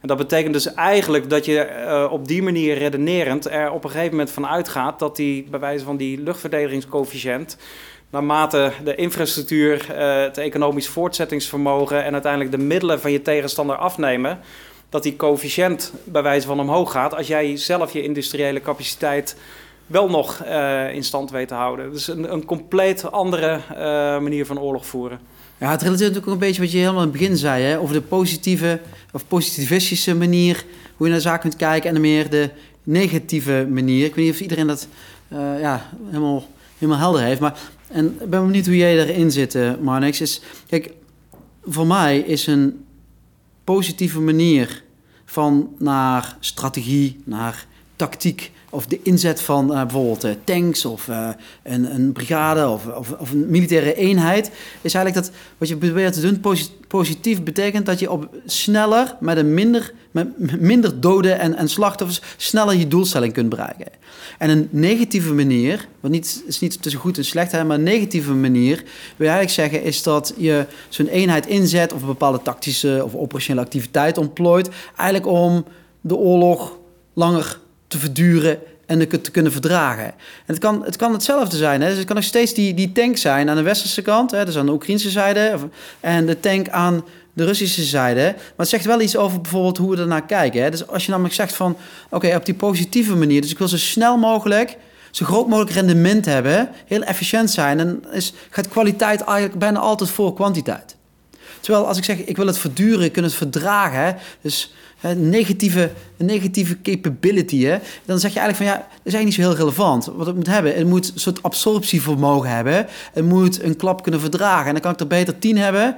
En 0.00 0.08
dat 0.08 0.18
betekent 0.18 0.52
dus 0.52 0.74
eigenlijk 0.74 1.30
dat 1.30 1.44
je 1.44 2.08
op 2.10 2.28
die 2.28 2.42
manier 2.42 2.78
redenerend 2.78 3.50
er 3.50 3.70
op 3.70 3.84
een 3.84 3.90
gegeven 3.90 4.10
moment 4.10 4.30
van 4.30 4.46
uitgaat 4.46 4.98
dat 4.98 5.16
die, 5.16 5.46
bij 5.50 5.60
wijze 5.60 5.84
van 5.84 5.96
die 5.96 6.20
luchtverdedigingscoëfficiënt, 6.20 7.56
naarmate 8.14 8.72
de 8.84 8.94
infrastructuur, 8.94 9.90
eh, 9.90 10.22
het 10.22 10.38
economisch 10.38 10.88
voortzettingsvermogen 10.88 12.04
en 12.04 12.12
uiteindelijk 12.12 12.50
de 12.50 12.58
middelen 12.58 13.00
van 13.00 13.12
je 13.12 13.22
tegenstander 13.22 13.76
afnemen, 13.76 14.38
dat 14.88 15.02
die 15.02 15.16
coëfficiënt 15.16 15.92
bij 16.04 16.22
wijze 16.22 16.46
van 16.46 16.60
omhoog 16.60 16.92
gaat 16.92 17.14
als 17.14 17.26
jij 17.26 17.56
zelf 17.56 17.92
je 17.92 18.02
industriële 18.02 18.60
capaciteit 18.60 19.36
wel 19.86 20.10
nog 20.10 20.40
eh, 20.42 20.94
in 20.94 21.04
stand 21.04 21.30
weet 21.30 21.48
te 21.48 21.54
houden. 21.54 21.92
Dus 21.92 22.08
een, 22.08 22.32
een 22.32 22.44
compleet 22.44 23.10
andere 23.10 23.60
eh, 23.68 23.76
manier 24.20 24.46
van 24.46 24.60
oorlog 24.60 24.86
voeren. 24.86 25.18
Ja, 25.58 25.70
het 25.70 25.82
relateert 25.82 26.08
natuurlijk 26.08 26.26
ook 26.26 26.32
een 26.32 26.46
beetje 26.46 26.62
wat 26.62 26.72
je 26.72 26.78
helemaal 26.78 27.02
in 27.02 27.08
het 27.08 27.18
begin 27.18 27.36
zei, 27.36 27.62
hè? 27.62 27.78
over 27.78 27.94
de 27.94 28.00
positieve 28.00 28.80
of 29.12 29.26
positivistische 29.26 30.14
manier 30.14 30.64
hoe 30.96 31.06
je 31.06 31.12
naar 31.12 31.22
de 31.22 31.28
zaak 31.28 31.40
kunt 31.40 31.56
kijken 31.56 31.88
en 31.88 31.94
de 31.94 32.00
meer 32.00 32.30
de 32.30 32.50
negatieve 32.82 33.66
manier. 33.70 34.04
Ik 34.04 34.14
weet 34.14 34.24
niet 34.24 34.34
of 34.34 34.40
iedereen 34.40 34.66
dat 34.66 34.88
ja, 35.60 35.90
helemaal, 36.06 36.46
helemaal 36.78 37.00
helder 37.00 37.22
heeft, 37.22 37.40
maar 37.40 37.58
en 37.94 38.16
ik 38.20 38.30
ben 38.30 38.46
benieuwd 38.46 38.66
hoe 38.66 38.76
jij 38.76 38.98
erin 38.98 39.30
zit, 39.30 39.54
eh, 39.54 39.72
Marnix. 39.80 40.20
Is, 40.20 40.40
kijk, 40.66 40.90
voor 41.64 41.86
mij 41.86 42.18
is 42.18 42.46
een 42.46 42.84
positieve 43.64 44.20
manier 44.20 44.82
van 45.24 45.74
naar 45.78 46.36
strategie, 46.40 47.20
naar 47.24 47.66
tactiek 47.96 48.52
of 48.74 48.86
de 48.86 49.00
inzet 49.02 49.40
van 49.40 49.74
eh, 49.74 49.80
bijvoorbeeld 49.80 50.24
eh, 50.24 50.30
tanks 50.44 50.84
of 50.84 51.08
eh, 51.08 51.28
een, 51.62 51.94
een 51.94 52.12
brigade 52.12 52.68
of, 52.68 52.86
of, 52.86 53.12
of 53.12 53.30
een 53.30 53.50
militaire 53.50 53.94
eenheid, 53.94 54.50
is 54.80 54.94
eigenlijk 54.94 55.26
dat 55.26 55.36
wat 55.58 55.68
je 55.68 55.76
probeert 55.76 56.12
te 56.12 56.20
doen 56.20 56.40
posi- 56.40 56.70
positief 56.88 57.42
betekent 57.42 57.86
dat 57.86 57.98
je 57.98 58.10
op 58.10 58.28
sneller 58.46 59.16
met 59.20 59.36
een 59.36 59.54
minder, 59.54 59.92
met 60.10 60.60
minder 60.60 61.00
doden 61.00 61.38
en, 61.38 61.56
en 61.56 61.68
slachtoffers 61.68 62.20
sneller 62.36 62.76
je 62.76 62.88
doelstelling 62.88 63.32
kunt 63.32 63.48
bereiken. 63.48 63.86
En 64.38 64.50
een 64.50 64.68
negatieve 64.70 65.32
manier, 65.32 65.88
wat 66.00 66.10
niet, 66.10 66.42
is 66.46 66.60
niet 66.60 66.82
tussen 66.82 67.00
goed 67.00 67.18
en 67.18 67.24
slecht, 67.24 67.52
maar 67.52 67.70
een 67.70 67.82
negatieve 67.82 68.32
manier 68.32 68.76
wil 69.16 69.26
je 69.26 69.32
eigenlijk 69.32 69.50
zeggen 69.50 69.82
is 69.82 70.02
dat 70.02 70.34
je 70.36 70.66
zo'n 70.88 71.06
eenheid 71.06 71.46
inzet 71.46 71.92
of 71.92 72.00
een 72.00 72.06
bepaalde 72.06 72.42
tactische 72.42 73.00
of 73.04 73.14
operationele 73.14 73.64
activiteit 73.64 74.18
ontplooit, 74.18 74.68
eigenlijk 74.96 75.26
om 75.26 75.64
de 76.00 76.16
oorlog 76.16 76.78
langer 77.14 77.62
te 77.94 78.00
verduren 78.00 78.58
en 78.86 79.08
te 79.08 79.30
kunnen 79.30 79.52
verdragen. 79.52 80.04
En 80.04 80.14
het 80.46 80.58
kan, 80.58 80.84
het 80.84 80.96
kan 80.96 81.12
hetzelfde 81.12 81.56
zijn. 81.56 81.80
Hè? 81.80 81.88
Dus 81.88 81.96
het 81.96 82.06
kan 82.06 82.16
nog 82.16 82.24
steeds 82.24 82.54
die, 82.54 82.74
die 82.74 82.92
tank 82.92 83.16
zijn 83.16 83.48
aan 83.48 83.56
de 83.56 83.62
westerse 83.62 84.02
kant, 84.02 84.30
hè? 84.30 84.44
dus 84.44 84.56
aan 84.56 84.66
de 84.66 84.72
Oekraïnse 84.72 85.10
zijde, 85.10 85.50
of- 85.54 85.66
en 86.00 86.26
de 86.26 86.40
tank 86.40 86.68
aan 86.68 87.04
de 87.32 87.44
Russische 87.44 87.82
zijde. 87.82 88.22
Maar 88.22 88.52
het 88.56 88.68
zegt 88.68 88.84
wel 88.84 89.00
iets 89.00 89.16
over 89.16 89.40
bijvoorbeeld 89.40 89.78
hoe 89.78 89.90
we 89.90 90.02
ernaar 90.02 90.26
kijken. 90.26 90.62
Hè? 90.62 90.70
Dus 90.70 90.86
als 90.86 91.04
je 91.04 91.10
namelijk 91.10 91.34
zegt 91.34 91.54
van, 91.54 91.76
oké, 92.10 92.36
op 92.36 92.44
die 92.44 92.54
positieve 92.54 93.16
manier, 93.16 93.40
dus 93.40 93.50
ik 93.50 93.58
wil 93.58 93.68
zo 93.68 93.76
snel 93.76 94.16
mogelijk, 94.16 94.76
zo 95.10 95.24
groot 95.24 95.48
mogelijk 95.48 95.74
rendement 95.74 96.24
hebben, 96.24 96.68
heel 96.86 97.02
efficiënt 97.02 97.50
zijn, 97.50 97.78
dan 97.78 98.04
is, 98.12 98.32
gaat 98.50 98.68
kwaliteit 98.68 99.20
eigenlijk 99.20 99.58
bijna 99.58 99.78
altijd 99.78 100.10
voor 100.10 100.34
kwantiteit. 100.34 100.96
Terwijl 101.60 101.86
als 101.86 101.98
ik 101.98 102.04
zeg, 102.04 102.24
ik 102.24 102.36
wil 102.36 102.46
het 102.46 102.58
verduren, 102.58 103.10
kunnen 103.10 103.30
het 103.30 103.40
verdragen, 103.40 104.16
dus 104.40 104.74
hè, 105.04 105.14
negatieve, 105.14 105.90
een 106.16 106.26
negatieve 106.26 106.80
capability, 106.82 107.64
hè, 107.64 107.78
dan 108.04 108.18
zeg 108.18 108.32
je 108.32 108.38
eigenlijk 108.38 108.56
van 108.56 108.66
ja, 108.66 108.88
dat 108.88 109.00
is 109.02 109.14
eigenlijk 109.14 109.24
niet 109.24 109.34
zo 109.34 109.40
heel 109.40 109.58
relevant. 109.58 110.10
Wat 110.16 110.26
het 110.26 110.36
moet 110.36 110.46
hebben, 110.46 110.74
het 110.74 110.86
moet 110.86 111.12
een 111.14 111.20
soort 111.20 111.42
absorptievermogen 111.42 112.50
hebben, 112.50 112.86
het 113.12 113.24
moet 113.24 113.62
een 113.62 113.76
klap 113.76 114.02
kunnen 114.02 114.20
verdragen. 114.20 114.66
En 114.66 114.72
dan 114.72 114.82
kan 114.82 114.92
ik 114.92 115.00
er 115.00 115.06
beter 115.06 115.38
tien 115.38 115.58
hebben, 115.58 115.96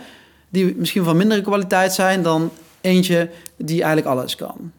die 0.48 0.74
misschien 0.76 1.04
van 1.04 1.16
mindere 1.16 1.42
kwaliteit 1.42 1.92
zijn 1.92 2.22
dan 2.22 2.50
eentje 2.80 3.30
die 3.56 3.82
eigenlijk 3.82 4.06
alles 4.06 4.36
kan. 4.36 4.72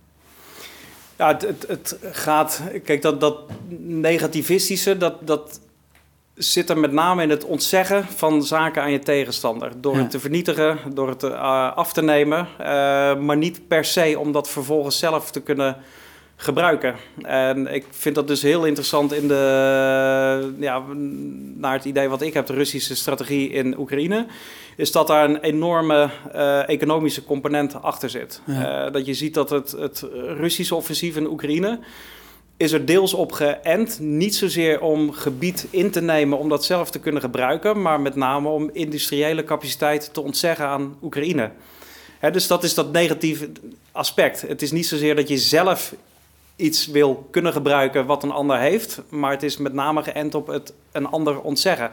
Ja, 1.17 1.27
het, 1.27 1.41
het, 1.41 1.65
het 1.67 1.97
gaat. 2.11 2.61
Kijk, 2.83 3.01
dat, 3.01 3.21
dat 3.21 3.37
negativistische, 3.87 4.97
dat, 4.97 5.27
dat 5.27 5.59
zit 6.37 6.69
er 6.69 6.77
met 6.77 6.91
name 6.91 7.23
in 7.23 7.29
het 7.29 7.43
ontzeggen 7.45 8.05
van 8.05 8.43
zaken 8.43 8.81
aan 8.81 8.91
je 8.91 8.99
tegenstander. 8.99 9.71
Door 9.81 9.95
Ja. 9.95 10.01
het 10.01 10.09
te 10.11 10.19
vernietigen, 10.19 10.77
door 10.93 11.09
het 11.09 11.23
eh, 11.23 11.75
af 11.75 11.93
te 11.93 12.01
nemen. 12.03 12.47
eh, 12.57 12.65
maar 13.17 13.37
niet 13.37 13.67
per 13.67 13.85
se 13.85 14.15
om 14.19 14.31
dat 14.31 14.49
vervolgens 14.49 14.99
zelf 14.99 15.31
te 15.31 15.41
kunnen 15.41 15.77
gebruiken. 16.35 16.95
En 17.21 17.73
ik 17.73 17.85
vind 17.89 18.15
dat 18.15 18.27
dus 18.27 18.41
heel 18.41 18.65
interessant 18.65 19.13
in 19.13 19.27
de, 19.27 20.53
ja, 20.59 20.83
naar 21.55 21.73
het 21.73 21.85
idee 21.85 22.07
wat 22.09 22.21
ik 22.21 22.33
heb, 22.33 22.45
de 22.45 22.53
Russische 22.53 22.95
strategie 22.95 23.49
in 23.49 23.79
Oekraïne, 23.79 24.25
is 24.75 24.91
dat 24.91 25.07
daar 25.07 25.29
een 25.29 25.39
enorme 25.39 26.09
eh, 26.31 26.69
economische 26.69 27.23
component 27.23 27.81
achter 27.81 28.09
zit. 28.09 28.41
Ja. 28.45 28.89
Dat 28.89 29.05
je 29.05 29.13
ziet 29.13 29.33
dat 29.33 29.49
het, 29.49 29.71
het 29.71 30.05
Russische 30.37 30.75
offensief 30.75 31.15
in 31.15 31.27
Oekraïne 31.29 31.79
is 32.57 32.71
er 32.71 32.85
deels 32.85 33.13
op 33.13 33.31
geënt, 33.31 33.99
niet 33.99 34.35
zozeer 34.35 34.81
om 34.81 35.11
gebied 35.11 35.67
in 35.69 35.91
te 35.91 36.01
nemen 36.01 36.37
om 36.37 36.49
dat 36.49 36.65
zelf 36.65 36.91
te 36.91 36.99
kunnen 36.99 37.21
gebruiken, 37.21 37.81
maar 37.81 38.01
met 38.01 38.15
name 38.15 38.49
om 38.49 38.69
industriële 38.73 39.43
capaciteit 39.43 40.13
te 40.13 40.21
ontzeggen 40.21 40.65
aan 40.65 40.97
Oekraïne. 41.03 41.51
Dus 42.31 42.47
dat 42.47 42.63
is 42.63 42.73
dat 42.73 42.91
negatieve 42.91 43.49
aspect. 43.91 44.41
Het 44.41 44.61
is 44.61 44.71
niet 44.71 44.87
zozeer 44.87 45.15
dat 45.15 45.27
je 45.27 45.37
zelf 45.37 45.95
iets 46.55 46.87
wil 46.87 47.27
kunnen 47.31 47.53
gebruiken 47.53 48.05
wat 48.05 48.23
een 48.23 48.31
ander 48.31 48.57
heeft, 48.57 49.01
maar 49.09 49.31
het 49.31 49.43
is 49.43 49.57
met 49.57 49.73
name 49.73 50.03
geënt 50.03 50.35
op 50.35 50.47
het 50.47 50.73
een 50.91 51.07
ander 51.07 51.41
ontzeggen. 51.41 51.91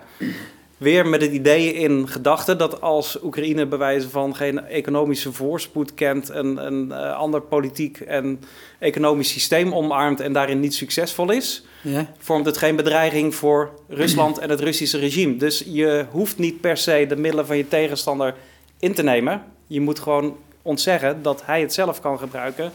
Weer 0.84 1.06
met 1.06 1.20
het 1.20 1.32
idee 1.32 1.72
in 1.72 2.08
gedachten 2.08 2.58
dat 2.58 2.80
als 2.80 3.18
Oekraïne 3.22 3.66
bij 3.66 3.78
wijze 3.78 4.10
van 4.10 4.36
geen 4.36 4.66
economische 4.66 5.32
voorspoed 5.32 5.94
kent, 5.94 6.28
een, 6.28 6.66
een 6.66 6.92
eh, 6.92 7.16
ander 7.16 7.40
politiek 7.40 8.00
en 8.00 8.40
economisch 8.78 9.28
systeem 9.28 9.74
omarmt 9.74 10.20
en 10.20 10.32
daarin 10.32 10.60
niet 10.60 10.74
succesvol 10.74 11.30
is, 11.30 11.64
Ja? 11.82 12.12
vormt 12.18 12.46
het 12.46 12.56
geen 12.56 12.76
bedreiging 12.76 13.34
voor 13.34 13.70
Rusland 13.88 14.38
en 14.38 14.50
het 14.50 14.60
Russische 14.60 14.98
regime. 14.98 15.36
Dus 15.36 15.64
je 15.66 16.06
hoeft 16.10 16.38
niet 16.38 16.60
per 16.60 16.76
se 16.76 17.06
de 17.08 17.16
middelen 17.16 17.46
van 17.46 17.56
je 17.56 17.68
tegenstander 17.68 18.34
in 18.78 18.94
te 18.94 19.02
nemen. 19.02 19.42
Je 19.66 19.80
moet 19.80 19.98
gewoon 19.98 20.36
ontzeggen 20.62 21.22
dat 21.22 21.42
hij 21.46 21.60
het 21.60 21.72
zelf 21.72 22.00
kan 22.00 22.18
gebruiken. 22.18 22.72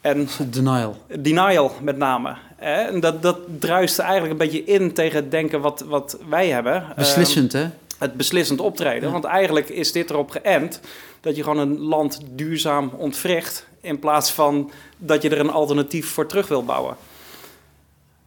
En 0.00 0.28
Denial. 0.50 0.96
denial 1.18 1.72
met 1.82 1.96
name. 1.96 2.36
Hè? 2.64 2.82
En 2.82 3.00
dat, 3.00 3.22
dat 3.22 3.38
druist 3.58 3.98
eigenlijk 3.98 4.32
een 4.32 4.38
beetje 4.50 4.64
in 4.64 4.92
tegen 4.92 5.16
het 5.16 5.30
denken 5.30 5.60
wat, 5.60 5.84
wat 5.86 6.18
wij 6.28 6.48
hebben. 6.48 6.84
Beslissend, 6.96 7.52
hè? 7.52 7.60
Ehm, 7.62 7.70
het 7.98 8.14
beslissend 8.14 8.60
optreden. 8.60 9.02
Ja. 9.06 9.10
Want 9.12 9.24
eigenlijk 9.24 9.68
is 9.68 9.92
dit 9.92 10.10
erop 10.10 10.30
geënt 10.30 10.80
dat 11.20 11.36
je 11.36 11.42
gewoon 11.42 11.58
een 11.58 11.80
land 11.80 12.20
duurzaam 12.30 12.90
ontwricht... 12.96 13.66
in 13.80 13.98
plaats 13.98 14.30
van 14.32 14.70
dat 14.98 15.22
je 15.22 15.28
er 15.30 15.40
een 15.40 15.50
alternatief 15.50 16.08
voor 16.08 16.26
terug 16.26 16.48
wil 16.48 16.64
bouwen. 16.64 16.96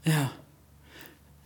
Ja. 0.02 0.32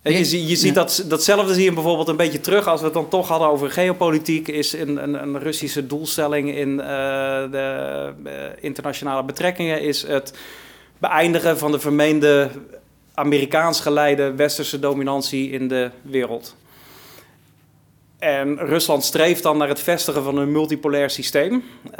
En 0.01 0.13
je, 0.13 0.25
zie- 0.25 0.47
je 0.47 0.55
ziet 0.55 0.75
Ja. 0.75 0.81
dat, 0.81 1.05
datzelfde 1.07 1.53
zie 1.53 1.63
je 1.63 1.73
bijvoorbeeld 1.73 2.07
een 2.07 2.15
beetje 2.15 2.39
terug 2.39 2.67
als 2.67 2.79
we 2.79 2.85
het 2.85 2.93
dan 2.93 3.09
toch 3.09 3.27
hadden 3.27 3.47
over 3.47 3.71
geopolitiek. 3.71 4.47
Is 4.47 4.73
een, 4.73 5.03
een, 5.03 5.13
een 5.21 5.39
Russische 5.39 5.87
doelstelling 5.87 6.55
in 6.55 6.79
eh, 6.79 6.87
de 7.51 8.13
eh, 8.23 8.33
internationale 8.59 9.23
betrekkingen 9.23 9.81
is 9.81 10.07
het 10.07 10.33
beëindigen 10.97 11.57
van 11.57 11.71
de 11.71 11.79
vermeende 11.79 12.49
Amerikaans 13.13 13.79
geleide 13.79 14.33
westerse 14.33 14.79
dominantie 14.79 15.51
in 15.51 15.67
de 15.67 15.91
wereld. 16.01 16.55
En 18.19 18.57
Rusland 18.57 19.03
streeft 19.03 19.43
dan 19.43 19.57
naar 19.57 19.67
het 19.67 19.79
vestigen 19.79 20.23
van 20.23 20.37
een 20.37 20.51
multipolair 20.51 21.09
systeem. 21.09 21.63
Eh, 21.91 21.97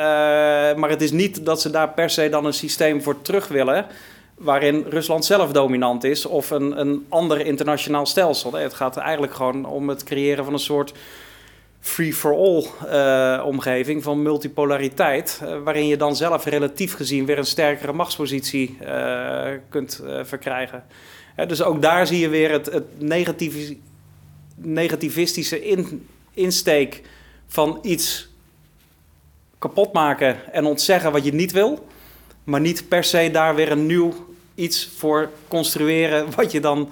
maar 0.76 0.89
het 0.89 1.01
is 1.01 1.12
niet 1.12 1.45
dat 1.45 1.62
ze 1.62 1.70
daar 1.70 1.89
per 1.89 2.09
se 2.09 2.30
dan 2.30 2.45
een 2.45 2.53
systeem 2.53 3.01
voor 3.01 3.22
terug 3.22 3.47
willen 3.47 3.86
waarin 4.41 4.86
Rusland 4.89 5.26
zelf 5.26 5.51
dominant 5.51 6.03
is 6.03 6.26
of 6.26 6.49
een, 6.49 6.80
een 6.80 7.05
ander 7.09 7.45
internationaal 7.45 8.05
stelsel. 8.05 8.53
Het 8.53 8.74
gaat 8.74 8.97
eigenlijk 8.97 9.34
gewoon 9.34 9.66
om 9.66 9.89
het 9.89 10.03
creëren 10.03 10.43
van 10.43 10.53
een 10.53 10.59
soort 10.59 10.93
free-for-all 11.82 12.66
eh, 12.88 13.46
omgeving 13.46 14.04
van 14.04 14.22
multipolariteit, 14.22 15.40
eh, 15.44 15.64
waarin 15.64 15.88
je 15.88 15.98
dan 15.98 16.16
zelf 16.16 16.46
relatief 16.46 16.94
gezien 16.94 17.26
weer 17.26 17.38
een 17.38 17.46
sterkere 17.46 17.94
machtspositie 17.94 18.78
eh, 18.80 19.52
kunt 19.70 20.02
verkrijgen. 20.24 20.84
Dus 21.48 21.64
ook 21.64 21.82
daar 21.82 22.08
zie 22.08 22.20
je 22.20 22.30
weer 22.30 22.52
het, 22.52 22.66
het 22.66 22.86
negativistische 24.56 25.66
in, 25.66 26.08
insteek 26.34 27.02
van 27.48 27.80
iets 27.82 28.30
kapot 29.58 29.94
maken 29.94 30.54
en 30.54 30.66
ontzeggen 30.66 31.12
wat 31.12 31.26
je 31.26 31.34
niet 31.34 31.52
wil, 31.52 31.88
maar 32.44 32.62
niet 32.62 32.88
per 32.88 33.04
se 33.04 33.30
daar 33.32 33.56
weer 33.56 33.72
een 33.72 33.86
nieuw 33.86 34.14
iets 34.56 34.90
voor 34.98 35.30
construeren 35.48 36.28
wat 36.36 36.52
je 36.52 36.60
dan 36.60 36.90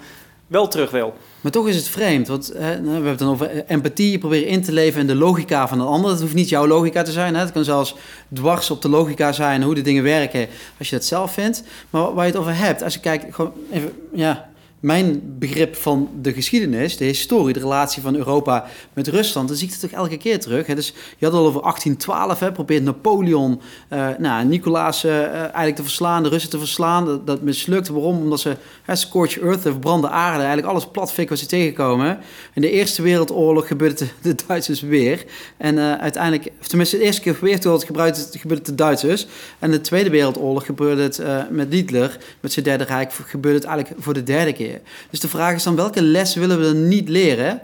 wel 0.50 0.68
terug 0.68 0.90
wil. 0.90 1.14
Maar 1.40 1.52
toch 1.52 1.68
is 1.68 1.76
het 1.76 1.88
vreemd, 1.88 2.28
want 2.28 2.52
hè, 2.54 2.82
we 2.82 2.90
hebben 2.90 3.10
het 3.10 3.18
dan 3.18 3.28
over 3.28 3.64
empathie. 3.66 4.10
Je 4.10 4.18
probeert 4.18 4.46
in 4.46 4.62
te 4.62 4.72
leven 4.72 5.00
in 5.00 5.06
de 5.06 5.14
logica 5.14 5.68
van 5.68 5.80
een 5.80 5.86
ander. 5.86 6.10
Dat 6.10 6.20
hoeft 6.20 6.34
niet 6.34 6.48
jouw 6.48 6.66
logica 6.66 7.02
te 7.02 7.12
zijn. 7.12 7.34
Hè. 7.34 7.40
Het 7.40 7.52
kan 7.52 7.64
zelfs 7.64 7.94
dwars 8.32 8.70
op 8.70 8.82
de 8.82 8.88
logica 8.88 9.32
zijn 9.32 9.62
hoe 9.62 9.74
de 9.74 9.82
dingen 9.82 10.02
werken 10.02 10.48
als 10.78 10.90
je 10.90 10.96
dat 10.96 11.04
zelf 11.04 11.32
vindt. 11.32 11.62
Maar 11.90 12.14
waar 12.14 12.26
je 12.26 12.30
het 12.30 12.40
over 12.40 12.56
hebt, 12.56 12.82
als 12.82 12.94
je 12.94 13.00
kijkt, 13.00 13.34
gewoon 13.34 13.52
even, 13.72 13.92
ja, 14.12 14.49
mijn 14.80 15.22
begrip 15.38 15.76
van 15.76 16.08
de 16.22 16.32
geschiedenis, 16.32 16.96
de 16.96 17.04
historie, 17.04 17.54
de 17.54 17.60
relatie 17.60 18.02
van 18.02 18.16
Europa 18.16 18.66
met 18.92 19.08
Rusland, 19.08 19.48
dan 19.48 19.56
zie 19.56 19.66
ik 19.66 19.72
het 19.72 19.80
toch 19.80 19.90
elke 19.90 20.16
keer 20.16 20.40
terug. 20.40 20.66
Hè. 20.66 20.74
Dus 20.74 20.94
je 21.18 21.24
had 21.24 21.34
al 21.34 21.46
over 21.46 21.60
1812, 21.60 22.40
hè, 22.40 22.52
probeert 22.52 22.82
Napoleon, 22.82 23.60
eh 23.88 24.08
nou, 24.18 24.44
Nicolaas 24.44 25.04
eh, 25.04 25.24
eh, 25.24 25.32
eigenlijk 25.32 25.76
te 25.76 25.82
verslaan, 25.82 26.22
de 26.22 26.28
Russen 26.28 26.50
te 26.50 26.58
verslaan. 26.58 27.04
Dat, 27.04 27.26
dat 27.26 27.42
mislukt. 27.42 27.88
Waarom? 27.88 28.18
Omdat 28.18 28.40
ze 28.40 28.56
hè, 28.82 28.96
scorch 28.96 29.38
earth, 29.38 29.60
verbrande 29.60 30.08
aarde, 30.08 30.38
eigenlijk 30.38 30.68
alles 30.68 30.86
platfikken 30.86 31.34
wat 31.34 31.44
ze 31.44 31.50
tegenkomen. 31.50 32.18
In 32.54 32.62
de 32.62 32.70
Eerste 32.70 33.02
Wereldoorlog 33.02 33.66
gebeurde 33.66 34.04
het 34.04 34.38
de, 34.38 34.44
Duitsers 34.46 34.80
weer. 34.80 35.24
En 35.56 35.78
uiteindelijk, 36.00 36.52
of 36.60 36.66
tenminste 36.66 36.96
de 36.96 37.02
eerste 37.02 37.20
keer 37.20 37.36
Wereldoorlog 37.40 37.86
het, 37.86 38.36
gebeurde 38.38 38.62
het 38.62 38.66
de 38.66 38.74
Duitsers. 38.74 39.26
En 39.58 39.70
de 39.70 39.80
Tweede 39.80 40.10
Wereldoorlog 40.10 40.66
gebeurde 40.66 41.02
het 41.02 41.22
met 41.50 41.72
Hitler, 41.72 42.18
met 42.40 42.52
zijn 42.52 42.64
Derde 42.64 42.84
Rijk, 42.84 43.12
gebeurde 43.12 43.58
het 43.58 43.66
eigenlijk 43.66 44.02
voor 44.02 44.14
de 44.14 44.22
derde 44.22 44.52
keer. 44.52 44.69
Dus 45.10 45.20
de 45.20 45.28
vraag 45.28 45.54
is 45.54 45.62
dan, 45.62 45.76
welke 45.76 46.02
les 46.02 46.34
willen 46.34 46.58
we 46.58 46.64
dan 46.64 46.88
niet 46.88 47.08
leren? 47.08 47.62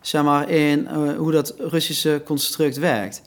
Zeg 0.00 0.22
maar, 0.22 0.50
in 0.50 0.86
eh, 0.86 1.16
hoe 1.16 1.32
dat 1.32 1.54
Russische 1.58 2.22
construct 2.24 2.78
werkt. 2.78 3.22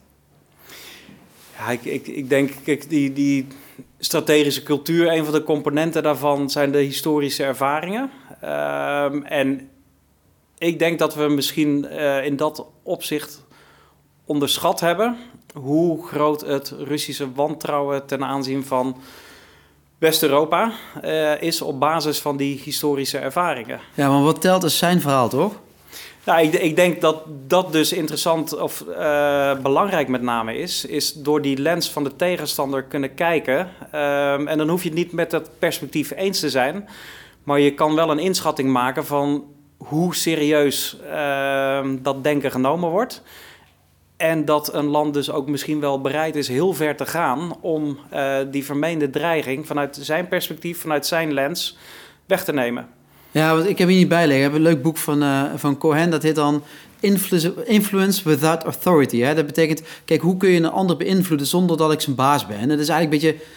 Ja, 1.57 1.69
ik, 1.69 2.07
ik, 2.07 2.29
denk, 2.29 2.51
kijk, 2.63 2.89
die, 2.89 3.13
die 3.13 3.47
strategische 3.99 4.63
cultuur, 4.63 5.11
een 5.11 5.23
van 5.23 5.33
de 5.33 5.43
componenten 5.43 6.03
daarvan 6.03 6.49
zijn 6.49 6.71
de 6.71 6.77
historische 6.77 7.43
ervaringen. 7.43 8.11
Ehm, 8.41 9.21
en 9.21 9.69
ik 10.57 10.79
denk 10.79 10.99
dat 10.99 11.15
we 11.15 11.27
misschien 11.27 11.85
eh, 11.85 12.25
in 12.25 12.35
dat 12.35 12.65
opzicht 12.83 13.45
onderschat 14.25 14.79
hebben 14.79 15.17
hoe 15.53 16.07
groot 16.07 16.41
het 16.41 16.73
Russische 16.77 17.31
wantrouwen 17.33 18.05
ten 18.05 18.23
aanzien 18.23 18.63
van 18.63 18.97
West-Europa 20.03 20.71
uh, 21.03 21.41
is 21.41 21.61
op 21.61 21.79
basis 21.79 22.19
van 22.19 22.37
die 22.37 22.61
historische 22.63 23.17
ervaringen. 23.17 23.79
Ja, 23.93 24.09
maar 24.09 24.23
wat 24.23 24.41
telt 24.41 24.63
is 24.63 24.77
zijn 24.77 25.01
verhaal, 25.01 25.29
toch? 25.29 25.53
Nou, 26.23 26.41
ik, 26.41 26.53
ik, 26.53 26.75
denk 26.75 27.01
dat 27.01 27.23
dat 27.47 27.71
dus 27.71 27.93
interessant 27.93 28.57
of 28.59 28.83
uh, 28.89 29.55
belangrijk 29.61 30.07
met 30.07 30.21
name 30.21 30.57
is. 30.57 30.85
Is 30.85 31.13
door 31.13 31.41
die 31.41 31.57
lens 31.57 31.91
van 31.91 32.03
de 32.03 32.15
tegenstander 32.15 32.83
kunnen 32.83 33.13
kijken. 33.13 33.59
Um, 33.59 34.47
en 34.47 34.57
dan 34.57 34.69
hoef 34.69 34.83
je 34.83 34.89
het 34.89 34.97
niet 34.97 35.11
met 35.11 35.31
het 35.31 35.49
perspectief 35.59 36.11
eens 36.15 36.39
te 36.39 36.49
zijn. 36.49 36.89
Maar 37.43 37.59
je 37.59 37.73
kan 37.73 37.95
wel 37.95 38.11
een 38.11 38.19
inschatting 38.19 38.69
maken 38.69 39.05
van 39.05 39.43
hoe 39.77 40.15
serieus 40.15 40.97
uh, 41.05 41.89
dat 41.99 42.23
denken 42.23 42.51
genomen 42.51 42.89
wordt. 42.89 43.21
En 44.23 44.45
dat 44.45 44.73
een 44.73 44.85
land 44.85 45.13
dus 45.13 45.31
ook 45.31 45.47
misschien 45.47 45.79
wel 45.79 46.01
bereid 46.01 46.35
is 46.35 46.47
heel 46.47 46.73
ver 46.73 46.95
te 46.95 47.05
gaan 47.05 47.55
om 47.61 47.97
uh, 48.13 48.37
die 48.51 48.65
vermeende 48.65 49.09
dreiging 49.09 49.67
vanuit 49.67 49.97
zijn 50.01 50.27
perspectief, 50.27 50.79
vanuit 50.79 51.05
zijn 51.05 51.33
lens, 51.33 51.77
weg 52.25 52.43
te 52.43 52.53
nemen. 52.53 52.87
Ja, 53.31 53.55
want 53.55 53.69
ik 53.69 53.77
heb 53.77 53.87
hier 53.87 53.97
niet 53.97 54.07
bij 54.07 54.27
liggen. 54.27 54.45
Ik 54.45 54.51
heb 54.51 54.53
een 54.53 54.67
leuk 54.67 54.81
boek 54.81 54.97
van, 54.97 55.23
uh, 55.23 55.43
van 55.55 55.77
Cohen, 55.77 56.09
dat 56.09 56.23
heet 56.23 56.35
dan 56.35 56.63
Influence 57.65 58.29
Without 58.29 58.63
Authority. 58.63 59.33
Dat 59.33 59.45
betekent, 59.45 59.81
kijk, 60.05 60.21
hoe 60.21 60.37
kun 60.37 60.49
je 60.49 60.57
een 60.57 60.71
ander 60.71 60.97
beïnvloeden 60.97 61.47
zonder 61.47 61.77
dat 61.77 61.91
ik 61.91 62.01
zijn 62.01 62.15
baas 62.15 62.45
ben? 62.45 62.57
En 62.57 62.69
dat 62.69 62.79
is 62.79 62.89
eigenlijk 62.89 63.23
een 63.23 63.29
beetje 63.29 63.45
eh, 63.45 63.51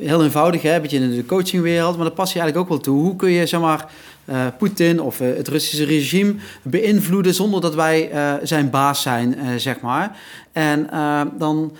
heel 0.00 0.22
eenvoudig, 0.22 0.62
hè? 0.62 0.74
een 0.74 0.82
beetje 0.82 0.98
in 0.98 1.10
de 1.10 1.26
coachingwereld, 1.26 1.96
maar 1.96 2.04
dat 2.04 2.14
past 2.14 2.32
je 2.32 2.40
eigenlijk 2.40 2.70
ook 2.70 2.76
wel 2.76 2.84
toe. 2.84 3.02
Hoe 3.02 3.16
kun 3.16 3.30
je, 3.30 3.46
zeg 3.46 3.60
maar, 3.60 3.90
uh, 4.24 4.46
Poetin 4.58 5.00
of 5.00 5.20
uh, 5.20 5.36
het 5.36 5.48
Russische 5.48 5.84
regime 5.84 6.34
beïnvloeden 6.62 7.34
zonder 7.34 7.60
dat 7.60 7.74
wij 7.74 8.10
zijn 8.42 8.70
baas 8.70 9.02
zijn, 9.02 9.60
zeg 9.60 9.80
maar. 9.80 10.18
En 10.52 10.88
dan, 11.38 11.72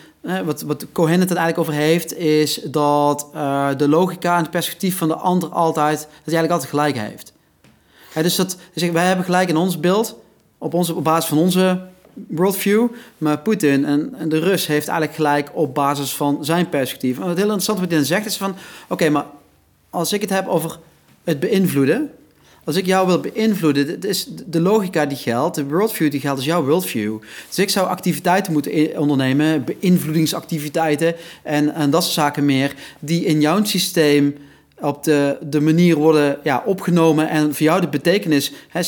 wat, 0.45 0.63
wat 0.63 0.87
Cohen 0.93 1.21
het 1.21 1.29
eigenlijk 1.29 1.59
over 1.59 1.73
heeft, 1.73 2.17
is 2.17 2.61
dat 2.65 3.29
de 3.77 3.89
logica 3.89 4.37
en 4.37 4.43
het 4.43 4.51
perspectief 4.51 4.97
van 4.97 5.09
de 5.09 5.17
ander 5.17 5.49
altijd, 5.49 5.99
dat 5.99 6.09
hij 6.25 6.35
eigenlijk 6.35 6.53
altijd 6.53 6.71
gelijk 6.71 6.97
heeft. 6.97 7.33
dus 8.15 8.37
dat, 8.37 8.57
dus 8.75 8.91
wij 8.91 9.07
hebben 9.07 9.25
gelijk 9.25 9.49
in 9.49 9.57
ons 9.57 9.81
beeld, 9.81 10.17
op, 10.59 10.75
onze, 10.75 10.95
op 10.95 11.05
basis 11.05 11.29
van 11.29 11.39
onze 11.39 11.81
worldview. 12.15 12.89
Maar 13.19 13.39
Poetin 13.39 13.85
en, 13.85 14.15
en, 14.19 14.29
de 14.29 14.39
Rus 14.39 14.67
heeft 14.67 14.89
eigenlijk 14.89 15.17
gelijk 15.17 15.51
op 15.53 15.75
basis 15.75 16.15
van 16.15 16.45
zijn 16.45 16.69
perspectief. 16.69 17.19
En 17.19 17.27
wat 17.27 17.37
heel 17.37 17.45
interessant 17.45 17.79
wat 17.79 17.89
hij 17.89 17.97
dan 17.99 18.07
zegt 18.07 18.27
is 18.27 18.37
van... 18.37 18.55
Oké, 18.89 19.09
maar 19.09 19.27
als 19.91 20.13
ik 20.13 20.21
het 20.21 20.31
heb 20.31 20.49
over 20.49 20.79
het 21.25 21.41
beïnvloeden... 21.41 22.11
Als 22.65 22.77
ik 22.77 22.87
jou 22.87 23.07
wil 23.07 23.21
beïnvloeden, 23.21 23.87
dit 23.87 24.05
is 24.05 24.27
de 24.47 24.61
logica 24.61 25.07
die 25.07 25.17
geldt, 25.17 25.55
de 25.55 25.65
worldview 25.65 26.11
die 26.11 26.21
geldt, 26.21 26.41
is 26.41 26.47
jouw 26.47 26.65
worldview. 26.65 27.19
Dus 27.49 27.59
ik 27.59 27.71
zou 27.71 27.89
activiteiten 27.89 28.53
moeten 28.53 28.99
ondernemen, 28.99 29.65
beïnvloedingsactiviteiten 29.65 31.15
en, 31.43 31.75
en 31.75 31.91
dat 31.91 32.03
soort 32.03 32.15
zaken 32.15 32.45
meer, 32.45 32.75
die 33.01 33.25
in 33.25 33.41
jouw 33.41 33.65
systeem 33.65 34.37
op 34.83 35.05
de, 35.05 35.37
de 35.41 35.61
manier 35.61 35.97
worden 35.97 36.39
ja, 36.43 36.63
opgenomen 36.67 37.29
en 37.29 37.55
voor 37.55 37.67
jou 37.67 37.81
de 37.81 37.89
betekenis, 37.89 38.53
hè, 38.69 38.81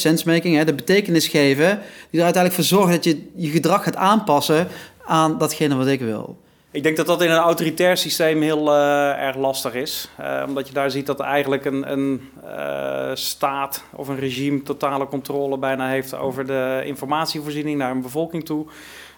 hè, 0.43 0.65
de 0.65 0.75
betekenis 0.75 1.29
geven, 1.29 1.81
die 2.11 2.21
er 2.21 2.25
uiteindelijk 2.25 2.55
voor 2.55 2.79
zorgen 2.79 2.95
dat 2.95 3.05
je 3.05 3.31
je 3.37 3.49
gedrag 3.49 3.85
gaat 3.85 3.97
aanpassen 3.97 4.69
aan 5.05 5.39
datgene 5.39 5.77
wat 5.77 5.87
ik 5.87 6.01
wil. 6.01 6.37
Ik 6.75 6.83
denk 6.83 6.97
dat 6.97 7.07
dat 7.07 7.23
in 7.23 7.31
een 7.31 7.37
autoritair 7.37 7.97
systeem 7.97 8.43
heel 8.43 8.69
uh, 8.69 9.23
erg 9.23 9.37
lastig 9.37 9.75
is. 9.75 10.09
Uh, 10.21 10.43
omdat 10.47 10.69
je 10.69 10.75
daar 10.75 10.91
ziet 10.91 11.07
dat 11.07 11.21
eigenlijk 11.21 11.65
een, 11.65 11.93
een 11.93 12.29
uh, 12.45 13.11
staat 13.15 13.85
of 13.93 14.09
een 14.09 14.19
regime 14.19 14.63
totale 14.63 15.07
controle 15.07 15.59
bijna 15.59 15.89
heeft 15.89 16.15
over 16.15 16.47
de 16.47 16.83
informatievoorziening 16.85 17.79
naar 17.79 17.91
een 17.91 18.03
bevolking 18.03 18.45
toe. 18.45 18.67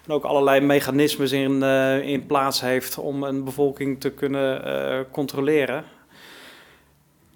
En 0.05 0.13
ook 0.13 0.23
allerlei 0.23 0.61
mechanismes 0.61 1.31
in, 1.31 1.63
in 2.03 2.25
plaats 2.25 2.61
heeft 2.61 2.97
om 2.97 3.23
een 3.23 3.43
bevolking 3.43 3.99
te 3.99 4.09
kunnen 4.09 4.61
controleren. 5.11 5.83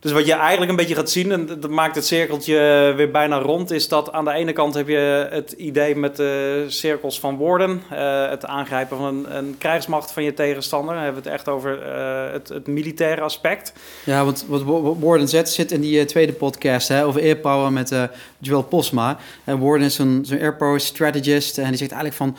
Dus 0.01 0.11
wat 0.11 0.25
je 0.25 0.33
eigenlijk 0.33 0.71
een 0.71 0.77
beetje 0.77 0.95
gaat 0.95 1.09
zien, 1.09 1.31
en 1.31 1.45
dat 1.45 1.69
maakt 1.69 1.95
het 1.95 2.05
cirkeltje 2.05 2.55
weer 2.95 3.11
bijna 3.11 3.37
rond, 3.37 3.71
is 3.71 3.87
dat 3.87 4.11
aan 4.11 4.25
de 4.25 4.31
ene 4.31 4.53
kant 4.53 4.73
heb 4.73 4.87
je 4.87 5.27
het 5.31 5.51
idee 5.51 5.95
met 5.95 6.15
de 6.15 6.65
cirkels 6.67 7.19
van 7.19 7.35
woorden, 7.35 7.81
uh, 7.91 8.29
het 8.29 8.45
aangrijpen 8.45 8.97
van 8.97 9.05
een, 9.05 9.37
een, 9.37 9.55
krijgsmacht 9.57 10.11
van 10.11 10.23
je 10.23 10.33
tegenstander. 10.33 10.93
Dan 10.93 11.03
hebben 11.03 11.23
we 11.23 11.29
het 11.29 11.37
echt 11.37 11.49
over 11.49 11.79
uh, 11.85 12.31
het, 12.31 12.67
militaire 12.67 13.21
aspect. 13.21 13.73
Ja, 14.03 14.25
want 14.25 14.45
wat 14.47 14.63
Warden 14.99 15.27
Z 15.27 15.41
zit 15.43 15.71
in 15.71 15.81
die 15.81 16.05
tweede 16.05 16.33
podcast 16.33 16.87
hè, 16.87 17.05
over 17.05 17.21
airpower 17.21 17.71
met 17.71 17.95
Joel 18.39 18.63
Posma. 18.63 19.17
En 19.43 19.59
Warden 19.59 19.85
is 19.85 19.95
zo'n 19.95 20.23
zo 20.25 20.35
airpower 20.35 20.79
strategist 20.79 21.57
en 21.57 21.67
die 21.67 21.77
zegt 21.77 21.91
eigenlijk 21.91 22.15
van, 22.15 22.37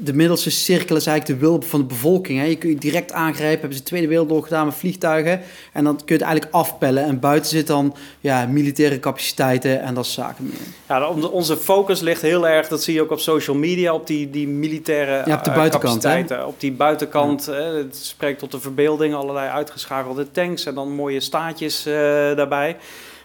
de 0.00 0.14
middelste 0.14 0.50
cirkel 0.50 0.96
is 0.96 1.06
eigenlijk 1.06 1.40
de 1.40 1.46
wil 1.46 1.62
van 1.62 1.80
de 1.80 1.86
bevolking. 1.86 2.38
Hè. 2.38 2.44
Je 2.44 2.56
kunt 2.56 2.72
je 2.72 2.90
direct 2.90 3.12
aangrijpen, 3.12 3.60
hebben 3.60 3.78
ze 3.78 3.82
de 3.82 3.88
Tweede 3.88 4.08
Wereldoorlog 4.08 4.46
gedaan 4.46 4.66
met 4.66 4.74
vliegtuigen 4.74 5.40
en 5.72 5.84
dan 5.84 5.96
kun 5.96 6.04
je 6.06 6.12
het 6.12 6.22
eigenlijk 6.22 6.54
af 6.54 6.65
afpellen. 6.66 7.04
En 7.04 7.20
buiten 7.20 7.50
zit 7.50 7.66
dan 7.66 7.94
ja, 8.20 8.46
militaire 8.46 9.00
capaciteiten 9.00 9.80
en 9.80 9.94
dat 9.94 10.06
soort 10.06 10.26
zaken 10.26 10.44
meer. 10.44 10.56
Ja, 10.88 11.28
onze 11.28 11.56
focus 11.56 12.00
ligt 12.00 12.22
heel 12.22 12.48
erg, 12.48 12.68
dat 12.68 12.82
zie 12.82 12.94
je 12.94 13.02
ook 13.02 13.10
op 13.10 13.20
social 13.20 13.56
media, 13.56 13.94
op 13.94 14.06
die, 14.06 14.30
die 14.30 14.48
militaire 14.48 15.22
ja, 15.26 15.36
op 15.36 15.44
de 15.44 15.50
buitenkant, 15.50 15.82
capaciteiten. 15.82 16.36
Hè? 16.36 16.44
Op 16.44 16.60
die 16.60 16.72
buitenkant, 16.72 17.44
ja. 17.44 17.52
het 17.52 17.96
spreekt 17.96 18.38
tot 18.38 18.50
de 18.50 18.60
verbeelding, 18.60 19.14
allerlei 19.14 19.48
uitgeschakelde 19.48 20.30
tanks 20.30 20.66
en 20.66 20.74
dan 20.74 20.94
mooie 20.94 21.20
staatjes 21.20 21.86
uh, 21.86 21.94
daarbij. 22.36 22.76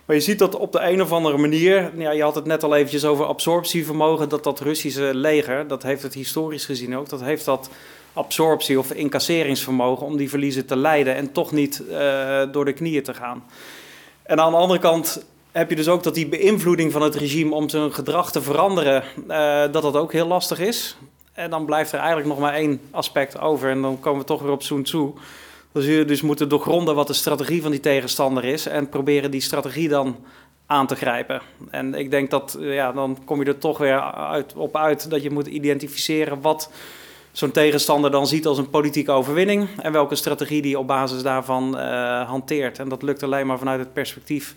Maar 0.06 0.16
je 0.16 0.22
ziet 0.22 0.40
dat 0.40 0.56
op 0.56 0.72
de 0.72 0.80
een 0.80 1.02
of 1.02 1.12
andere 1.12 1.38
manier, 1.38 1.92
ja, 1.98 2.12
je 2.12 2.24
had 2.24 2.36
het 2.36 2.46
net 2.46 2.64
al 2.64 2.76
eventjes 2.76 3.06
over 3.06 3.26
absorptievermogen, 3.26 4.30
dat 4.30 4.44
dat 4.44 4.60
Russische 4.60 5.12
leger, 5.14 5.68
dat 5.68 5.84
heeft 5.84 6.04
het 6.04 6.14
historisch 6.14 6.66
gezien 6.66 6.98
ook, 6.98 7.10
dat 7.10 7.22
heeft 7.22 7.46
dat 7.46 7.70
absorptie 8.14 8.80
of 8.80 8.92
incasseringsvermogen 8.92 10.06
om 10.06 10.18
die 10.18 10.30
verliezen 10.30 10.66
te 10.66 10.76
leiden 10.76 11.16
en 11.16 11.32
toch 11.32 11.52
niet 11.52 11.84
uh, 11.90 12.42
door 12.52 12.66
de 12.66 12.74
knieën 12.74 13.04
te 13.04 13.14
gaan. 13.14 13.44
En 14.24 14.40
aan 14.40 14.52
de 14.52 14.58
andere 14.58 14.80
kant 14.80 15.26
heb 15.52 15.70
je 15.70 15.76
dus 15.76 15.88
ook 15.88 16.04
dat 16.04 16.16
die 16.16 16.28
beïnvloeding 16.28 16.92
van 16.92 17.02
het 17.02 17.16
regime 17.16 17.56
om 17.56 17.70
zijn 17.70 17.94
gedrag 17.94 18.32
te 18.32 18.42
veranderen, 18.42 19.04
uh, 19.28 19.62
dat 19.72 19.82
dat 19.82 19.96
ook 19.96 20.12
heel 20.12 20.28
lastig 20.28 20.60
is. 20.60 20.98
En 21.34 21.50
dan 21.50 21.66
blijft 21.66 21.92
er 21.92 22.00
eigenlijk 22.00 22.28
nog 22.28 22.40
maar 22.40 22.54
één 22.54 22.82
aspect 22.92 23.40
over 23.40 23.70
en 23.70 23.82
dan 23.82 24.00
komen 24.00 24.20
we 24.20 24.26
toch 24.26 24.42
weer 24.42 24.52
op 24.52 24.64
Sun 24.64 24.84
Tzu. 24.84 25.12
Dan 25.72 25.84
zul 25.84 25.94
je 25.94 26.06
dus 26.06 26.22
moeten 26.22 26.50
doorgronden 26.50 26.96
wat 26.96 27.08
de 27.08 27.14
strategie 27.14 27.62
van 27.62 27.72
die 27.72 27.80
tegenstander 27.80 28.46
is 28.46 28.66
en 28.66 28.90
proberen 28.90 29.32
die 29.32 29.42
strategie 29.42 29.90
dan 29.90 30.16
aan 30.66 30.88
te 30.88 30.96
grijpen. 30.96 31.42
En 31.70 31.94
ik 31.94 32.12
denk 32.12 32.30
dat, 32.30 32.58
ja, 32.60 32.92
dan 32.92 33.18
kom 33.26 33.40
je 33.40 33.46
er 33.46 33.58
toch 33.58 33.78
weer 33.78 34.02
uit, 34.14 34.54
op 34.54 34.76
uit 34.76 35.10
dat 35.10 35.24
je 35.24 35.32
moet 35.32 35.48
identificeren 35.48 36.42
wat 36.42 36.72
zo'n 37.32 37.52
tegenstander 37.52 38.12
dan 38.12 38.28
ziet 38.28 38.46
als 38.46 38.58
een 38.58 38.70
politieke 38.70 39.12
overwinning 39.12 39.68
en 39.82 39.92
welke 39.92 40.16
strategie 40.16 40.62
die 40.62 40.80
op 40.80 40.88
basis 40.88 41.22
daarvan 41.22 41.78
uh, 41.78 42.28
hanteert. 42.28 42.80
En 42.80 42.90
dat 42.90 43.02
lukt 43.02 43.24
alleen 43.24 43.48
maar 43.48 43.58
vanuit 43.58 43.80
het 43.80 43.94
perspectief 43.94 44.56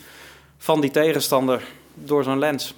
van 0.59 0.81
die 0.81 0.91
tegenstander 0.91 1.62
door 1.95 2.25
zo'n 2.25 2.39
lens. 2.39 2.75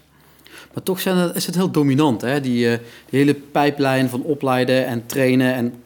Maar 0.75 0.83
toch 0.83 1.01
zijn 1.01 1.35
is 1.35 1.47
het 1.47 1.55
heel 1.55 1.71
dominant, 1.71 2.21
hè? 2.21 2.41
Die, 2.41 2.71
uh, 2.71 2.79
die 3.09 3.19
hele 3.19 3.35
pijplijn 3.35 4.09
van 4.09 4.23
opleiden 4.23 4.87
en 4.87 5.07
trainen 5.07 5.55
en 5.55 5.83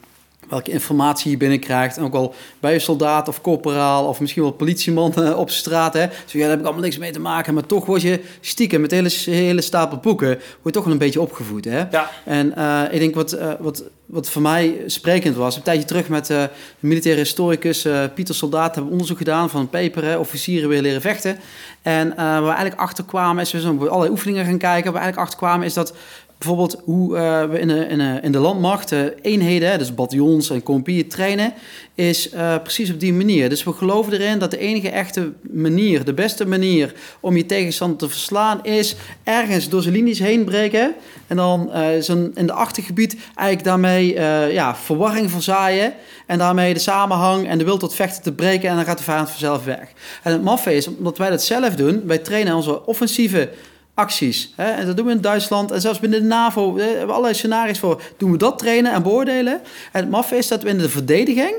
welke 0.51 0.71
informatie 0.71 1.31
je 1.31 1.37
binnenkrijgt. 1.37 1.97
En 1.97 2.05
ook 2.05 2.15
al 2.15 2.35
bij 2.61 2.73
je 2.73 2.79
soldaat 2.79 3.29
of 3.29 3.41
corporaal 3.41 4.07
of 4.07 4.21
misschien 4.21 4.43
wel 4.43 4.53
politieman 4.53 5.13
uh, 5.19 5.39
op 5.39 5.51
straat. 5.51 5.93
Hè. 5.93 6.07
Dus 6.07 6.33
ja, 6.33 6.41
daar 6.41 6.49
heb 6.51 6.59
ik 6.59 6.65
allemaal 6.65 6.83
niks 6.83 6.99
mee 6.99 7.13
te 7.13 7.21
maken. 7.21 7.55
Maar 7.55 7.67
toch 7.67 7.87
word 7.87 8.03
je 8.03 8.21
stiekem 8.41 8.81
met 8.81 8.91
hele, 8.91 9.11
hele 9.25 9.61
stapel 9.61 9.99
boeken... 9.99 10.29
word 10.29 10.41
je 10.63 10.71
toch 10.71 10.85
wel 10.85 10.93
een 10.93 10.99
beetje 10.99 11.21
opgevoed. 11.21 11.65
Hè? 11.65 11.85
Ja. 11.91 12.11
En 12.25 12.55
uh, 12.59 12.83
ik 12.91 12.99
denk 12.99 13.15
wat, 13.15 13.35
uh, 13.35 13.53
wat, 13.59 13.85
wat 14.07 14.31
voor 14.31 14.43
mij 14.43 14.83
sprekend 14.87 15.37
was... 15.37 15.57
een 15.57 15.63
tijdje 15.63 15.85
terug 15.85 16.09
met 16.09 16.27
de 16.27 16.49
militaire 16.79 17.21
historicus 17.21 17.87
Pieter 18.15 18.35
Soldaat... 18.35 18.65
hebben 18.65 18.85
we 18.85 18.91
onderzoek 18.91 19.19
gedaan 19.19 19.51
van 19.51 19.61
een 19.61 19.69
paper... 19.69 20.05
Hè, 20.05 20.17
officieren 20.17 20.69
weer 20.69 20.83
leren 20.83 21.01
vechten. 21.01 21.39
En 21.83 22.15
waar 22.17 22.43
we 22.43 22.49
eigenlijk 22.49 22.81
achter 22.81 23.05
kwamen... 23.05 23.43
is 23.43 23.53
we 23.53 23.61
zijn 23.61 23.79
allerlei 23.81 24.11
oefeningen 24.11 24.45
gaan 24.45 24.59
kijken... 24.59 24.93
waar 24.93 24.93
we 24.93 24.99
eigenlijk 24.99 25.29
achter 25.29 25.39
kwamen 25.39 25.67
is 25.67 25.75
dat 25.75 25.95
bijvoorbeeld 26.41 26.83
hoe 26.85 27.17
uh, 27.17 27.45
we 27.45 27.59
in 27.59 27.69
de, 27.69 27.87
in, 27.87 27.99
de, 27.99 28.19
in 28.23 28.33
de 28.33 28.39
landmacht 28.39 28.95
eenheden, 29.23 29.79
dus 29.79 29.95
bataljons 29.95 30.51
en 30.51 30.63
compagnieën 30.63 31.09
trainen, 31.09 31.53
is 31.95 32.33
uh, 32.33 32.55
precies 32.63 32.91
op 32.91 33.01
die 33.01 33.13
manier. 33.13 33.49
Dus 33.49 33.65
we 33.65 33.73
geloven 33.73 34.13
erin 34.13 34.39
dat 34.39 34.51
de 34.51 34.59
enige 34.59 34.91
echte 34.91 35.33
manier, 35.51 36.05
de 36.05 36.15
beste 36.15 36.47
manier 36.47 36.93
om 37.21 37.37
je 37.37 37.47
tegenstander 37.47 37.99
te 37.99 38.09
verslaan, 38.09 38.65
is 38.65 38.95
ergens 39.25 39.69
door 39.69 39.83
zijn 39.83 39.95
linies 39.95 40.19
heen 40.19 40.45
breken 40.45 40.95
en 41.27 41.37
dan 41.37 41.71
zijn, 41.99 42.31
in 42.35 42.47
de 42.47 42.53
achtergebied 42.53 43.17
eigenlijk 43.35 43.69
daarmee 43.69 44.15
ja, 44.53 44.77
verwarring 44.77 45.31
verzaaien 45.31 45.95
en 46.27 46.39
daarmee 46.39 46.75
de 46.75 46.81
samenhang 46.81 47.49
en 47.49 47.59
de 47.59 47.65
wil 47.65 47.79
tot 47.79 47.95
vechten 47.95 48.23
te 48.23 48.33
breken 48.33 48.69
en 48.69 48.77
dan 48.77 48.85
gaat 48.85 48.99
de 48.99 49.05
vijand 49.05 49.31
vanzelf 49.31 49.65
weg. 49.65 49.89
En 50.23 50.33
het 50.33 50.43
maffe 50.43 50.75
is, 50.75 50.87
omdat 50.87 51.19
wij 51.19 51.31
dat 51.31 51.43
zelf 51.43 51.75
doen, 51.75 52.03
wij 52.07 52.19
trainen 52.19 52.55
onze 52.55 52.87
offensieve 52.87 53.49
acties. 53.95 54.53
Hè? 54.57 54.71
En 54.71 54.87
dat 54.87 54.97
doen 54.97 55.07
we 55.07 55.13
in 55.13 55.21
Duitsland 55.21 55.71
en 55.71 55.81
zelfs 55.81 56.01
binnen 56.01 56.21
de 56.21 56.27
NAVO. 56.27 56.73
We 56.73 56.83
hebben 56.83 57.09
allerlei 57.09 57.35
scenario's 57.35 57.79
voor. 57.79 58.03
Doen 58.17 58.31
we 58.31 58.39
dat 58.39 58.59
trainen 58.59 58.93
en 58.93 59.03
beoordelen. 59.03 59.53
En 59.93 60.01
het 60.01 60.11
maffe 60.11 60.37
is 60.37 60.49
dat 60.49 60.63
we 60.63 60.69
in 60.69 60.79
de 60.79 60.89
verdediging, 60.89 61.55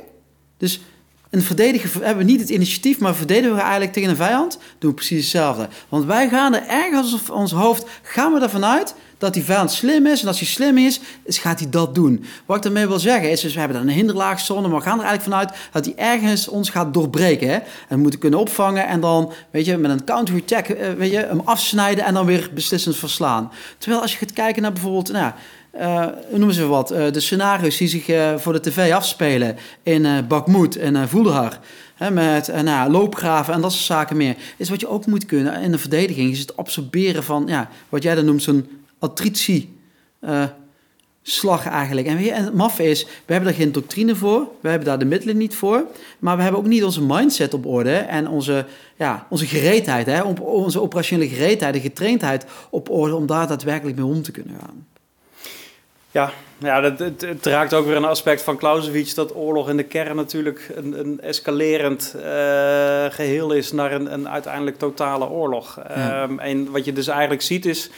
dus 0.58 0.82
een 1.30 1.42
verdedigen 1.42 2.04
hebben 2.04 2.26
we 2.26 2.32
niet 2.32 2.40
het 2.40 2.50
initiatief, 2.50 3.00
maar 3.00 3.16
verdedigen 3.16 3.56
we 3.56 3.62
eigenlijk 3.62 3.94
tegen 3.94 4.10
een 4.10 4.16
vijand, 4.16 4.60
doen 4.80 4.90
we 4.90 4.96
precies 4.96 5.22
hetzelfde. 5.22 5.68
Want 5.90 6.06
wij 6.06 6.30
gaan 6.30 6.54
er 6.54 6.68
ergens 6.68 7.14
op 7.14 7.30
ons 7.30 7.52
hoofd, 7.52 7.86
gaan 8.02 8.34
we 8.34 8.40
ervan 8.40 8.66
uit 8.66 8.96
dat 9.22 9.34
die 9.34 9.44
vijand 9.44 9.72
slim 9.72 10.06
is. 10.06 10.22
En 10.22 10.28
als 10.28 10.40
hij 10.40 10.48
slim 10.48 10.78
is, 10.78 11.00
is 11.24 11.38
gaat 11.38 11.60
hij 11.60 11.70
dat 11.70 11.96
doen. 11.96 12.26
Wat 12.46 12.58
ik 12.58 12.64
daarmee 12.64 12.88
wil 12.88 13.00
zeggen 13.00 13.32
is, 13.32 13.42
dus 13.42 13.54
we 13.54 13.60
hebben 13.60 13.78
dan 13.78 13.88
een 13.88 13.94
hinderlaagzone, 13.94 14.68
maar 14.68 14.78
we 14.78 14.84
gaan 14.84 15.00
er 15.00 15.06
eigenlijk 15.06 15.24
vanuit 15.24 15.60
dat 15.72 15.86
hij 15.86 15.96
ergens 15.96 16.48
ons 16.48 16.70
gaat 16.70 16.94
doorbreken. 16.94 17.48
Hè? 17.48 17.54
En 17.54 17.64
we 17.88 17.98
moeten 17.98 18.20
kunnen 18.20 18.40
opvangen 18.40 18.88
en 18.88 19.00
dan, 19.00 19.32
weet 19.52 19.66
je, 19.66 19.78
met 19.78 19.92
een 19.92 20.04
counter-attack, 20.04 20.68
eh, 20.68 20.90
weet 20.92 21.12
je, 21.12 21.18
hem 21.18 21.42
afsnijden 21.46 22.06
en 22.06 22.14
dan 22.14 22.26
weer 22.26 22.50
beslissend 22.54 22.96
verslaan. 22.96 23.52
Terwijl 23.78 24.02
als 24.02 24.12
je 24.12 24.18
gaat 24.18 24.34
kijken 24.34 24.62
naar 24.62 24.74
bijvoorbeeld, 24.74 25.12
nou, 25.12 25.32
uh, 25.80 26.06
noemen 26.30 26.54
ze 26.54 26.68
wat, 26.68 26.92
uh, 26.92 27.12
de 27.12 27.20
scenario's 27.20 27.78
die 27.78 27.88
zich 27.88 28.06
voor 28.42 28.54
de 28.54 28.60
tv 28.60 28.92
afspelen 28.92 29.58
in 29.84 30.06
uh, 30.06 30.18
Bakhmut 30.28 30.78
en 30.78 30.96
uh, 30.96 32.10
met 32.12 32.64
nou, 32.64 32.92
loopgraven 32.92 33.54
en 33.54 33.62
dat 33.62 33.72
soort 33.72 33.84
zaken 33.84 34.18
meer. 34.18 34.36
Is 34.58 34.70
wat 34.70 34.80
je 34.80 34.88
ook 34.88 35.06
moet 35.06 35.26
kunnen 35.26 35.62
in 35.62 35.72
de 35.72 35.78
verdediging. 35.78 36.32
Is 36.32 36.40
het 36.40 36.58
absorberen 36.58 37.24
van, 37.24 37.44
ja, 37.48 37.70
wat 37.90 38.04
jij 38.04 38.16
dan 38.16 38.26
noemt 38.26 38.44
zo'n 38.44 38.81
attritie 39.02 39.80
slag 41.22 41.68
eigenlijk. 41.68 42.08
En, 42.08 42.18
en 42.18 42.44
het 42.44 42.54
maf 42.54 42.80
is, 42.80 43.04
we 43.04 43.34
hebben 43.34 43.50
daar 43.50 43.60
geen 43.60 43.72
doctrine 43.72 44.16
voor. 44.16 44.48
We 44.62 44.70
hebben 44.70 44.88
daar 44.88 45.00
de 45.00 45.06
middelen 45.06 45.38
niet 45.38 45.56
voor. 45.56 45.84
Maar 46.20 46.36
we 46.36 46.42
hebben 46.42 46.62
ook 46.62 46.68
niet 46.68 46.84
onze 46.84 47.04
mindset 47.04 47.54
op 47.54 47.66
orde. 47.66 47.96
En 47.96 48.28
onze, 48.28 48.66
ja, 48.96 49.26
onze 49.30 49.46
gereedheid, 49.46 50.06
hè, 50.06 50.22
onze 50.42 50.82
operationele 50.82 51.30
gereedheid 51.30 51.76
en 51.76 51.82
getraindheid 51.82 52.46
op 52.70 52.90
orde... 52.90 53.16
om 53.16 53.26
daar 53.26 53.48
daadwerkelijk 53.48 53.98
mee 53.98 54.06
om 54.06 54.22
te 54.22 54.32
kunnen 54.32 54.56
gaan. 54.60 54.88
Ja, 56.12 56.32
ja 56.58 56.82
dat, 56.82 57.00
het, 57.00 57.22
het, 57.22 57.46
raakt 57.46 57.74
ook 57.74 57.86
weer 57.86 57.96
een 57.96 58.06
aspect 58.06 58.42
van 58.42 58.58
Clausewitz 58.58 59.14
dat 59.14 59.36
oorlog 59.36 59.70
in 59.70 59.78
de 59.78 59.84
kern 59.84 60.16
natuurlijk 60.16 60.72
een, 60.76 61.00
een 61.00 61.22
escalerend 61.22 62.14
uh, 62.16 62.24
geheel 63.10 63.52
is 63.52 63.72
naar 63.72 63.92
een, 63.92 64.14
een 64.14 64.30
uiteindelijk 64.30 64.78
totale 64.78 65.30
oorlog. 65.30 65.80
Ja. 65.96 66.24
Um, 66.24 66.40
en 66.40 66.72
wat 66.72 66.86
je 66.86 66.94
dus 66.94 67.08
eigenlijk 67.08 67.42
ziet 67.42 67.66
is, 67.66 67.90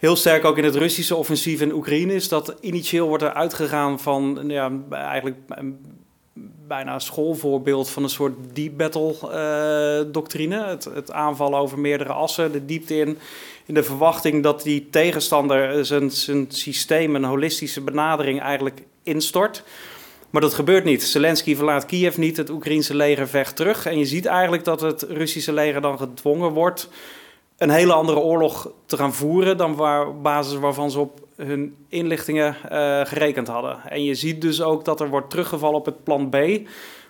heel 0.00 0.16
sterk 0.16 0.44
ook 0.44 0.58
in 0.58 0.64
het 0.64 0.74
Russische 0.74 1.16
offensief 1.16 1.60
in 1.60 1.72
Oekraïne, 1.72 2.14
is 2.14 2.28
dat 2.28 2.54
initieel 2.60 3.08
wordt 3.08 3.22
er 3.22 3.32
uitgegaan 3.32 4.00
van 4.00 4.44
ja, 4.46 4.72
eigenlijk 4.90 5.36
bijna 6.66 6.98
schoolvoorbeeld 6.98 7.90
van 7.90 8.02
een 8.02 8.08
soort 8.08 8.34
deep 8.52 8.76
battle 8.76 9.14
uh, 9.22 10.12
doctrine. 10.12 10.64
Het, 10.64 10.84
het 10.84 11.12
aanvallen 11.12 11.58
over 11.58 11.78
meerdere 11.78 12.12
assen, 12.12 12.52
de 12.52 12.64
diepte 12.64 12.96
in 12.96 13.18
in 13.70 13.76
de 13.76 13.82
verwachting 13.82 14.42
dat 14.42 14.62
die 14.62 14.88
tegenstander 14.90 15.84
zijn, 15.84 16.10
zijn 16.10 16.46
systeem, 16.48 17.14
een 17.14 17.24
holistische 17.24 17.80
benadering 17.80 18.40
eigenlijk 18.40 18.82
instort. 19.02 19.62
Maar 20.30 20.40
dat 20.40 20.54
gebeurt 20.54 20.84
niet. 20.84 21.02
Zelensky 21.02 21.56
verlaat 21.56 21.86
Kiev 21.86 22.16
niet, 22.16 22.36
het 22.36 22.50
Oekraïense 22.50 22.94
leger 22.94 23.28
vecht 23.28 23.56
terug. 23.56 23.86
En 23.86 23.98
je 23.98 24.04
ziet 24.04 24.26
eigenlijk 24.26 24.64
dat 24.64 24.80
het 24.80 25.02
Russische 25.02 25.52
leger 25.52 25.80
dan 25.80 25.98
gedwongen 25.98 26.50
wordt 26.50 26.88
een 27.60 27.70
hele 27.70 27.92
andere 27.92 28.18
oorlog 28.18 28.70
te 28.86 28.96
gaan 28.96 29.14
voeren 29.14 29.56
dan 29.56 29.74
waar, 29.74 30.20
basis 30.20 30.58
waarvan 30.58 30.90
ze 30.90 30.98
op 30.98 31.20
hun 31.36 31.76
inlichtingen 31.88 32.56
uh, 32.72 33.00
gerekend 33.04 33.48
hadden. 33.48 33.78
En 33.88 34.04
je 34.04 34.14
ziet 34.14 34.40
dus 34.40 34.62
ook 34.62 34.84
dat 34.84 35.00
er 35.00 35.08
wordt 35.08 35.30
teruggevallen 35.30 35.78
op 35.78 35.84
het 35.84 36.04
plan 36.04 36.28
B, 36.28 36.36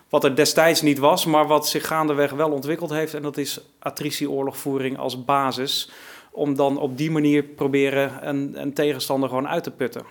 wat 0.09 0.23
er 0.23 0.35
destijds 0.35 0.81
niet 0.81 0.99
was, 0.99 1.25
maar 1.25 1.47
wat 1.47 1.67
zich 1.67 1.87
gaandeweg 1.87 2.31
wel 2.31 2.51
ontwikkeld 2.51 2.89
heeft. 2.89 3.13
En 3.13 3.21
dat 3.21 3.37
is 3.37 3.59
attritie-oorlogvoering 3.79 4.97
als 4.97 5.25
basis 5.25 5.89
om 6.31 6.55
dan 6.55 6.77
op 6.77 6.97
die 6.97 7.11
manier 7.11 7.43
proberen 7.43 8.27
een, 8.27 8.61
een 8.61 8.73
tegenstander 8.73 9.29
gewoon 9.29 9.47
uit 9.47 9.63
te 9.63 9.71
putten. 9.71 10.03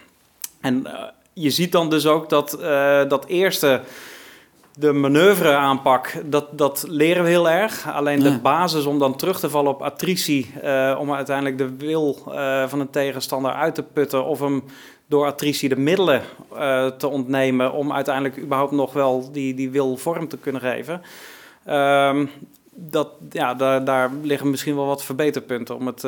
En 0.61 0.83
uh, 0.87 1.03
je 1.33 1.51
ziet 1.51 1.73
dan 1.73 1.91
dus 1.91 2.07
ook 2.07 2.29
dat 2.29 2.59
uh, 2.61 3.09
dat 3.09 3.27
eerste, 3.27 3.81
de 4.75 4.93
manoeuvre 4.93 5.55
aanpak, 5.55 6.23
dat, 6.25 6.59
dat 6.59 6.85
leren 6.89 7.23
we 7.23 7.29
heel 7.29 7.51
erg. 7.51 7.93
Alleen 7.93 8.21
de 8.21 8.39
basis 8.39 8.85
om 8.85 8.99
dan 8.99 9.17
terug 9.17 9.41
te 9.41 9.51
vallen 9.51 9.71
op 9.71 9.83
attritie, 9.83 10.53
uh, 10.65 10.97
om 11.01 11.13
uiteindelijk 11.13 11.59
de 11.59 11.77
wil 11.77 12.19
van 12.69 12.81
een 12.81 12.91
tegenstander 12.91 13.53
uit 13.53 13.75
te 13.75 13.83
putten 13.83 14.25
of 14.25 14.41
hem 14.41 14.65
door 15.07 15.27
attritie 15.27 15.69
de 15.69 15.77
middelen 15.77 16.23
te 16.99 17.09
ontnemen 17.09 17.73
om 17.73 17.93
uiteindelijk 17.93 18.39
überhaupt 18.39 18.73
nog 18.73 18.93
wel 18.93 19.33
die, 19.33 19.55
die 19.55 19.71
wil 19.71 19.97
vorm 19.97 20.29
te 20.29 20.37
kunnen 20.37 20.61
geven. 20.61 21.03
Ehm, 21.65 22.27
dat, 22.75 23.09
ja, 23.31 23.55
daar, 23.55 23.85
daar 23.85 24.11
liggen 24.23 24.51
misschien 24.51 24.75
wel 24.75 24.87
wat 24.87 25.05
verbeterpunten 25.05 25.77
om 25.77 25.87
het 25.87 26.07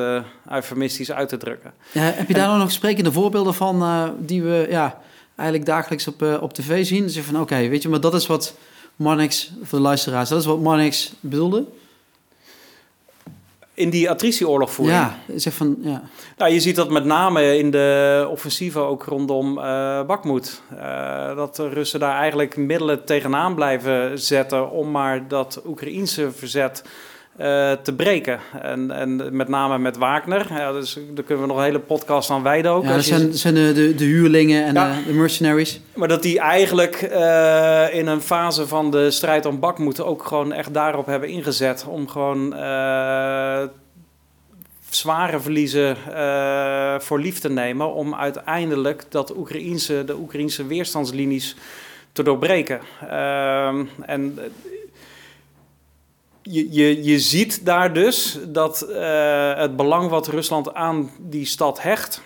eufemistisch 0.51 1.13
uit 1.13 1.29
te 1.29 1.37
drukken. 1.37 1.73
Ja, 1.93 2.01
heb 2.01 2.29
je 2.29 2.35
daar 2.35 2.53
en, 2.53 2.59
nog 2.59 2.71
sprekende 2.71 3.13
voorbeelden 3.13 3.55
van 3.55 3.85
die 4.19 4.43
we 4.43 4.67
ja, 4.71 5.01
eigenlijk 5.43 5.71
dagelijks 5.71 6.07
op, 6.09 6.23
uh, 6.23 6.43
op 6.43 6.53
tv 6.53 6.87
zien? 6.87 7.03
Dus 7.03 7.19
van 7.19 7.35
oké, 7.35 7.43
okay, 7.43 7.71
weet 7.71 7.83
je, 7.83 7.89
maar 7.89 8.01
dat 8.01 8.15
is 8.15 8.27
wat 8.27 8.55
Marnix, 8.97 9.53
voor 9.63 9.79
de 9.79 9.85
luisteraars, 9.85 10.29
dat 10.29 10.41
is 10.41 10.47
wat 10.47 10.61
Marnix 10.61 11.13
bedoelde? 11.21 11.65
in 13.75 13.91
die 13.91 14.11
attritieoorlogvoering. 14.11 14.99
Ja, 14.99 15.19
zeg 15.37 15.55
van, 15.55 15.77
ja. 15.81 16.03
Nou, 16.37 16.53
je 16.53 16.61
ziet 16.61 16.77
dat 16.77 16.91
met 16.91 17.05
name 17.05 17.59
in 17.59 17.71
de 17.71 18.29
offensieven 18.31 18.83
ook 18.87 19.05
rondom 19.05 19.59
uh, 19.59 20.03
Bakmoed. 20.03 20.63
Uh, 20.75 21.37
dat 21.37 21.57
de 21.57 21.69
Russen 21.69 22.01
daar 22.01 22.19
eigenlijk 22.19 22.57
middelen 22.57 23.05
tegenaan 23.05 23.55
blijven 23.55 24.19
zetten 24.19 24.71
om 24.71 24.91
maar 24.91 25.29
dat 25.29 25.63
Oekraïense 25.67 26.33
verzet 26.33 26.85
te 27.83 27.93
breken. 27.97 28.41
En, 28.63 28.91
en 28.91 29.37
met 29.37 29.49
name 29.49 29.79
met 29.79 29.97
Wagner. 29.97 30.47
Ja, 30.49 30.73
dus 30.73 30.99
daar 31.11 31.25
kunnen 31.25 31.45
we 31.45 31.51
nog 31.51 31.59
een 31.59 31.65
hele 31.65 31.79
podcast 31.79 32.31
aan 32.31 32.43
wijden 32.43 32.71
ook. 32.71 32.83
Ja, 32.85 32.95
dat 32.95 33.05
zijn, 33.05 33.33
zijn 33.33 33.55
de, 33.55 33.73
de, 33.73 33.95
de, 33.95 34.05
huurlingen 34.05 34.65
en 34.65 34.75
ja. 34.75 34.95
de, 34.95 35.05
de, 35.07 35.13
mercenaries. 35.13 35.81
Maar 35.95 36.09
dat 36.09 36.23
die 36.23 36.39
eigenlijk 36.39 37.09
uh, 37.13 37.95
in 37.95 38.07
een 38.07 38.21
fase 38.21 38.67
van 38.67 38.91
de 38.91 39.11
strijd 39.11 39.47
om 39.47 39.61
Bakmoed 39.61 40.01
ook 40.01 40.25
gewoon 40.25 40.53
echt 40.53 40.75
daarop 40.75 41.07
hebben 41.07 41.29
ingezet. 41.29 41.85
Om 41.89 42.09
gewoon 42.09 42.55
uh, 42.55 43.63
zware 44.91 45.41
verliezen 45.41 45.97
voor 46.99 47.21
lief 47.21 47.39
te 47.39 47.51
nemen. 47.51 47.95
Om 47.95 48.15
uiteindelijk 48.15 49.05
dat 49.09 49.37
Oekraïense, 49.37 50.03
de 50.05 50.17
Oekraïense 50.17 50.67
weerstandslinies 50.67 51.57
te 52.13 52.23
doorbreken. 52.23 52.81
Ehm, 53.09 53.85
en 54.01 54.39
je, 56.43 56.73
je, 56.73 57.05
je 57.05 57.21
ziet 57.21 57.65
daar 57.65 57.93
dus 57.93 58.39
dat 58.49 58.87
uh, 58.89 59.57
het 59.57 59.77
belang 59.77 60.11
wat 60.11 60.27
Rusland 60.27 60.75
aan 60.75 61.11
die 61.21 61.47
stad 61.47 61.83
hecht. 61.83 62.23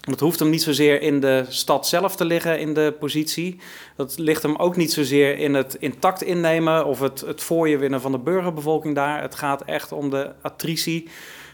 Dat 0.00 0.20
hoeft 0.20 0.38
hem 0.38 0.50
niet 0.50 0.62
zozeer 0.62 1.02
in 1.02 1.20
de 1.20 1.44
stad 1.48 1.86
zelf 1.86 2.16
te 2.16 2.24
liggen, 2.24 2.60
in 2.60 2.74
de 2.74 2.94
positie. 2.98 3.60
Dat 3.96 4.18
ligt 4.18 4.42
hem 4.42 4.56
ook 4.56 4.76
niet 4.76 4.92
zozeer 4.92 5.38
in 5.38 5.54
het 5.54 5.74
intact 5.74 6.22
innemen 6.22 6.86
of 6.86 7.00
het, 7.00 7.20
het 7.20 7.42
voor 7.42 7.78
winnen 7.78 8.00
van 8.00 8.12
de 8.12 8.18
burgerbevolking 8.18 8.94
daar. 8.94 9.22
Het 9.22 9.34
gaat 9.34 9.62
echt 9.64 9.92
om 9.92 10.10
de 10.10 10.32
attritie 10.42 11.08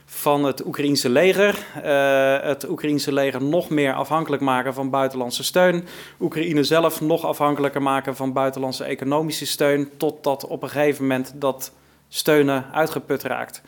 van 0.04 0.44
het 0.44 0.66
Oekraïense 0.66 1.08
leger. 1.08 1.66
Uh, 1.84 2.48
het 2.48 2.68
Oekraïense 2.68 3.12
leger 3.12 3.42
nog 3.42 3.68
meer 3.68 3.92
afhankelijk 3.92 4.42
maken 4.42 4.74
van 4.74 4.90
buitenlandse 4.90 5.44
steun. 5.44 5.84
Oekraïne 6.20 6.64
zelf 6.64 7.00
nog 7.00 7.24
afhankelijker 7.24 7.82
maken 7.82 8.16
van 8.16 8.32
buitenlandse 8.32 8.84
economische 8.84 9.46
steun. 9.46 9.90
Totdat 9.96 10.46
op 10.46 10.62
een 10.62 10.68
gegeven 10.68 11.02
moment 11.02 11.32
dat 11.34 11.72
steunen 12.08 12.64
uitgeput 12.72 13.22
raakt. 13.22 13.62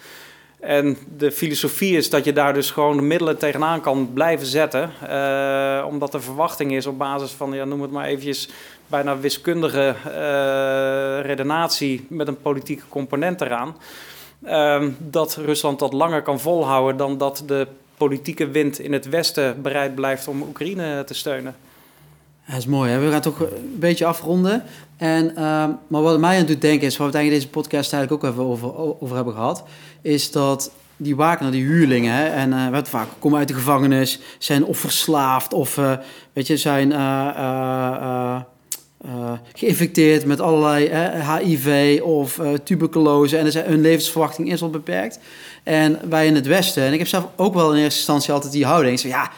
En 0.61 0.97
de 1.17 1.33
filosofie 1.33 1.97
is 1.97 2.11
dat 2.11 2.25
je 2.25 2.33
daar 2.33 2.55
dus 2.55 2.71
gewoon 2.71 2.97
de 2.97 3.03
middelen 3.03 3.39
tegenaan 3.39 3.81
kan 3.81 4.13
blijven 4.13 4.47
zetten. 4.47 4.91
Uh, 5.03 5.85
omdat 5.87 6.13
de 6.13 6.21
verwachting 6.21 6.73
is 6.73 6.87
op 6.87 6.99
basis 6.99 7.31
van, 7.31 7.53
ja, 7.53 7.65
noem 7.65 7.83
het 7.83 7.91
maar 7.91 8.05
eventjes, 8.05 8.49
bijna 8.87 9.19
wiskundige 9.19 9.95
uh, 10.07 10.13
redenatie 11.27 12.07
met 12.09 12.29
een 12.29 12.41
politieke 12.41 12.83
component 12.89 13.41
eraan. 13.41 13.77
Uh, 14.45 14.85
dat 14.99 15.35
Rusland 15.37 15.79
dat 15.79 15.93
langer 15.93 16.23
kan 16.23 16.41
volhouden 16.41 16.97
dan 16.97 17.19
dat 17.19 17.43
de 17.47 17.67
politieke 17.97 18.49
wind 18.49 18.79
in 18.79 18.93
het 18.93 19.09
Westen 19.09 19.63
bereid 19.63 19.95
blijft 19.95 20.29
om 20.29 20.43
Oekraïne 20.43 21.05
te 21.05 21.15
steunen. 21.15 21.57
Dat 22.47 22.57
is 22.57 22.67
mooi. 22.67 22.91
Hè? 22.91 22.99
We 22.99 23.11
gaan 23.11 23.21
toch 23.21 23.41
een 23.41 23.77
beetje 23.79 24.05
afronden. 24.05 24.63
En, 24.99 25.31
uh, 25.31 25.65
maar 25.89 26.03
wat 26.03 26.19
mij 26.19 26.39
aan 26.39 26.47
doet 26.47 26.61
denken 26.61 26.87
is, 26.87 26.97
waar 26.97 27.07
we 27.07 27.13
het 27.17 27.23
eigenlijk 27.23 27.45
deze 27.45 27.61
podcast 27.61 27.93
eigenlijk 27.93 28.25
ook 28.25 28.31
even 28.31 28.45
over, 28.45 29.01
over 29.01 29.17
hebben 29.17 29.35
gehad, 29.35 29.65
is 30.03 30.31
dat 30.31 30.71
die 30.97 31.17
Wagner, 31.17 31.51
die 31.51 31.65
huurlingen, 31.65 32.15
hè, 32.15 32.27
en 32.27 32.53
uh, 32.53 32.69
wat 32.69 32.89
vaak 32.89 33.09
komen 33.19 33.39
uit 33.39 33.49
de 33.49 33.55
gevangenis, 33.55 34.21
zijn 34.39 34.65
of 34.65 34.79
verslaafd 34.79 35.53
of 35.53 35.77
uh, 35.77 35.93
weet 36.33 36.47
je, 36.47 36.57
zijn 36.57 36.91
uh, 36.91 38.41
geïnfecteerd 39.55 40.25
met 40.25 40.41
allerlei 40.41 40.91
HIV 41.39 42.01
of 42.03 42.41
tuberculose 42.65 43.37
en 43.37 43.53
zijn, 43.53 43.67
hun 43.67 43.81
levensverwachting 43.81 44.53
is 44.53 44.63
al 44.63 44.71
beperkt. 44.71 45.19
En 45.63 45.99
wij 46.09 46.27
in 46.27 46.35
het 46.35 46.47
Westen, 46.47 46.83
en 46.83 46.93
ik 46.93 46.99
heb 46.99 47.09
zelf 47.09 47.29
ook 47.37 47.55
wel 47.55 47.73
in 47.73 47.83
eerste 47.83 47.99
instantie 47.99 48.33
altijd 48.33 48.53
die 48.53 48.65
houding, 48.65 49.01
ja 49.01 49.31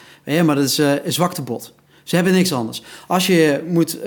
maar 0.43 0.55
dat 0.55 0.65
is 0.65 0.77
een 0.77 0.99
zwaktebod. 1.05 1.73
Ze 2.03 2.15
hebben 2.15 2.33
niks 2.33 2.53
anders. 2.53 2.83
Als 3.07 3.27
je 3.27 3.63
moet, 3.67 3.97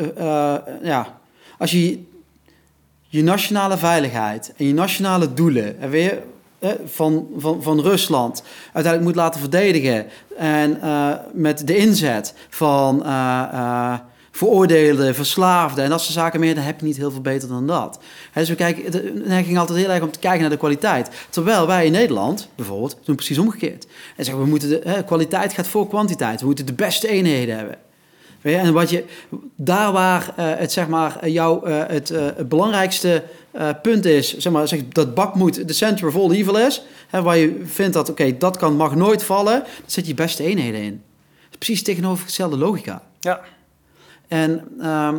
ja, 0.82 1.18
als 1.58 1.70
je 1.70 2.02
je 3.08 3.22
nationale 3.22 3.78
veiligheid 3.78 4.52
en 4.56 4.66
je 4.66 4.74
nationale 4.74 5.34
doelen 5.34 5.80
en 5.80 5.90
weer 5.90 6.22
van, 6.84 7.26
van, 7.36 7.62
van 7.62 7.80
Rusland 7.80 8.42
uiteindelijk 8.62 9.04
moet 9.04 9.22
laten 9.22 9.40
verdedigen 9.40 10.06
en 10.36 10.78
uh, 10.82 11.10
met 11.32 11.66
de 11.66 11.76
inzet 11.76 12.34
van 12.48 13.02
uh, 13.04 13.94
veroordeelden, 14.30 15.14
verslaafden 15.14 15.84
en 15.84 15.90
dat 15.90 16.00
soort 16.00 16.12
zaken 16.12 16.40
meer, 16.40 16.54
dan 16.54 16.64
heb 16.64 16.80
je 16.80 16.86
niet 16.86 16.96
heel 16.96 17.10
veel 17.10 17.20
beter 17.20 17.48
dan 17.48 17.66
dat. 17.66 17.98
Hè, 18.32 18.40
dus 18.40 18.48
we 18.48 18.54
kijken, 18.54 18.90
de 18.90 19.22
neiging 19.24 19.58
altijd 19.58 19.78
heel 19.78 19.90
erg 19.90 20.02
om 20.02 20.10
te 20.10 20.18
kijken 20.18 20.40
naar 20.40 20.50
de 20.50 20.56
kwaliteit. 20.56 21.10
Terwijl 21.30 21.66
wij 21.66 21.86
in 21.86 21.92
Nederland, 21.92 22.48
bijvoorbeeld, 22.54 22.98
doen 23.04 23.16
precies 23.16 23.38
omgekeerd. 23.38 23.86
En 24.16 24.24
zeggen 24.24 24.42
we 24.42 24.48
moeten 24.48 24.68
de 24.68 25.02
kwaliteit 25.06 25.52
gaat 25.52 25.66
voor 25.66 25.88
kwantiteit. 25.88 26.40
We 26.40 26.46
moeten 26.46 26.66
de 26.66 26.72
beste 26.72 27.08
eenheden 27.08 27.56
hebben. 27.56 27.76
En 28.52 28.72
wat 28.72 28.90
je, 28.90 29.04
daar 29.56 29.92
waar 29.92 30.32
eh, 30.36 30.52
het, 30.56 30.72
zeg 30.72 30.88
maar, 30.88 31.28
jouw, 31.28 31.62
eh, 31.62 31.82
het, 31.86 32.10
eh, 32.10 32.24
het 32.36 32.48
belangrijkste 32.48 33.22
punt 33.82 34.04
is, 34.04 34.36
zeg 34.38 34.52
maar, 34.52 34.68
zeg, 34.68 34.88
dat 34.88 35.14
bakmoed 35.14 35.68
de 35.68 35.72
center 35.72 36.06
of 36.06 36.16
all 36.16 36.30
evil 36.30 36.58
is, 36.58 36.82
hè, 37.08 37.22
waar 37.22 37.36
je 37.36 37.62
vindt 37.64 37.94
dat, 37.94 38.08
oké, 38.08 38.36
dat 38.36 38.56
kan, 38.56 38.76
mag 38.76 38.94
nooit 38.94 39.24
vallen, 39.24 39.58
dan 39.60 39.70
zet 39.86 40.06
je 40.06 40.14
beste 40.14 40.42
eenheden 40.42 40.80
in. 40.80 41.02
Precies 41.58 41.82
tegenovergestelde 41.82 42.56
logica. 42.56 43.02
Ja. 43.20 43.40
En 44.28 44.64
ehm, 44.80 45.18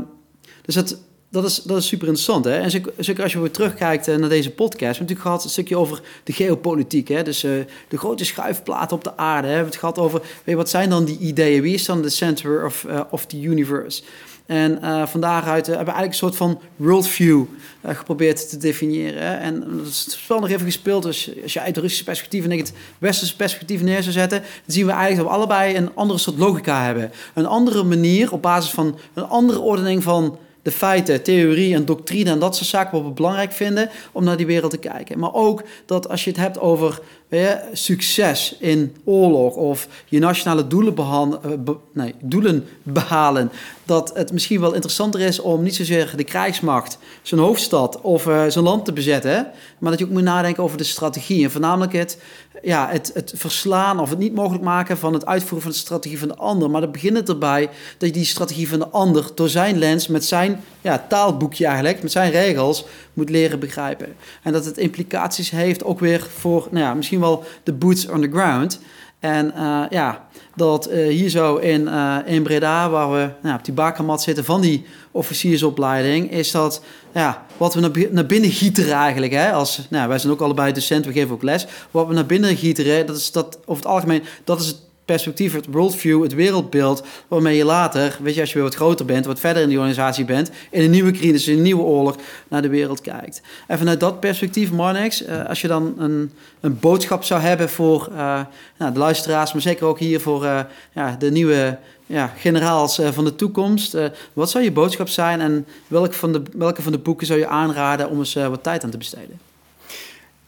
dus 0.61 0.75
dat, 0.75 0.97
dat, 1.35 1.45
is, 1.45 1.61
dat 1.63 1.77
is 1.77 1.87
super 1.87 2.07
interessant. 2.07 2.45
Hè? 2.45 2.57
En 2.57 2.71
zeker, 2.97 3.23
als 3.23 3.31
je 3.31 3.39
weer 3.39 3.51
terugkijkt 3.51 4.07
eh, 4.07 4.15
naar 4.15 4.29
deze 4.29 4.49
podcast. 4.49 4.79
We 4.79 4.85
hebben 4.85 5.01
natuurlijk 5.01 5.21
gehad 5.21 5.43
een 5.43 5.49
stukje 5.49 5.77
over 5.77 6.01
de 6.23 6.33
geopolitiek. 6.33 7.07
Hè? 7.07 7.23
Dus 7.23 7.43
eh, 7.43 7.51
de 7.87 7.97
grote 7.97 8.25
schuifplaten 8.25 8.97
op 8.97 9.03
de 9.03 9.17
aarde. 9.17 9.47
Hè? 9.47 9.53
We 9.53 9.55
hebben 9.55 9.71
het 9.71 9.79
gehad 9.79 9.99
over, 9.99 10.21
weet 10.43 10.55
wat 10.55 10.69
zijn 10.69 10.89
dan 10.89 11.05
die 11.05 11.17
ideeën? 11.17 11.61
Wie 11.61 11.73
is 11.73 11.85
dan 11.85 12.01
de 12.01 12.09
center 12.09 12.65
of, 12.65 12.85
eh, 12.85 13.01
of 13.09 13.25
the 13.25 13.41
universe? 13.41 14.03
En 14.45 14.79
uh, 14.81 15.07
van 15.07 15.21
daaruit 15.21 15.65
hebben 15.65 15.85
we 15.85 15.91
eigenlijk 15.91 16.11
een 16.11 16.13
soort 16.13 16.35
van 16.35 16.59
worldview 16.75 17.43
geprobeerd 17.83 18.49
te 18.49 18.57
definiëren. 18.57 19.39
En 19.39 19.59
dat 19.59 19.87
is 19.87 20.17
het 20.27 20.39
nog 20.39 20.49
even 20.49 20.65
gespeeld. 20.65 21.03
Dus 21.03 21.31
als 21.43 21.53
je 21.53 21.59
uit 21.59 21.67
het 21.67 21.77
Russische 21.77 22.03
perspectief 22.03 22.43
en 22.43 22.51
ik 22.51 22.59
het 22.59 22.73
westerse 22.97 23.35
perspectief 23.35 23.81
neer 23.81 24.01
zou 24.01 24.13
zetten, 24.13 24.39
dan 24.39 24.75
zien 24.75 24.85
we 24.85 24.91
eigenlijk 24.91 25.21
dat 25.21 25.31
we 25.31 25.37
allebei 25.37 25.75
een 25.75 25.95
andere 25.95 26.19
soort 26.19 26.37
logica 26.37 26.83
hebben. 26.83 27.11
Een 27.33 27.45
andere 27.45 27.83
manier 27.83 28.31
op 28.31 28.41
basis 28.41 28.71
van 28.71 28.97
een 29.13 29.27
andere 29.27 29.59
ordening 29.59 30.03
van 30.03 30.37
de 30.65 30.71
feiten, 30.71 31.23
theorie 31.23 31.75
en 31.75 31.85
doctrine 31.85 32.29
en 32.29 32.39
dat 32.39 32.55
soort 32.55 32.69
zaken 32.69 32.97
wat 32.97 33.07
we 33.07 33.13
belangrijk 33.13 33.51
vinden 33.51 33.89
om 34.11 34.23
naar 34.23 34.37
die 34.37 34.45
wereld 34.45 34.71
te 34.71 34.77
kijken. 34.77 35.19
Maar 35.19 35.33
ook 35.33 35.63
dat 35.85 36.09
als 36.09 36.23
je 36.23 36.29
het 36.29 36.39
hebt 36.39 36.59
over 36.59 36.99
je, 37.29 37.59
succes 37.73 38.55
in 38.59 38.95
oorlog 39.03 39.55
of 39.55 39.87
je 40.05 40.19
nationale 40.19 40.67
doelen, 40.67 40.93
be 40.93 41.77
nee, 41.93 42.15
doelen 42.21 42.67
behalen, 42.83 43.51
dat 43.85 44.11
het 44.13 44.31
misschien 44.31 44.59
wel 44.59 44.73
interessanter 44.73 45.19
is 45.19 45.39
om 45.39 45.63
niet 45.63 45.75
zozeer 45.75 46.13
de 46.15 46.23
krijgsmacht, 46.23 46.97
zijn 47.21 47.41
hoofdstad 47.41 48.01
of 48.01 48.25
uh, 48.25 48.45
zijn 48.47 48.63
land 48.63 48.85
te 48.85 48.93
bezetten, 48.93 49.47
maar 49.79 49.91
dat 49.91 49.99
je 49.99 50.05
ook 50.05 50.11
moet 50.11 50.21
nadenken 50.21 50.63
over 50.63 50.77
de 50.77 50.83
strategie 50.83 51.43
en 51.43 51.51
voornamelijk 51.51 51.93
het, 51.93 52.17
ja, 52.63 52.89
het, 52.89 53.11
het 53.13 53.33
verslaan 53.35 53.99
of 53.99 54.09
het 54.09 54.19
niet 54.19 54.35
mogelijk 54.35 54.63
maken 54.63 54.97
van 54.97 55.13
het 55.13 55.25
uitvoeren 55.25 55.61
van 55.61 55.71
de 55.71 55.77
strategie 55.77 56.19
van 56.19 56.27
de 56.27 56.35
ander. 56.35 56.69
Maar 56.69 56.81
dat 56.81 56.91
begint 56.91 57.17
het 57.17 57.29
erbij 57.29 57.69
dat 57.97 58.09
je 58.09 58.15
die 58.15 58.25
strategie 58.25 58.69
van 58.69 58.79
de 58.79 58.87
ander 58.87 59.31
door 59.35 59.49
zijn 59.49 59.77
lens, 59.77 60.07
met 60.07 60.25
zijn 60.25 60.63
ja, 60.81 61.05
taalboekje 61.09 61.65
eigenlijk, 61.65 62.01
met 62.01 62.11
zijn 62.11 62.31
regels, 62.31 62.85
moet 63.15 63.29
leren 63.29 63.59
begrijpen. 63.59 64.15
En 64.43 64.53
dat 64.53 64.65
het 64.65 64.77
implicaties 64.77 65.49
heeft 65.49 65.83
ook 65.83 65.99
weer 65.99 66.27
voor, 66.37 66.67
nou 66.71 66.85
ja, 66.85 66.93
misschien 66.93 67.19
wel 67.19 67.43
de 67.63 67.73
boots 67.73 68.07
on 68.07 68.21
the 68.21 68.29
ground. 68.31 68.79
En 69.19 69.53
uh, 69.55 69.83
ja, 69.89 70.27
dat 70.55 70.91
uh, 70.91 71.07
hier 71.07 71.29
zo 71.29 71.55
in, 71.55 71.81
uh, 71.81 72.17
in 72.25 72.43
Breda, 72.43 72.89
waar 72.89 73.11
we 73.11 73.29
nou, 73.41 73.57
op 73.57 73.65
die 73.65 73.73
bakermat 73.73 74.21
zitten 74.21 74.45
van 74.45 74.61
die 74.61 74.85
officiersopleiding, 75.11 76.31
is 76.31 76.51
dat 76.51 76.81
ja, 77.13 77.45
wat 77.57 77.73
we 77.73 78.07
naar, 78.11 78.25
binnen 78.25 78.51
gieteren 78.51 78.93
eigenlijk. 78.93 79.33
Hè? 79.33 79.51
Als, 79.51 79.81
nou, 79.89 80.07
wij 80.07 80.19
zijn 80.19 80.33
ook 80.33 80.41
allebei 80.41 80.71
docent, 80.71 81.05
we 81.05 81.11
geven 81.11 81.33
ook 81.33 81.43
les. 81.43 81.67
Wat 81.91 82.07
we 82.07 82.13
naar 82.13 82.25
binnen 82.25 82.57
gieteren, 82.57 83.05
dat 83.05 83.17
is 83.17 83.31
dat 83.31 83.59
over 83.65 83.83
het 83.83 83.91
algemeen, 83.91 84.23
dat 84.43 84.59
is 84.59 84.67
het 84.67 84.77
perspectief, 85.05 85.53
het 85.53 85.65
worldview, 85.65 86.23
het 86.23 86.33
wereldbeeld, 86.33 87.03
waarmee 87.27 87.57
je 87.57 87.65
later, 87.65 88.17
weet 88.21 88.33
je, 88.35 88.39
als 88.39 88.49
je 88.49 88.55
weer 88.55 88.63
wat 88.63 88.75
groter 88.75 89.05
bent, 89.05 89.25
wat 89.25 89.39
verder 89.39 89.61
in 89.61 89.69
die 89.69 89.77
organisatie 89.77 90.25
bent, 90.25 90.51
in 90.71 90.83
een 90.83 90.89
nieuwe 90.89 91.11
crisis, 91.11 91.47
in 91.47 91.57
een 91.57 91.63
nieuwe 91.63 91.83
oorlog, 91.83 92.15
naar 92.47 92.61
de 92.61 92.69
wereld 92.69 93.01
kijkt. 93.01 93.41
En 93.67 93.77
vanuit 93.77 93.99
dat 93.99 94.19
perspectief, 94.19 94.71
Marnix, 94.71 95.25
uh, 95.25 95.45
als 95.45 95.61
je 95.61 95.67
dan 95.67 95.95
een, 95.97 96.31
een 96.59 96.79
boodschap 96.79 97.23
zou 97.23 97.41
hebben 97.41 97.69
voor 97.69 98.09
uh, 98.11 98.41
nou, 98.77 98.93
de 98.93 98.99
luisteraars, 98.99 99.53
maar 99.53 99.61
zeker 99.61 99.85
ook 99.85 99.99
hier 99.99 100.19
voor 100.19 100.43
uh, 100.43 100.59
ja, 100.91 101.15
de 101.19 101.31
nieuwe 101.31 101.77
ja, 102.05 102.33
generaals 102.37 103.01
van 103.11 103.23
de 103.25 103.35
toekomst, 103.35 103.97
wat 104.33 104.49
zou 104.49 104.63
je 104.63 104.71
boodschap 104.71 105.09
zijn 105.09 105.41
en 105.41 105.65
van, 106.09 106.33
de, 106.33 106.41
welke 106.53 106.81
van 106.81 106.91
de 106.91 106.97
boeken 106.97 107.27
zou 107.27 107.39
je 107.39 107.47
aanraden 107.47 108.09
om 108.09 108.19
eens 108.19 108.33
wat 108.33 108.63
tijd 108.63 108.83
aan 108.83 108.89
te 108.89 108.97
besteden? 108.97 109.44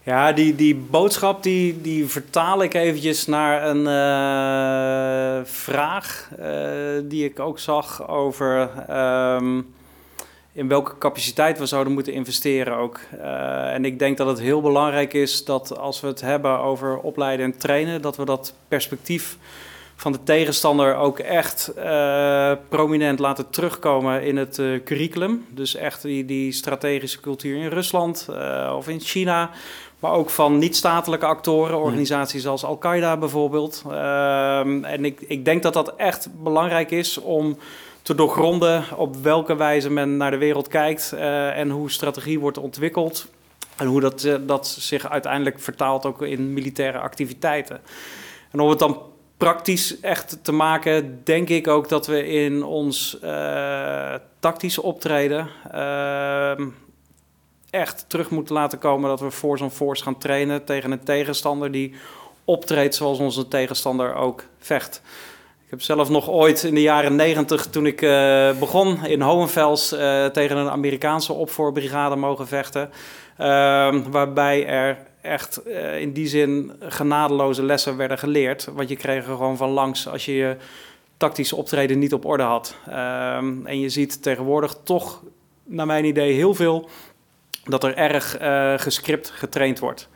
Ja, 0.07 0.31
die, 0.31 0.55
die 0.55 0.75
boodschap 0.75 1.43
die, 1.43 1.81
die 1.81 2.07
vertaal 2.07 2.63
ik 2.63 2.73
eventjes 2.73 3.25
naar 3.25 3.67
een 3.67 3.77
uh, 3.79 5.45
vraag 5.45 6.29
uh, 6.39 6.47
die 7.03 7.25
ik 7.25 7.39
ook 7.39 7.59
zag 7.59 8.07
over 8.07 8.69
um, 9.35 9.73
in 10.53 10.67
welke 10.67 10.97
capaciteit 10.97 11.59
we 11.59 11.65
zouden 11.65 11.93
moeten 11.93 12.13
investeren 12.13 12.77
ook. 12.77 12.99
Uh, 13.15 13.73
en 13.73 13.85
ik 13.85 13.99
denk 13.99 14.17
dat 14.17 14.27
het 14.27 14.39
heel 14.39 14.61
belangrijk 14.61 15.13
is 15.13 15.45
dat 15.45 15.77
als 15.77 16.01
we 16.01 16.07
het 16.07 16.21
hebben 16.21 16.59
over 16.59 16.97
opleiden 16.97 17.45
en 17.45 17.57
trainen, 17.57 18.01
dat 18.01 18.17
we 18.17 18.25
dat 18.25 18.53
perspectief 18.67 19.37
van 19.95 20.11
de 20.11 20.23
tegenstander 20.23 20.95
ook 20.95 21.19
echt 21.19 21.71
prominent 22.69 23.19
laten 23.19 23.49
terugkomen 23.49 24.23
in 24.23 24.37
het 24.37 24.61
curriculum. 24.85 25.45
Dus 25.49 25.75
echt 25.75 26.01
die, 26.01 26.25
die 26.25 26.51
strategische 26.51 27.19
cultuur 27.19 27.57
in 27.57 27.69
Rusland 27.69 28.27
of 28.75 28.87
in 28.87 28.99
China 28.99 29.49
maar 29.99 30.11
ook 30.11 30.29
van 30.29 30.57
niet-statelijke 30.57 31.25
actoren, 31.25 31.79
organisaties 31.79 32.47
als 32.47 32.63
Al-Qaeda 32.63 33.17
bijvoorbeeld. 33.17 33.83
Um, 33.85 34.83
en 34.83 35.05
ik, 35.05 35.21
ik 35.21 35.45
denk 35.45 35.63
dat 35.63 35.73
dat 35.73 35.95
echt 35.95 36.29
belangrijk 36.43 36.91
is 36.91 37.17
om 37.17 37.57
te 38.01 38.15
doorgronden 38.15 38.83
op 38.95 39.15
welke 39.15 39.55
wijze 39.55 39.89
men 39.89 40.17
naar 40.17 40.31
de 40.31 40.37
wereld 40.37 40.67
kijkt 40.67 41.11
uh, 41.13 41.57
en 41.57 41.69
hoe 41.69 41.91
strategie 41.91 42.39
wordt 42.39 42.57
ontwikkeld. 42.57 43.27
En 43.77 43.87
hoe 43.87 44.01
dat, 44.01 44.23
uh, 44.23 44.35
dat 44.41 44.67
zich 44.67 45.09
uiteindelijk 45.09 45.59
vertaalt 45.59 46.05
ook 46.05 46.21
in 46.21 46.53
militaire 46.53 46.97
activiteiten. 46.99 47.81
En 48.51 48.59
om 48.59 48.69
het 48.69 48.79
dan 48.79 49.01
praktisch 49.37 49.99
echt 49.99 50.39
te 50.41 50.51
maken, 50.51 51.21
denk 51.23 51.49
ik 51.49 51.67
ook 51.67 51.89
dat 51.89 52.07
we 52.07 52.27
in 52.27 52.63
ons 52.63 53.17
uh, 53.23 54.13
tactische 54.39 54.81
optreden 54.81 55.49
ehm, 55.71 56.67
echt 57.77 58.05
terug 58.07 58.29
moeten 58.29 58.55
laten 58.55 58.79
komen 58.79 59.09
dat 59.09 59.19
we 59.19 59.31
force 59.31 59.63
on 59.63 59.71
force 59.71 60.03
gaan 60.03 60.17
trainen 60.17 60.65
tegen 60.65 60.91
een 60.91 61.03
tegenstander 61.03 61.71
die 61.71 61.95
optreedt 62.45 62.95
zoals 62.95 63.19
onze 63.19 63.47
tegenstander 63.47 64.15
ook 64.15 64.43
vecht. 64.59 65.01
Ik 65.67 65.73
heb 65.73 65.81
zelf 65.81 66.09
nog 66.09 66.29
ooit 66.29 66.63
in 66.63 66.73
de 66.73 66.81
jaren 66.81 67.15
negentig, 67.15 67.65
toen 67.65 67.85
ik 67.85 68.01
uh, 68.01 68.59
begon 68.59 69.05
in 69.05 69.21
Hohenfels, 69.21 69.93
uh, 69.93 70.25
tegen 70.25 70.57
een 70.57 70.69
Amerikaanse 70.69 71.33
opvoorbrigade 71.33 72.15
mogen 72.15 72.47
vechten. 72.47 72.89
Uh, 73.39 73.95
waarbij 74.09 74.65
er 74.65 74.97
echt 75.21 75.61
uh, 75.67 76.01
in 76.01 76.13
die 76.13 76.27
zin 76.27 76.71
genadeloze 76.79 77.63
lessen 77.63 77.97
werden 77.97 78.17
geleerd. 78.17 78.69
Want 78.73 78.89
je 78.89 78.95
kreeg 78.95 79.25
gewoon 79.25 79.57
van 79.57 79.69
langs 79.69 80.07
als 80.07 80.25
je 80.25 80.33
je 80.33 80.55
tactische 81.17 81.55
optreden 81.55 81.99
niet 81.99 82.13
op 82.13 82.25
orde 82.25 82.43
had. 82.43 82.75
Ehm, 82.85 83.65
en 83.65 83.79
je 83.79 83.89
ziet 83.89 84.21
tegenwoordig 84.23 84.77
toch, 84.83 85.23
naar 85.63 85.85
mijn 85.85 86.05
idee, 86.05 86.33
heel 86.33 86.53
veel 86.53 86.89
dat 87.67 87.83
er 87.83 87.95
erg 87.95 88.41
uh, 88.41 88.73
gescript 88.77 89.29
getraind 89.29 89.79
wordt. 89.79 90.09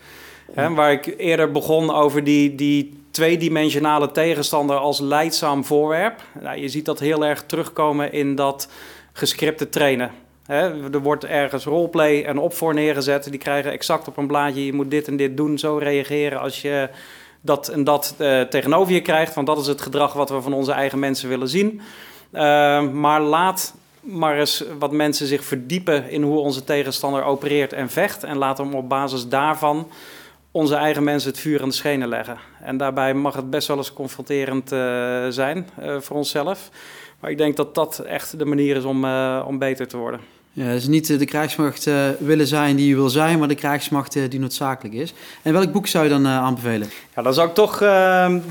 Hè, 0.54 0.74
waar 0.74 0.92
ik 0.92 1.14
eerder 1.18 1.52
begon 1.52 1.94
over 1.94 2.24
die, 2.24 2.56
die 2.56 3.04
tweedimensionale 3.12 4.12
tegenstander 4.12 4.76
als 4.78 5.00
leidzaam 5.00 5.66
voorwerp. 5.66 6.22
Nou, 6.42 6.60
je 6.60 6.68
ziet 6.68 6.86
dat 6.86 7.00
heel 7.00 7.26
erg 7.26 7.44
terugkomen 7.46 8.14
in 8.14 8.36
dat 8.36 8.70
gescripte 9.14 9.70
trainen. 9.70 10.12
Er 10.48 11.02
wordt 11.02 11.26
ergens 11.26 11.66
roleplay 11.66 12.24
en 12.24 12.38
opvoer 12.38 12.74
neergezet. 12.74 13.30
Die 13.30 13.40
krijgen 13.40 13.72
exact 13.72 14.08
op 14.08 14.18
een 14.18 14.28
blaadje, 14.28 14.66
je 14.66 14.74
moet 14.74 14.92
dit 14.92 15.08
en 15.08 15.18
dit 15.18 15.38
doen, 15.38 15.58
zo 15.58 15.78
reageren 15.78 16.40
als 16.40 16.62
je 16.62 16.90
dat 17.42 17.68
en 17.68 17.84
dat 17.84 18.16
uh, 18.18 18.42
tegenover 18.42 18.94
je 18.94 19.02
krijgt. 19.02 19.36
Want 19.36 19.48
dat 19.48 19.60
is 19.60 19.68
het 19.68 19.82
gedrag 19.82 20.14
wat 20.14 20.30
we 20.30 20.42
van 20.42 20.54
onze 20.54 20.72
eigen 20.72 21.00
mensen 21.00 21.30
willen 21.30 21.48
zien. 21.48 21.82
Uh, 22.34 22.42
maar 22.90 23.22
laat 23.22 23.76
maar 24.02 24.40
eens 24.40 24.64
wat 24.80 24.92
mensen 24.92 25.28
zich 25.28 25.44
verdiepen 25.44 26.10
in 26.10 26.22
hoe 26.22 26.40
onze 26.40 26.64
tegenstander 26.64 27.24
opereert 27.24 27.74
en 27.74 27.90
vecht. 27.90 28.24
En 28.24 28.38
laten 28.38 28.70
we 28.70 28.76
op 28.76 28.90
basis 28.90 29.28
daarvan 29.28 29.88
onze 30.52 30.76
eigen 30.76 31.04
mensen 31.04 31.30
het 31.30 31.40
vuur 31.40 31.62
aan 31.62 31.70
de 31.70 31.76
schenen 31.76 32.08
leggen. 32.08 32.38
En 32.62 32.78
daarbij 32.78 33.14
mag 33.14 33.36
het 33.36 33.50
best 33.50 33.68
wel 33.68 33.78
eens 33.78 33.94
confronterend 33.94 34.72
uh, 34.72 34.80
zijn 35.30 35.70
uh, 35.82 36.00
voor 36.00 36.18
onszelf. 36.18 36.70
Maar 37.20 37.32
ik 37.32 37.38
denk 37.38 37.56
dat 37.56 37.76
dat 37.76 38.00
echt 38.00 38.40
de 38.40 38.46
manier 38.46 38.76
is 38.76 38.84
om, 38.84 39.06
uh, 39.06 39.44
om 39.48 39.58
beter 39.58 39.88
te 39.88 39.98
worden. 39.98 40.20
Ja, 40.54 40.66
het 40.66 40.82
is 40.82 40.88
niet 40.88 41.20
de 41.20 41.26
krijgsmacht 41.26 41.90
willen 42.20 42.48
zijn 42.48 42.76
die 42.76 42.88
je 42.88 42.96
wil 42.96 43.10
zijn, 43.10 43.40
maar 43.40 43.48
de 43.48 43.56
krijgsmacht 43.56 44.14
die 44.32 44.40
noodzakelijk 44.40 44.96
is. 44.96 45.14
En 45.42 45.54
welk 45.54 45.72
boek 45.72 45.88
zou 45.88 46.04
je 46.04 46.10
dan 46.10 46.28
aanbevelen? 46.28 46.90
Ja, 47.16 47.22
dan 47.22 47.34
zou 47.34 47.48
ik 47.48 47.54
toch 47.54 47.78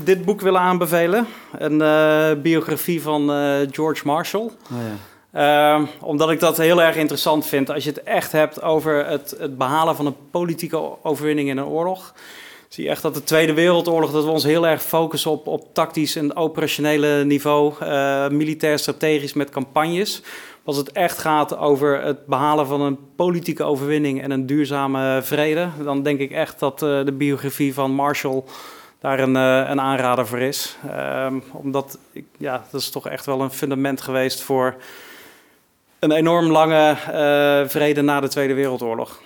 dit 0.03 0.25
boek 0.25 0.41
willen 0.41 0.59
aanbevelen. 0.59 1.25
Een 1.51 2.41
biografie 2.41 3.01
van 3.01 3.29
George 3.71 4.05
Marshall. 4.05 4.43
Oh, 4.43 4.51
ja. 4.69 5.10
Uh, 5.35 5.81
omdat 6.01 6.29
ik 6.31 6.39
dat 6.39 6.57
heel 6.57 6.81
erg 6.81 6.95
interessant 6.95 7.45
vind. 7.45 7.69
Als 7.71 7.83
je 7.83 7.89
het 7.89 8.03
echt 8.03 8.31
hebt 8.31 8.61
over 8.61 9.05
het, 9.05 9.35
het 9.39 9.57
behalen 9.57 9.95
van 9.95 10.05
een 10.05 10.15
politieke 10.31 11.03
overwinning 11.03 11.49
in 11.49 11.57
een 11.57 11.65
oorlog. 11.65 12.13
zie 12.67 12.83
je 12.83 12.89
echt 12.89 13.01
dat 13.01 13.13
de 13.13 13.23
Tweede 13.23 13.53
Wereldoorlog, 13.53 14.11
dat 14.11 14.23
we 14.23 14.29
ons 14.29 14.43
heel 14.43 14.67
erg 14.67 14.83
focussen 14.83 15.31
op, 15.31 15.47
op 15.47 15.73
tactisch 15.73 16.15
en 16.15 16.35
operationele 16.35 17.23
niveau, 17.25 17.73
uh, 17.81 18.27
militair 18.27 18.79
strategisch 18.79 19.33
met 19.33 19.49
campagnes. 19.49 20.21
Als 20.63 20.77
het 20.77 20.91
echt 20.91 21.17
gaat 21.17 21.57
over 21.57 22.03
het 22.03 22.25
behalen 22.25 22.67
van 22.67 22.81
een 22.81 22.97
politieke 23.15 23.63
overwinning 23.63 24.21
en 24.21 24.31
een 24.31 24.45
duurzame 24.45 25.19
vrede, 25.21 25.69
dan 25.83 26.03
denk 26.03 26.19
ik 26.19 26.31
echt 26.31 26.59
dat 26.59 26.81
uh, 26.81 27.05
de 27.05 27.11
biografie 27.11 27.73
van 27.73 27.91
Marshall 27.91 28.43
daar 28.99 29.19
een, 29.19 29.35
uh, 29.35 29.69
een 29.69 29.81
aanrader 29.81 30.27
voor 30.27 30.39
is. 30.39 30.77
Um, 31.25 31.43
omdat, 31.51 31.97
ik, 32.11 32.25
ja, 32.37 32.63
dat 32.71 32.81
is 32.81 32.89
toch 32.89 33.07
echt 33.07 33.25
wel 33.25 33.41
een 33.41 33.51
fundament 33.51 34.01
geweest 34.01 34.41
voor 34.41 34.75
een 36.01 36.11
enorm 36.11 36.51
lange 36.51 36.95
vrede 37.67 38.01
na 38.01 38.19
de 38.19 38.27
Tweede 38.27 38.53
Wereldoorlog. 38.53 39.21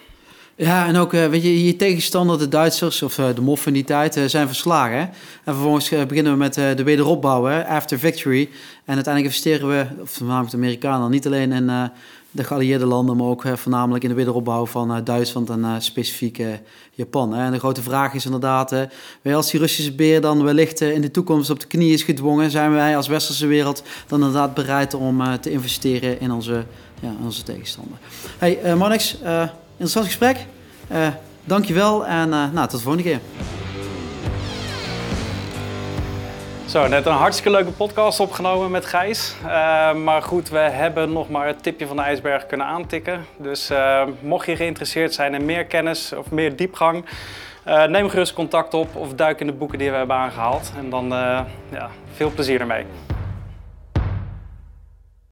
Ja, 0.55 0.87
en 0.87 0.97
ook, 0.97 1.13
uh, 1.13 1.25
weet 1.25 1.43
je, 1.43 1.65
je 1.65 1.75
tegenstander, 1.75 2.37
de 2.37 2.47
Duitsers 2.47 3.01
of 3.01 3.17
uh, 3.17 3.25
de 3.35 3.41
moffen 3.41 3.67
in 3.67 3.73
die 3.73 3.83
tijd, 3.83 4.21
zijn 4.25 4.47
verslagen. 4.47 4.99
En 5.43 5.53
vervolgens 5.53 5.89
beginnen 5.89 6.31
we 6.31 6.37
met 6.37 6.53
de 6.53 6.83
wederopbouw, 6.83 7.49
after 7.63 7.99
victory. 7.99 8.49
En 8.85 8.95
uiteindelijk 8.95 9.25
investeren 9.25 9.67
we, 9.67 10.01
of 10.01 10.09
voornamelijk 10.09 10.51
de 10.51 10.57
Amerikanen, 10.57 11.11
niet 11.11 11.25
alleen 11.25 11.51
in 11.51 11.91
de 12.35 12.43
geallieerde 12.43 12.85
landen, 12.85 13.17
maar 13.17 13.27
ook 13.27 13.43
voornamelijk 13.53 14.03
in 14.03 14.09
de 14.09 14.15
wederopbouw 14.15 14.65
van 14.65 15.03
Duitsland 15.03 15.49
en 15.49 15.81
specifiek 15.81 16.43
Japan. 16.91 17.35
En 17.35 17.51
de 17.51 17.59
grote 17.59 17.81
vraag 17.81 18.13
is 18.13 18.25
inderdaad, 18.25 18.75
als 19.23 19.51
die 19.51 19.59
Russische 19.59 19.95
beer 19.95 20.21
dan 20.21 20.43
wellicht 20.43 20.81
in 20.81 21.01
de 21.01 21.11
toekomst 21.11 21.49
op 21.49 21.59
de 21.59 21.67
knie 21.67 21.93
is 21.93 22.03
gedwongen, 22.03 22.51
zijn 22.51 22.71
wij 22.71 22.95
als 22.97 23.07
westerse 23.07 23.47
wereld 23.47 23.83
dan 24.07 24.19
inderdaad 24.19 24.53
bereid 24.53 24.93
om 24.93 25.39
te 25.41 25.51
investeren 25.51 26.19
in 26.19 26.31
onze, 26.31 26.63
ja, 26.99 27.13
onze 27.23 27.43
tegenstander. 27.43 27.97
Hey, 28.37 28.75
Marnix, 28.75 29.17
Interessant 29.71 30.05
gesprek. 30.05 30.45
Dankjewel 31.43 32.05
en 32.05 32.29
nou, 32.29 32.53
tot 32.53 32.71
de 32.71 32.77
volgende 32.77 33.03
keer. 33.03 33.19
Zo, 36.75 36.87
net 36.87 37.05
een 37.05 37.13
hartstikke 37.13 37.51
leuke 37.51 37.71
podcast 37.71 38.19
opgenomen 38.19 38.71
met 38.71 38.85
Gijs. 38.85 39.35
Uh, 39.43 39.93
maar 39.93 40.21
goed, 40.21 40.49
we 40.49 40.57
hebben 40.57 41.13
nog 41.13 41.29
maar 41.29 41.47
het 41.47 41.63
tipje 41.63 41.87
van 41.87 41.95
de 41.95 42.01
ijsberg 42.01 42.45
kunnen 42.45 42.67
aantikken. 42.67 43.25
Dus 43.37 43.71
mocht 44.21 44.45
je 44.45 44.55
geïnteresseerd 44.55 45.13
zijn 45.13 45.33
in 45.33 45.45
meer 45.45 45.65
kennis 45.65 46.13
of 46.13 46.31
meer 46.31 46.55
diepgang, 46.55 47.05
neem 47.87 48.09
gerust 48.09 48.33
contact 48.33 48.73
op 48.73 48.95
of 48.95 49.13
duik 49.13 49.39
in 49.39 49.47
de 49.47 49.53
boeken 49.53 49.77
die 49.77 49.91
we 49.91 49.97
hebben 49.97 50.15
aangehaald. 50.15 50.71
En 50.77 50.89
dan 50.89 51.07
ja, 51.69 51.89
veel 52.13 52.31
plezier 52.31 52.59
ermee. 52.59 52.85